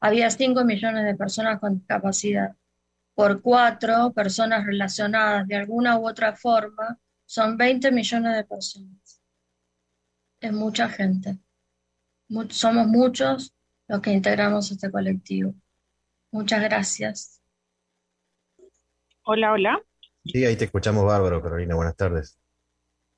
había 0.00 0.30
5 0.30 0.64
millones 0.64 1.04
de 1.04 1.16
personas 1.16 1.58
con 1.58 1.78
discapacidad. 1.78 2.54
Por 3.14 3.42
cuatro 3.42 4.12
personas 4.12 4.64
relacionadas 4.64 5.48
de 5.48 5.56
alguna 5.56 5.98
u 5.98 6.08
otra 6.08 6.36
forma, 6.36 6.98
son 7.26 7.56
20 7.56 7.90
millones 7.90 8.36
de 8.36 8.44
personas. 8.44 9.20
Es 10.40 10.52
mucha 10.52 10.88
gente. 10.88 11.38
somos 12.50 12.86
muchos 12.86 13.52
los 13.88 14.00
que 14.00 14.12
integramos 14.12 14.70
este 14.70 14.92
colectivo. 14.92 15.54
Muchas 16.30 16.62
gracias. 16.62 17.40
Hola, 19.24 19.52
hola. 19.52 19.82
Sí, 20.24 20.44
ahí 20.44 20.56
te 20.56 20.66
escuchamos 20.66 21.04
bárbaro, 21.04 21.42
Carolina. 21.42 21.74
Buenas 21.74 21.96
tardes. 21.96 22.38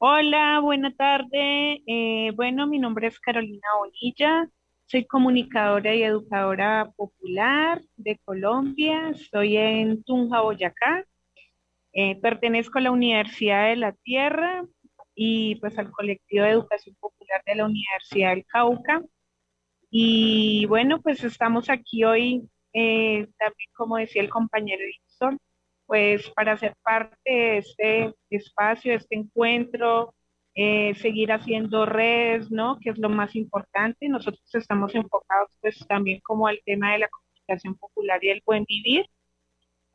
Hola, 0.03 0.61
buena 0.61 0.95
tarde. 0.95 1.83
Eh, 1.87 2.33
bueno, 2.35 2.67
mi 2.67 2.79
nombre 2.79 3.07
es 3.09 3.21
Carolina 3.21 3.69
Bonilla. 3.79 4.49
Soy 4.87 5.05
comunicadora 5.05 5.95
y 5.95 6.03
educadora 6.03 6.91
popular 6.97 7.83
de 7.97 8.19
Colombia. 8.25 9.11
Estoy 9.11 9.59
en 9.59 10.03
Tunja, 10.03 10.41
Boyacá. 10.41 11.05
Eh, 11.93 12.17
pertenezco 12.19 12.79
a 12.79 12.83
la 12.83 12.93
Universidad 12.93 13.69
de 13.69 13.77
la 13.77 13.93
Tierra 13.93 14.65
y 15.15 15.57
pues 15.57 15.79
al 15.79 15.91
colectivo 15.91 16.45
de 16.45 16.51
educación 16.53 16.97
popular 16.99 17.43
de 17.45 17.57
la 17.57 17.67
Universidad 17.67 18.31
del 18.31 18.47
Cauca. 18.47 19.03
Y 19.91 20.65
bueno, 20.67 21.03
pues 21.03 21.23
estamos 21.25 21.69
aquí 21.69 22.05
hoy, 22.05 22.49
eh, 22.73 23.29
también 23.39 23.71
como 23.77 23.99
decía 23.99 24.23
el 24.23 24.31
compañero 24.31 24.83
Víctor, 24.83 25.39
pues 25.91 26.31
para 26.31 26.57
ser 26.57 26.77
parte 26.85 27.17
de 27.25 27.59
este 27.59 28.15
espacio, 28.31 28.93
de 28.93 28.99
este 28.99 29.17
encuentro, 29.17 30.15
eh, 30.55 30.95
seguir 30.95 31.33
haciendo 31.33 31.85
redes, 31.85 32.49
¿no? 32.49 32.79
Que 32.81 32.91
es 32.91 32.99
lo 32.99 33.09
más 33.09 33.35
importante. 33.35 34.09
Nosotros 34.09 34.45
estamos 34.55 34.95
enfocados 34.95 35.51
pues 35.61 35.85
también 35.89 36.21
como 36.21 36.47
al 36.47 36.61
tema 36.65 36.93
de 36.93 37.01
la 37.01 37.09
comunicación 37.09 37.75
popular 37.77 38.23
y 38.23 38.29
el 38.31 38.41
buen 38.47 38.65
vivir. 38.67 39.07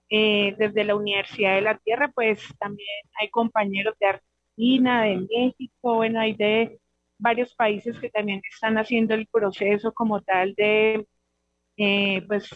Eh, 0.09 0.53
desde 0.57 0.83
la 0.83 0.95
Universidad 0.97 1.55
de 1.55 1.61
la 1.61 1.77
Tierra, 1.77 2.11
pues 2.13 2.43
también 2.59 2.89
hay 3.21 3.29
compañeros 3.29 3.95
de 3.97 4.07
Argentina, 4.07 5.03
de 5.03 5.17
México, 5.17 5.95
bueno, 5.95 6.19
hay 6.19 6.33
de 6.33 6.77
varios 7.17 7.55
países 7.55 7.97
que 7.99 8.09
también 8.09 8.41
están 8.51 8.77
haciendo 8.77 9.13
el 9.13 9.27
proceso 9.27 9.93
como 9.93 10.21
tal 10.21 10.55
de, 10.55 11.07
eh, 11.77 12.21
pues, 12.27 12.49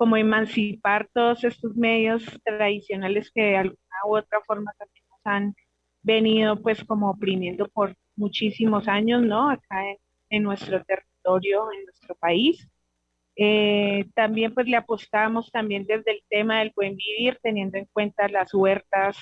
como 0.00 0.16
emancipar 0.16 1.10
todos 1.12 1.44
estos 1.44 1.76
medios 1.76 2.24
tradicionales 2.42 3.30
que 3.30 3.42
de 3.42 3.56
alguna 3.58 3.98
u 4.06 4.16
otra 4.16 4.40
forma 4.46 4.72
también 4.78 5.04
nos 5.10 5.20
han 5.24 5.54
venido 6.00 6.56
pues 6.62 6.82
como 6.84 7.10
oprimiendo 7.10 7.68
por 7.68 7.94
muchísimos 8.16 8.88
años, 8.88 9.20
¿no? 9.20 9.50
Acá 9.50 9.84
en, 10.30 10.42
nuestro 10.42 10.82
territorio, 10.84 11.70
en 11.72 11.84
nuestro 11.84 12.14
país. 12.14 12.66
Eh, 13.36 14.06
también 14.14 14.54
pues 14.54 14.66
le 14.68 14.78
apostamos 14.78 15.52
también 15.52 15.84
desde 15.84 16.12
el 16.12 16.22
tema 16.30 16.60
del 16.60 16.72
buen 16.74 16.96
vivir, 16.96 17.38
teniendo 17.42 17.76
en 17.76 17.86
cuenta 17.92 18.26
las 18.28 18.54
huertas 18.54 19.18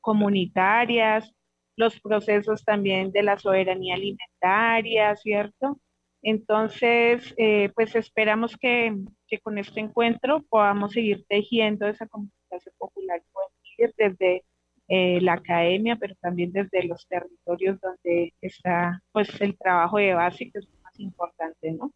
comunitarias, 0.00 1.34
los 1.76 2.00
procesos 2.00 2.64
también 2.64 3.12
de 3.12 3.24
la 3.24 3.38
soberanía 3.38 3.96
alimentaria, 3.96 5.14
¿cierto? 5.16 5.78
Entonces, 6.24 7.34
eh, 7.36 7.70
pues 7.74 7.94
esperamos 7.94 8.56
que, 8.56 8.96
con 9.38 9.58
este 9.58 9.80
encuentro 9.80 10.42
podamos 10.48 10.92
seguir 10.92 11.24
tejiendo 11.28 11.86
esa 11.86 12.06
comunicación 12.06 12.74
popular 12.78 13.22
desde 13.96 14.44
eh, 14.88 15.20
la 15.20 15.34
academia, 15.34 15.96
pero 15.96 16.14
también 16.20 16.52
desde 16.52 16.84
los 16.84 17.06
territorios 17.08 17.80
donde 17.80 18.34
está 18.40 19.02
pues 19.12 19.40
el 19.40 19.56
trabajo 19.56 19.98
de 19.98 20.14
base, 20.14 20.50
que 20.50 20.58
es 20.58 20.68
lo 20.68 20.78
más 20.82 20.98
importante, 21.00 21.72
¿no? 21.72 21.92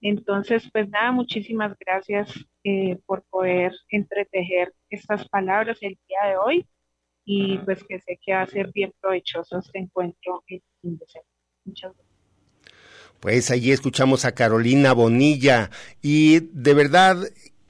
Entonces, 0.00 0.68
pues 0.72 0.88
nada, 0.88 1.12
muchísimas 1.12 1.76
gracias 1.78 2.28
eh, 2.64 2.98
por 3.06 3.22
poder 3.30 3.72
entretejer 3.88 4.74
estas 4.90 5.28
palabras 5.28 5.78
el 5.80 5.98
día 6.08 6.30
de 6.30 6.36
hoy 6.36 6.66
y 7.24 7.58
pues 7.58 7.84
que 7.84 8.00
sé 8.00 8.18
que 8.20 8.34
va 8.34 8.42
a 8.42 8.46
ser 8.46 8.72
bien 8.72 8.92
provechoso 9.00 9.58
este 9.58 9.78
encuentro 9.78 10.42
el 10.48 10.62
fin 10.80 10.98
de 10.98 11.06
semana. 11.06 11.28
Muchas 11.64 11.94
gracias. 11.94 12.11
Pues 13.22 13.52
allí 13.52 13.70
escuchamos 13.70 14.24
a 14.24 14.32
Carolina 14.32 14.92
Bonilla 14.94 15.70
y 16.02 16.40
de 16.40 16.74
verdad 16.74 17.18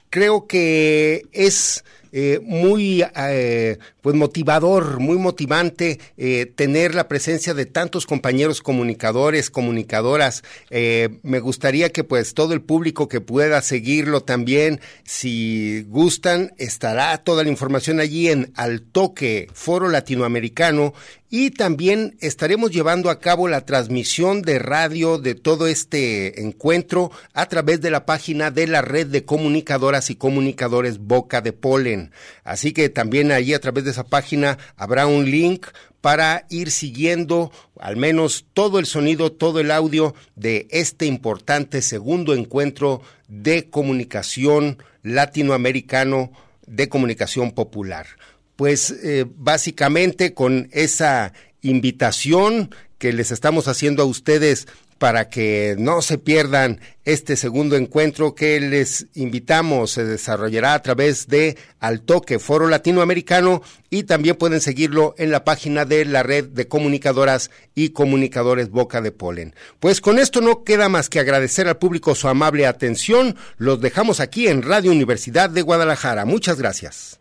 creo 0.09 0.47
que 0.47 1.27
es 1.31 1.85
eh, 2.15 2.39
muy 2.43 3.03
eh, 3.15 3.79
pues 4.01 4.15
motivador, 4.15 4.99
muy 4.99 5.17
motivante 5.17 5.99
eh, 6.15 6.45
tener 6.45 6.93
la 6.93 7.07
presencia 7.07 7.55
de 7.55 7.65
tantos 7.65 8.05
compañeros 8.05 8.61
comunicadores, 8.61 9.49
comunicadoras. 9.49 10.43
me 10.69 11.39
gustaría 11.39 11.89
que 11.89 12.03
pues 12.03 12.35
todo 12.35 12.53
el 12.53 12.61
público 12.61 13.07
que 13.07 13.19
pueda 13.19 13.63
seguirlo 13.63 14.21
también, 14.21 14.79
si 15.03 15.87
gustan, 15.89 16.53
estará 16.57 17.17
toda 17.17 17.43
la 17.43 17.49
información 17.49 17.99
allí 17.99 18.29
en 18.29 18.51
Al 18.55 18.83
Toque 18.83 19.47
Foro 19.51 19.89
Latinoamericano 19.89 20.93
y 21.35 21.49
también 21.49 22.15
estaremos 22.19 22.69
llevando 22.69 23.09
a 23.09 23.19
cabo 23.19 23.47
la 23.47 23.65
transmisión 23.65 24.43
de 24.43 24.59
radio 24.59 25.17
de 25.17 25.33
todo 25.33 25.65
este 25.65 26.41
encuentro 26.43 27.09
a 27.33 27.47
través 27.47 27.81
de 27.81 27.89
la 27.89 28.05
página 28.05 28.51
de 28.51 28.67
la 28.67 28.83
red 28.83 29.07
de 29.07 29.25
comunicadoras 29.25 30.11
y 30.11 30.15
comunicadores 30.15 30.99
Boca 30.99 31.41
de 31.41 31.51
Polen. 31.51 32.02
Así 32.43 32.73
que 32.73 32.89
también 32.89 33.31
allí 33.31 33.53
a 33.53 33.59
través 33.59 33.83
de 33.83 33.91
esa 33.91 34.03
página 34.03 34.57
habrá 34.75 35.07
un 35.07 35.29
link 35.29 35.67
para 36.01 36.45
ir 36.49 36.69
siguiendo 36.71 37.51
al 37.79 37.95
menos 37.95 38.45
todo 38.53 38.79
el 38.79 38.85
sonido, 38.85 39.31
todo 39.31 39.59
el 39.59 39.71
audio 39.71 40.13
de 40.35 40.67
este 40.69 41.05
importante 41.05 41.81
segundo 41.81 42.33
encuentro 42.33 43.01
de 43.27 43.69
comunicación 43.69 44.77
latinoamericano 45.01 46.31
de 46.65 46.89
comunicación 46.89 47.51
popular. 47.51 48.07
Pues 48.55 48.91
eh, 48.91 49.25
básicamente 49.35 50.33
con 50.33 50.69
esa 50.71 51.33
invitación 51.61 52.69
que 52.97 53.13
les 53.13 53.31
estamos 53.31 53.67
haciendo 53.67 54.03
a 54.03 54.05
ustedes 54.05 54.67
para 55.03 55.27
que 55.27 55.75
no 55.77 56.01
se 56.01 56.17
pierdan 56.17 56.79
este 57.03 57.35
segundo 57.35 57.75
encuentro 57.75 58.35
que 58.35 58.57
les 58.61 59.07
invitamos. 59.15 59.91
Se 59.91 60.05
desarrollará 60.05 60.75
a 60.75 60.81
través 60.81 61.27
de 61.27 61.57
Altoque 61.81 62.39
Foro 62.39 62.69
Latinoamericano 62.69 63.61
y 63.89 64.03
también 64.03 64.37
pueden 64.37 64.61
seguirlo 64.61 65.13
en 65.17 65.29
la 65.29 65.43
página 65.43 65.83
de 65.83 66.05
la 66.05 66.23
red 66.23 66.45
de 66.45 66.69
comunicadoras 66.69 67.51
y 67.75 67.89
comunicadores 67.89 68.69
Boca 68.69 69.01
de 69.01 69.11
Polen. 69.11 69.53
Pues 69.81 69.99
con 69.99 70.19
esto 70.19 70.39
no 70.39 70.63
queda 70.63 70.87
más 70.87 71.09
que 71.09 71.19
agradecer 71.19 71.67
al 71.67 71.79
público 71.79 72.15
su 72.15 72.29
amable 72.29 72.65
atención. 72.65 73.35
Los 73.57 73.81
dejamos 73.81 74.21
aquí 74.21 74.47
en 74.47 74.61
Radio 74.61 74.91
Universidad 74.91 75.49
de 75.49 75.63
Guadalajara. 75.63 76.23
Muchas 76.23 76.57
gracias. 76.59 77.19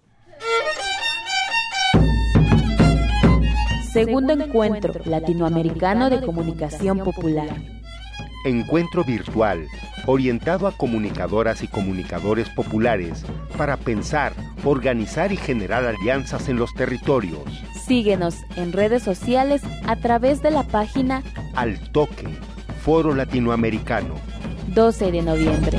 Segundo 3.93 4.33
Encuentro 4.33 4.95
Latinoamericano 5.05 6.09
de 6.09 6.23
Comunicación 6.23 6.99
Popular. 7.01 7.49
Encuentro 8.47 9.05
virtual 9.05 9.67
orientado 10.07 10.67
a 10.67 10.73
comunicadoras 10.73 11.63
y 11.63 11.69
comunicadores 11.69 12.49
populares 12.49 13.25
para 13.57 13.77
pensar, 13.77 14.33
organizar 14.65 15.31
y 15.31 15.37
generar 15.37 15.85
alianzas 15.85 16.49
en 16.49 16.57
los 16.57 16.73
territorios. 16.75 17.43
Síguenos 17.87 18.37
en 18.57 18.73
redes 18.73 19.03
sociales 19.03 19.63
a 19.87 19.97
través 19.97 20.43
de 20.43 20.51
la 20.51 20.63
página 20.63 21.23
Al 21.55 21.79
Toque, 21.93 22.27
Foro 22.83 23.15
Latinoamericano. 23.15 24.15
12 24.69 25.13
de 25.13 25.23
noviembre. 25.23 25.79